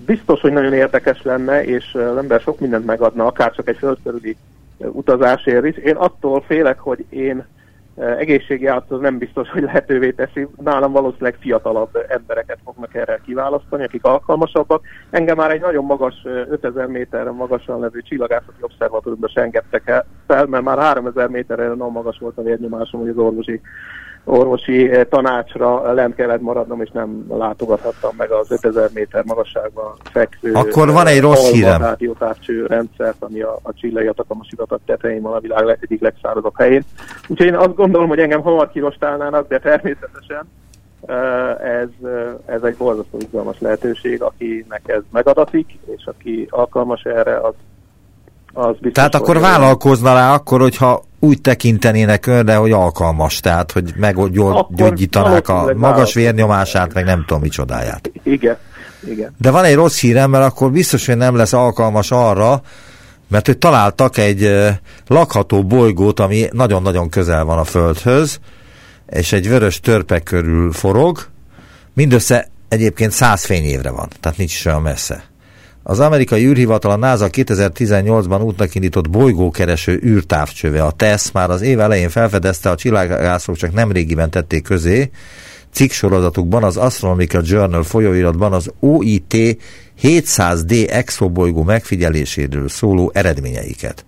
Biztos, 0.07 0.41
hogy 0.41 0.53
nagyon 0.53 0.73
érdekes 0.73 1.23
lenne, 1.23 1.65
és 1.65 1.95
az 1.95 2.17
ember 2.17 2.41
sok 2.41 2.61
mindent 2.61 2.87
megadna, 2.87 3.27
akár 3.27 3.53
csak 3.53 3.69
egy 3.69 3.77
földkörüli 3.77 4.37
utazásért 4.79 5.65
is. 5.65 5.77
Én 5.77 5.97
attól 5.97 6.45
félek, 6.47 6.79
hogy 6.79 7.05
én 7.09 7.47
egészségi 8.01 8.67
az 8.67 8.83
nem 8.89 9.19
biztos, 9.19 9.49
hogy 9.49 9.63
lehetővé 9.63 10.11
teszi. 10.11 10.49
Nálam 10.57 10.93
valószínűleg 10.93 11.37
fiatalabb 11.41 12.07
embereket 12.09 12.59
fognak 12.65 12.95
erre 12.95 13.21
kiválasztani, 13.25 13.85
akik 13.85 14.05
alkalmasabbak. 14.05 14.85
Engem 15.11 15.37
már 15.37 15.51
egy 15.51 15.61
nagyon 15.61 15.85
magas, 15.85 16.15
5000 16.25 16.87
méterre 16.87 17.31
magasan 17.31 17.81
levő 17.81 18.01
csillagászati 18.01 18.61
obszervatóriumba 18.61 19.29
se 19.29 19.41
engedtek 19.41 19.89
el 19.89 20.07
fel, 20.27 20.47
mert 20.47 20.65
már 20.65 20.79
3000 20.79 21.29
méterre 21.29 21.67
nagyon 21.67 21.93
magas 21.93 22.19
volt 22.19 22.39
a 22.39 22.43
vérnyomásom, 22.43 23.01
hogy 23.01 23.11
az 23.11 23.19
orvosi 23.19 23.61
orvosi 24.25 24.91
eh, 24.91 25.05
tanácsra 25.05 25.93
lent 25.93 26.15
kellett 26.15 26.41
maradnom, 26.41 26.81
és 26.81 26.91
nem 26.93 27.27
látogathattam 27.29 28.15
meg 28.17 28.31
az 28.31 28.51
5000 28.51 28.91
méter 28.95 29.25
magasságban 29.25 29.95
fekvő 30.13 30.53
Akkor 30.53 30.93
van 30.93 31.07
egy 31.07 31.21
rossz 31.21 31.51
hírem. 31.51 31.81
rádiótávcső 31.81 32.67
rendszert, 32.67 33.17
ami 33.19 33.41
a, 33.41 33.59
a 33.63 33.73
csillai 33.73 34.07
atakamos 34.07 34.49
iratat 34.51 34.81
tetején 34.87 35.23
van 35.23 35.33
a 35.33 35.41
világ 35.41 35.79
egyik 35.81 36.01
legszárazabb 36.01 36.55
helyén. 36.57 36.83
Úgyhogy 37.29 37.47
én 37.47 37.55
azt 37.55 37.75
gondolom, 37.75 38.09
hogy 38.09 38.19
engem 38.19 38.43
hamar 38.43 38.71
kirostálnának, 38.71 39.49
de 39.49 39.59
természetesen 39.59 40.49
eh, 41.07 41.81
ez, 41.81 41.89
eh, 42.05 42.55
ez 42.55 42.63
egy 42.63 42.77
borzasztó 42.77 43.19
izgalmas 43.19 43.61
lehetőség, 43.61 44.23
akinek 44.23 44.83
ez 44.85 45.03
megadatik, 45.13 45.79
és 45.97 46.05
aki 46.07 46.47
alkalmas 46.51 47.03
erre, 47.03 47.37
az, 47.37 47.55
az 48.53 48.73
biztos, 48.73 48.93
Tehát 48.93 49.15
akkor 49.15 49.41
vállalkozna 49.41 50.13
rá 50.13 50.35
akkor, 50.35 50.61
hogyha 50.61 51.09
úgy 51.21 51.41
tekintenének 51.41 52.27
önre, 52.27 52.55
hogy 52.55 52.73
alkalmas, 52.73 53.41
tehát 53.41 53.73
hogy 53.73 53.93
meggyógyítanák 53.97 55.49
a 55.49 55.73
magas 55.77 56.15
vérnyomását, 56.15 56.95
meg 56.95 57.05
nem 57.05 57.25
tudom 57.27 57.43
micsodáját. 57.43 58.11
Igen, 58.23 58.57
igen. 59.07 59.35
De 59.39 59.51
van 59.51 59.65
egy 59.65 59.75
rossz 59.75 60.01
hírem, 60.01 60.31
mert 60.31 60.45
akkor 60.45 60.71
biztos, 60.71 61.07
hogy 61.07 61.17
nem 61.17 61.37
lesz 61.37 61.53
alkalmas 61.53 62.11
arra, 62.11 62.63
mert 63.29 63.47
hogy 63.47 63.59
találtak 63.59 64.17
egy 64.17 64.69
lakható 65.07 65.65
bolygót, 65.65 66.21
ami 66.21 66.49
nagyon-nagyon 66.53 67.09
közel 67.09 67.45
van 67.45 67.59
a 67.59 67.65
Földhöz, 67.65 68.39
és 69.07 69.33
egy 69.33 69.49
vörös 69.49 69.81
törpe 69.81 70.21
körül 70.21 70.73
forog, 70.73 71.27
mindössze 71.95 72.49
egyébként 72.69 73.13
száz 73.13 73.45
fényévre 73.45 73.91
van, 73.91 74.09
tehát 74.21 74.39
nincs 74.39 74.53
is 74.53 74.65
olyan 74.65 74.83
messze. 74.83 75.30
Az 75.83 76.01
amerikai 76.01 76.47
űrhivatal 76.47 76.91
a 76.91 76.97
NASA 76.97 77.29
2018-ban 77.33 78.45
útnak 78.45 78.75
indított 78.75 79.11
bolygókereső 79.11 80.01
űrtávcsöve, 80.05 80.83
a 80.83 80.91
TESS 80.91 81.33
már 81.33 81.51
az 81.51 81.61
év 81.61 81.81
elején 81.81 82.09
felfedezte, 82.09 82.71
a 82.71 82.75
csillagászok 82.75 83.57
csak 83.57 83.73
nemrégiben 83.73 84.31
tették 84.31 84.63
közé, 84.63 85.11
cikksorozatukban 85.73 86.65
az 86.65 86.77
Astronomical 86.77 87.43
Journal 87.45 87.83
folyóiratban 87.83 88.53
az 88.53 88.71
OIT 88.81 89.59
700D 90.03 90.91
exobolygó 90.91 91.63
megfigyeléséről 91.63 92.69
szóló 92.69 93.11
eredményeiket. 93.15 94.05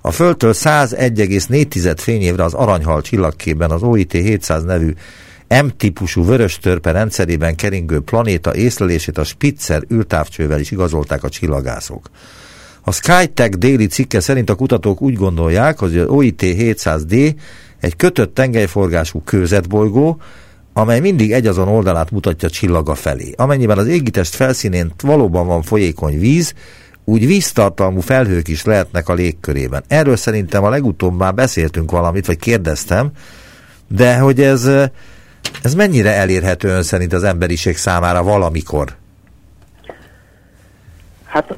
A 0.00 0.10
Földtől 0.10 0.52
101,4 0.54 1.94
fényévre 1.96 2.44
az 2.44 2.54
aranyhal 2.54 3.02
csillagképben 3.02 3.70
az 3.70 3.82
OIT 3.82 4.12
700 4.12 4.64
nevű 4.64 4.94
M-típusú 5.48 6.24
vörös 6.24 6.58
törpe 6.58 6.90
rendszerében 6.90 7.54
keringő 7.54 8.00
planéta 8.00 8.54
észlelését 8.54 9.18
a 9.18 9.24
Spitzer 9.24 9.82
űrtávcsővel 9.92 10.60
is 10.60 10.70
igazolták 10.70 11.24
a 11.24 11.28
csillagászok. 11.28 12.10
A 12.80 12.92
Skytech 12.92 13.56
déli 13.56 13.86
cikke 13.86 14.20
szerint 14.20 14.50
a 14.50 14.54
kutatók 14.54 15.02
úgy 15.02 15.14
gondolják, 15.14 15.78
hogy 15.78 15.98
az 15.98 16.08
OIT 16.08 16.42
700D 16.42 17.34
egy 17.80 17.96
kötött 17.96 18.34
tengelyforgású 18.34 19.22
kőzetbolygó, 19.24 20.20
amely 20.72 21.00
mindig 21.00 21.32
egy 21.32 21.46
azon 21.46 21.68
oldalát 21.68 22.10
mutatja 22.10 22.50
csillaga 22.50 22.94
felé. 22.94 23.32
Amennyiben 23.36 23.78
az 23.78 23.86
égitest 23.86 24.34
felszínén 24.34 24.92
valóban 25.02 25.46
van 25.46 25.62
folyékony 25.62 26.18
víz, 26.18 26.54
úgy 27.04 27.26
víztartalmú 27.26 28.00
felhők 28.00 28.48
is 28.48 28.64
lehetnek 28.64 29.08
a 29.08 29.14
légkörében. 29.14 29.84
Erről 29.88 30.16
szerintem 30.16 30.64
a 30.64 30.68
legutóbb 30.68 31.18
már 31.18 31.34
beszéltünk 31.34 31.90
valamit, 31.90 32.26
vagy 32.26 32.38
kérdeztem, 32.38 33.10
de 33.88 34.18
hogy 34.18 34.40
ez 34.40 34.70
ez 35.62 35.74
mennyire 35.74 36.14
elérhető 36.14 36.68
ön 36.68 36.82
szerint 36.82 37.12
az 37.12 37.24
emberiség 37.24 37.76
számára 37.76 38.22
valamikor? 38.22 38.86
Hát 41.24 41.50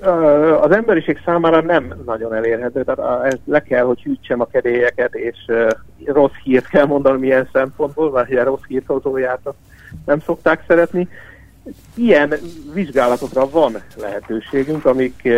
az 0.60 0.70
emberiség 0.70 1.20
számára 1.24 1.60
nem 1.60 1.94
nagyon 2.06 2.34
elérhető, 2.34 2.84
tehát 2.84 3.24
ez 3.32 3.38
le 3.44 3.62
kell, 3.62 3.84
hogy 3.84 4.02
hűtsem 4.02 4.40
a 4.40 4.46
kedélyeket, 4.46 5.14
és 5.14 5.36
rossz 6.04 6.34
hírt 6.42 6.68
kell 6.68 6.86
mondani 6.86 7.18
milyen 7.18 7.48
szempontból, 7.52 8.10
mert 8.10 8.30
ugye 8.30 8.42
rossz 8.42 8.64
hírt 8.68 8.86
hozóját 8.86 9.40
nem 10.06 10.20
szokták 10.20 10.64
szeretni. 10.66 11.08
Ilyen 11.94 12.34
vizsgálatokra 12.74 13.50
van 13.50 13.76
lehetőségünk, 13.96 14.84
amik 14.84 15.28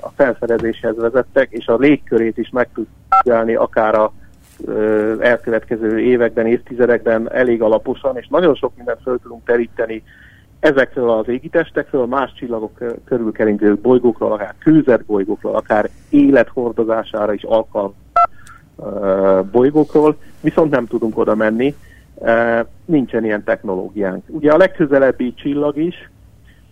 a 0.00 0.10
felfedezéshez 0.16 0.96
vezettek, 0.96 1.50
és 1.50 1.66
a 1.66 1.76
légkörét 1.76 2.38
is 2.38 2.50
meg 2.52 2.68
tudjuk 2.74 3.58
akár 3.58 3.94
a 3.94 4.12
elkövetkező 5.20 6.00
években, 6.00 6.46
évtizedekben 6.46 7.32
elég 7.32 7.62
alaposan, 7.62 8.16
és 8.16 8.26
nagyon 8.28 8.54
sok 8.54 8.72
mindent 8.76 9.02
föl 9.02 9.18
tudunk 9.22 9.44
teríteni 9.44 10.02
ezekről 10.60 11.10
az 11.10 11.28
égitestekről, 11.28 12.06
más 12.06 12.32
csillagok 12.32 12.78
körülkeringő 13.04 13.74
bolygókról, 13.74 14.32
akár 14.32 14.54
bolygókról, 15.06 15.54
akár 15.54 15.88
élethordozására 16.08 17.32
is 17.32 17.42
alkalmas 17.42 17.94
bolygókról, 19.50 20.16
viszont 20.40 20.70
nem 20.70 20.86
tudunk 20.86 21.18
oda 21.18 21.34
menni, 21.34 21.74
nincsen 22.84 23.24
ilyen 23.24 23.44
technológiánk. 23.44 24.24
Ugye 24.26 24.52
a 24.52 24.56
legközelebbi 24.56 25.34
csillag 25.34 25.76
is, 25.76 26.10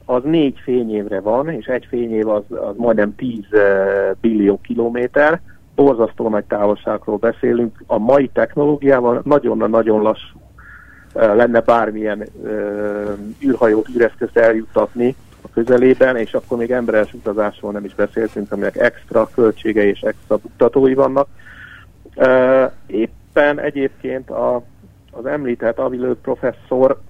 az 0.04 0.22
négy 0.24 0.58
fényévre 0.62 1.20
van, 1.20 1.48
és 1.48 1.66
egy 1.66 1.86
fényév 1.88 2.28
az, 2.28 2.42
az 2.48 2.76
majdnem 2.76 3.14
10 3.14 3.38
billió 4.20 4.60
kilométer, 4.62 5.40
borzasztó 5.82 6.28
nagy 6.28 6.44
távolságról 6.44 7.16
beszélünk. 7.16 7.82
A 7.86 7.98
mai 7.98 8.28
technológiával 8.32 9.20
nagyon-nagyon 9.24 10.02
lassú 10.02 10.38
lenne 11.12 11.60
bármilyen 11.60 12.28
űrhajót, 13.44 13.88
űreszközt 13.96 14.36
eljuttatni 14.36 15.14
a 15.42 15.48
közelében, 15.54 16.16
és 16.16 16.34
akkor 16.34 16.58
még 16.58 16.70
emberes 16.70 17.12
utazásról 17.12 17.72
nem 17.72 17.84
is 17.84 17.94
beszéltünk, 17.94 18.52
aminek 18.52 18.76
extra 18.76 19.28
költségei 19.34 19.88
és 19.88 20.00
extra 20.00 20.36
buktatói 20.36 20.94
vannak. 20.94 21.28
Éppen 22.86 23.60
egyébként 23.60 24.30
a, 24.30 24.62
az 25.10 25.26
említett 25.26 25.78
Avilő 25.78 26.16
professzor 26.16 27.00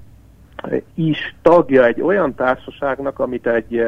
is 0.95 1.35
tagja 1.43 1.85
egy 1.85 2.01
olyan 2.01 2.35
társaságnak, 2.35 3.19
amit 3.19 3.47
egy 3.47 3.85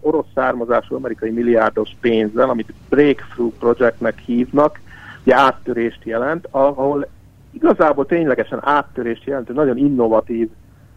orosz 0.00 0.26
származású 0.34 0.94
amerikai 0.94 1.30
milliárdos 1.30 1.96
pénzzel, 2.00 2.48
amit 2.48 2.72
Breakthrough 2.88 3.54
Projectnek 3.58 4.18
hívnak, 4.18 4.80
ugye 5.22 5.36
áttörést 5.36 6.04
jelent, 6.04 6.48
ahol 6.50 7.08
igazából 7.50 8.06
ténylegesen 8.06 8.58
áttörést 8.62 9.24
jelentő, 9.24 9.52
nagyon 9.52 9.76
innovatív 9.76 10.48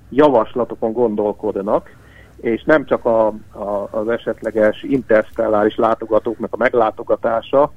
javaslatokon 0.09 0.93
gondolkodnak, 0.93 1.95
és 2.41 2.64
nem 2.64 2.86
csak 2.86 3.05
a, 3.05 3.28
a, 3.51 3.88
az 3.91 4.07
esetleges 4.07 4.84
interstelláris 4.84 5.76
látogatóknak 5.76 6.53
a 6.53 6.57
meglátogatása 6.57 7.72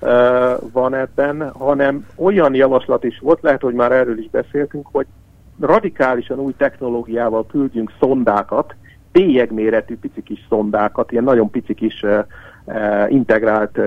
uh, 0.00 0.10
van 0.72 0.94
ebben, 0.94 1.50
hanem 1.50 2.06
olyan 2.16 2.54
javaslat 2.54 3.04
is 3.04 3.18
volt, 3.18 3.42
lehet, 3.42 3.60
hogy 3.60 3.74
már 3.74 3.92
erről 3.92 4.18
is 4.18 4.30
beszéltünk, 4.30 4.88
hogy 4.92 5.06
radikálisan 5.60 6.38
új 6.38 6.54
technológiával 6.56 7.46
küldjünk 7.46 7.92
szondákat, 8.00 8.74
bélyegméretű 9.12 9.96
pici 9.96 10.22
kis 10.22 10.46
szondákat, 10.48 11.12
ilyen 11.12 11.24
nagyon 11.24 11.50
pici 11.50 11.74
kis 11.74 12.04
integrált 13.08 13.78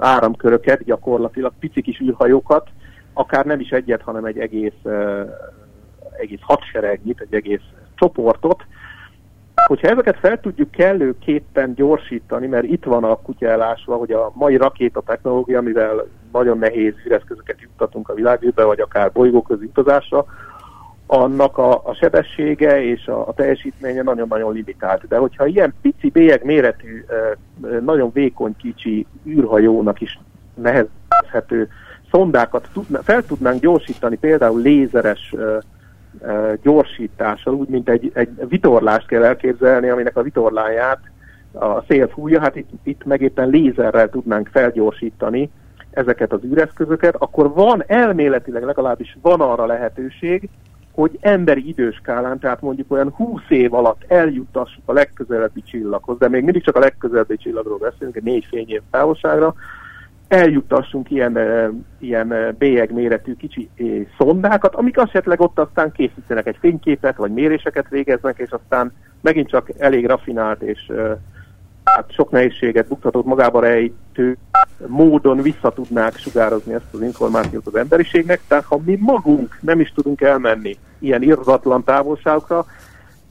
áramköröket, 0.00 0.84
gyakorlatilag 0.84 1.52
pici 1.58 1.82
kis 1.82 2.00
űrhajókat, 2.00 2.68
akár 3.12 3.44
nem 3.44 3.60
is 3.60 3.70
egyet, 3.70 4.02
hanem 4.02 4.24
egy 4.24 4.38
egész, 4.38 4.72
uh, 4.82 5.30
egész 6.20 6.40
hadseregnyit, 6.40 7.20
egy 7.20 7.34
egész 7.34 7.62
csoportot, 7.94 8.64
hogyha 9.66 9.88
ezeket 9.88 10.18
fel 10.18 10.40
tudjuk 10.40 10.70
kellőképpen 10.70 11.74
gyorsítani, 11.74 12.46
mert 12.46 12.64
itt 12.64 12.84
van 12.84 13.04
a 13.04 13.16
kutya 13.16 13.46
elásva, 13.46 13.96
hogy 13.96 14.12
a 14.12 14.32
mai 14.34 14.56
rakéta 14.56 15.02
technológia, 15.06 15.58
amivel 15.58 16.06
nagyon 16.32 16.58
nehéz 16.58 16.94
üreszközöket 17.04 17.60
juttatunk 17.60 18.08
a 18.08 18.14
világűrbe, 18.14 18.64
vagy 18.64 18.80
akár 18.80 19.12
bolygóközi 19.12 19.64
utazásra, 19.64 20.26
annak 21.06 21.58
a, 21.58 21.72
a 21.84 21.94
sebessége 21.94 22.84
és 22.84 23.06
a, 23.06 23.28
a 23.28 23.32
teljesítménye 23.32 24.02
nagyon-nagyon 24.02 24.52
limitált. 24.52 25.08
De 25.08 25.16
hogyha 25.16 25.46
ilyen 25.46 25.74
pici 25.82 26.10
bélyeg 26.10 26.44
méretű, 26.44 27.04
nagyon 27.80 28.10
vékony 28.12 28.56
kicsi 28.56 29.06
űrhajónak 29.26 30.00
is 30.00 30.18
nehezhető 30.54 31.68
szondákat 32.10 32.68
tudna, 32.72 33.02
fel 33.02 33.22
tudnánk 33.22 33.60
gyorsítani 33.60 34.16
például 34.16 34.60
lézeres 34.60 35.34
gyorsítással, 36.62 37.54
úgy, 37.54 37.68
mint 37.68 37.88
egy, 37.88 38.10
egy 38.14 38.48
vitorlást 38.48 39.06
kell 39.06 39.24
elképzelni, 39.24 39.88
aminek 39.88 40.16
a 40.16 40.22
vitorláját 40.22 41.00
a 41.52 41.82
szél 41.88 42.08
fújja, 42.08 42.40
hát 42.40 42.56
itt, 42.56 42.70
itt 42.82 43.04
meg 43.04 43.20
éppen 43.20 43.48
lézerrel 43.48 44.08
tudnánk 44.08 44.48
felgyorsítani 44.52 45.50
ezeket 45.90 46.32
az 46.32 46.44
űreszközöket, 46.44 47.14
akkor 47.18 47.52
van 47.52 47.84
elméletileg 47.86 48.64
legalábbis 48.64 49.16
van 49.22 49.40
arra 49.40 49.66
lehetőség, 49.66 50.48
hogy 50.92 51.18
emberi 51.20 51.68
időskálán, 51.68 52.38
tehát 52.38 52.60
mondjuk 52.60 52.92
olyan 52.92 53.10
20 53.10 53.40
év 53.48 53.74
alatt 53.74 54.02
eljuttassuk 54.08 54.82
a 54.84 54.92
legközelebbi 54.92 55.62
csillaghoz, 55.62 56.18
de 56.18 56.28
még 56.28 56.44
mindig 56.44 56.62
csak 56.62 56.76
a 56.76 56.80
legközelebbi 56.80 57.36
csillagról 57.36 57.78
beszélünk, 57.78 58.16
egy 58.16 58.22
négy 58.22 58.46
fényév 58.50 58.80
távolságra, 58.90 59.54
eljuttassunk 60.32 61.10
ilyen, 61.10 61.38
ilyen 61.98 62.54
bélyeg 62.58 62.92
méretű 62.92 63.34
kicsi 63.34 63.68
szondákat, 64.18 64.74
amik 64.74 64.96
esetleg 64.96 65.40
ott 65.40 65.58
aztán 65.58 65.92
készítenek 65.92 66.46
egy 66.46 66.56
fényképet, 66.60 67.16
vagy 67.16 67.32
méréseket 67.32 67.88
végeznek, 67.88 68.38
és 68.38 68.50
aztán 68.50 68.92
megint 69.20 69.48
csak 69.48 69.68
elég 69.78 70.06
rafinált 70.06 70.62
és 70.62 70.92
hát 71.84 72.12
sok 72.12 72.30
nehézséget 72.30 72.88
buktatott 72.88 73.24
magába 73.24 73.60
rejtő 73.60 74.36
módon 74.86 75.42
vissza 75.42 75.70
tudnák 75.70 76.16
sugározni 76.16 76.74
ezt 76.74 76.94
az 76.94 77.02
információt 77.02 77.66
az 77.66 77.74
emberiségnek, 77.74 78.40
tehát 78.48 78.64
ha 78.64 78.80
mi 78.84 78.96
magunk 79.00 79.58
nem 79.60 79.80
is 79.80 79.92
tudunk 79.94 80.20
elmenni 80.20 80.76
ilyen 80.98 81.22
irdatlan 81.22 81.84
távolságokra, 81.84 82.66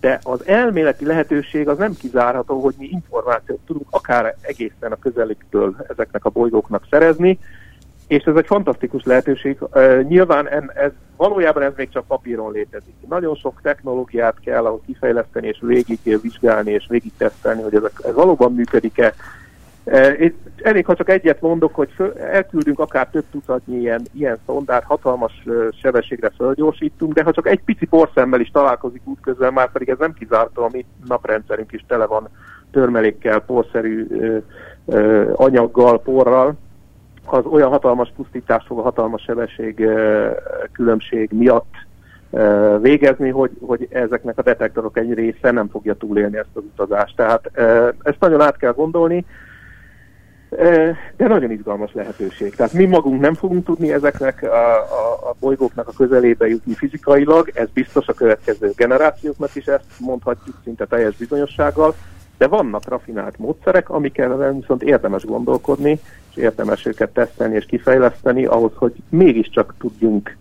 de 0.02 0.20
az 0.24 0.47
elméleti 0.47 1.06
lehetőség 1.06 1.68
az 1.68 1.78
nem 1.78 1.93
kizárható, 1.93 2.60
hogy 2.60 2.76
mi 2.78 2.89
információt 2.91 3.60
tudunk 3.66 3.88
akár 3.89 4.36
egészen 4.41 4.91
a 4.91 4.99
közelítől 4.99 5.76
ezeknek 5.88 6.26
a 6.26 6.30
bolygóknak 6.30 6.86
szerezni, 6.89 7.39
és 8.08 8.24
ez 8.24 8.36
egy 8.36 8.45
fantasztikus 8.45 9.04
lehetőség. 9.04 9.58
Nyilván 10.08 10.49
ez, 10.49 10.91
valójában 11.18 11.64
ez 11.64 11.74
még 11.76 11.89
csak 11.89 12.08
papíron 12.08 12.52
létezik. 12.52 12.93
Nagyon 13.10 13.36
sok 13.36 13.60
technológiát 13.62 14.39
kell 14.39 14.66
ahhoz 14.66 14.82
kifejleszteni, 14.86 15.47
és 15.47 15.58
végig 15.62 15.99
vizsgálni, 16.22 16.72
és 16.72 16.86
végig 16.89 17.12
tesztelni, 17.18 17.62
hogy 17.62 17.76
ezek, 17.76 17.91
ez 18.04 18.14
valóban 18.14 18.54
működik-e, 18.54 19.14
Elég, 20.62 20.86
ha 20.86 20.96
csak 20.96 21.10
egyet 21.10 21.42
mondok, 21.42 21.76
hogy 21.76 21.90
elküldünk 22.32 22.80
akár 22.80 23.08
több 23.08 23.24
tucatnyi 23.32 23.80
ilyen, 23.80 24.02
ilyen 24.14 24.38
szondát, 24.46 24.84
hatalmas 24.84 25.44
sebességre 25.82 26.32
fölgyorsítunk, 26.38 27.14
de 27.14 27.24
ha 27.24 27.32
csak 27.32 27.48
egy 27.48 27.64
pici 27.64 27.86
porszemmel 27.86 28.40
is 28.40 28.50
találkozik 28.50 29.02
útközben, 29.06 29.54
már 29.54 29.72
pedig 29.72 29.90
ez 29.90 29.98
nem 29.98 30.14
kizártó, 30.14 30.64
a 30.64 30.70
mi 30.72 30.86
naprendszerünk 31.08 31.72
is 31.72 31.86
tele 31.88 32.06
van 32.06 32.30
törmelékkel, 32.72 33.40
porszerű 33.40 34.08
ö, 34.86 35.32
anyaggal, 35.36 36.02
porral, 36.02 36.56
az 37.26 37.46
olyan 37.46 37.70
hatalmas 37.70 38.14
pusztítás 38.16 38.64
fog 38.68 38.80
a 38.80 38.82
hatalmas 38.82 39.22
sebesség 39.22 39.88
különbség 40.72 41.30
miatt 41.32 41.74
végezni, 42.82 43.30
hogy, 43.30 43.52
hogy 43.62 43.88
ezeknek 43.90 44.38
a 44.38 44.42
detektorok 44.42 44.98
egy 44.98 45.14
része 45.14 45.52
nem 45.52 45.68
fogja 45.68 45.94
túlélni 45.94 46.38
ezt 46.38 46.50
az 46.54 46.64
utazást. 46.64 47.16
Tehát 47.16 47.52
ezt 48.04 48.20
nagyon 48.20 48.42
át 48.42 48.58
kell 48.58 48.74
gondolni, 48.74 49.26
de 51.18 51.28
nagyon 51.28 51.52
izgalmas 51.52 51.93
lehetőség. 51.93 52.56
Tehát 52.56 52.74
mi 52.74 52.86
magunk 52.86 53.22
nem 53.22 53.34
fogunk 53.34 53.66
tudni 53.66 53.91
ezeknek 53.91 54.43
a, 54.43 54.76
a, 54.78 55.30
a 55.30 55.36
bolygóknak 55.39 55.88
a 55.88 55.93
közelébe 55.97 56.47
jutni 56.47 56.74
fizikailag, 56.74 57.52
ez 57.54 57.68
biztos 57.74 58.08
a 58.08 58.14
következő 58.14 58.72
generációknak 58.76 59.56
is 59.56 59.66
ezt 59.66 59.86
mondhatjuk 59.99 60.56
szinte 60.64 60.86
teljes 60.86 61.16
bizonyossággal, 61.16 61.95
de 62.38 62.47
vannak 62.47 62.89
rafinált 62.89 63.38
módszerek, 63.38 63.89
amikkel 63.89 64.54
viszont 64.60 64.84
érdemes 64.84 65.26
gondolkodni, 65.26 65.99
és 66.30 66.36
érdemes 66.36 66.86
őket 66.86 67.10
tesztelni 67.10 67.56
és 67.56 67.66
kifejleszteni 67.66 68.45
ahhoz, 68.45 68.72
hogy 68.76 68.93
mégiscsak 69.10 69.74
tudjunk 69.80 70.38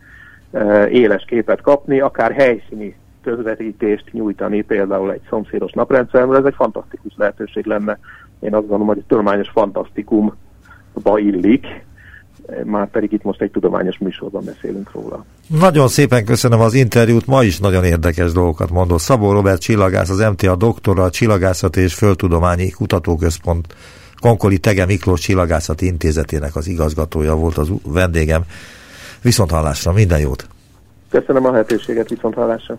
éles 0.91 1.25
képet 1.25 1.61
kapni, 1.61 2.01
akár 2.01 2.33
helyszíni 2.33 2.97
közvetítést 3.23 4.13
nyújtani 4.13 4.63
például 4.63 5.13
egy 5.13 5.27
szomszédos 5.29 5.73
naprendszerről, 5.73 6.37
ez 6.37 6.45
egy 6.45 6.55
fantasztikus 6.55 7.13
lehetőség 7.17 7.67
lenne 7.67 7.99
én 8.41 8.55
azt 8.55 8.67
gondolom, 8.69 8.87
hogy 8.87 9.03
tudományos 9.09 9.49
fantasztikumba 9.49 11.19
illik, 11.19 11.67
már 12.65 12.91
pedig 12.91 13.13
itt 13.13 13.23
most 13.23 13.41
egy 13.41 13.51
tudományos 13.51 13.99
műsorban 13.99 14.45
beszélünk 14.45 14.93
róla. 14.93 15.25
Nagyon 15.47 15.89
szépen 15.89 16.25
köszönöm 16.25 16.61
az 16.61 16.75
interjút, 16.75 17.27
ma 17.27 17.43
is 17.43 17.59
nagyon 17.59 17.85
érdekes 17.85 18.33
dolgokat 18.33 18.71
mondott. 18.71 18.99
Szabó 18.99 19.33
Robert 19.33 19.61
csillagász, 19.61 20.11
az 20.11 20.19
MTA 20.19 20.57
doktora, 20.57 21.03
a 21.03 21.11
Csillagászati 21.11 21.81
és 21.81 21.95
Földtudományi 21.95 22.71
Kutatóközpont 22.71 23.75
Konkoli 24.21 24.59
Tege 24.59 24.87
Miklós 24.87 25.21
Csillagászati 25.21 25.87
Intézetének 25.87 26.57
az 26.57 26.67
igazgatója 26.67 27.35
volt 27.35 27.59
az 27.59 27.71
vendégem. 27.85 28.43
Viszont 29.23 29.51
hallásra, 29.51 29.93
minden 29.93 30.21
jót! 30.21 30.47
Köszönöm 31.11 31.45
a 31.45 31.51
lehetőséget, 31.51 32.09
viszont 32.09 32.35
hallásra! 32.35 32.79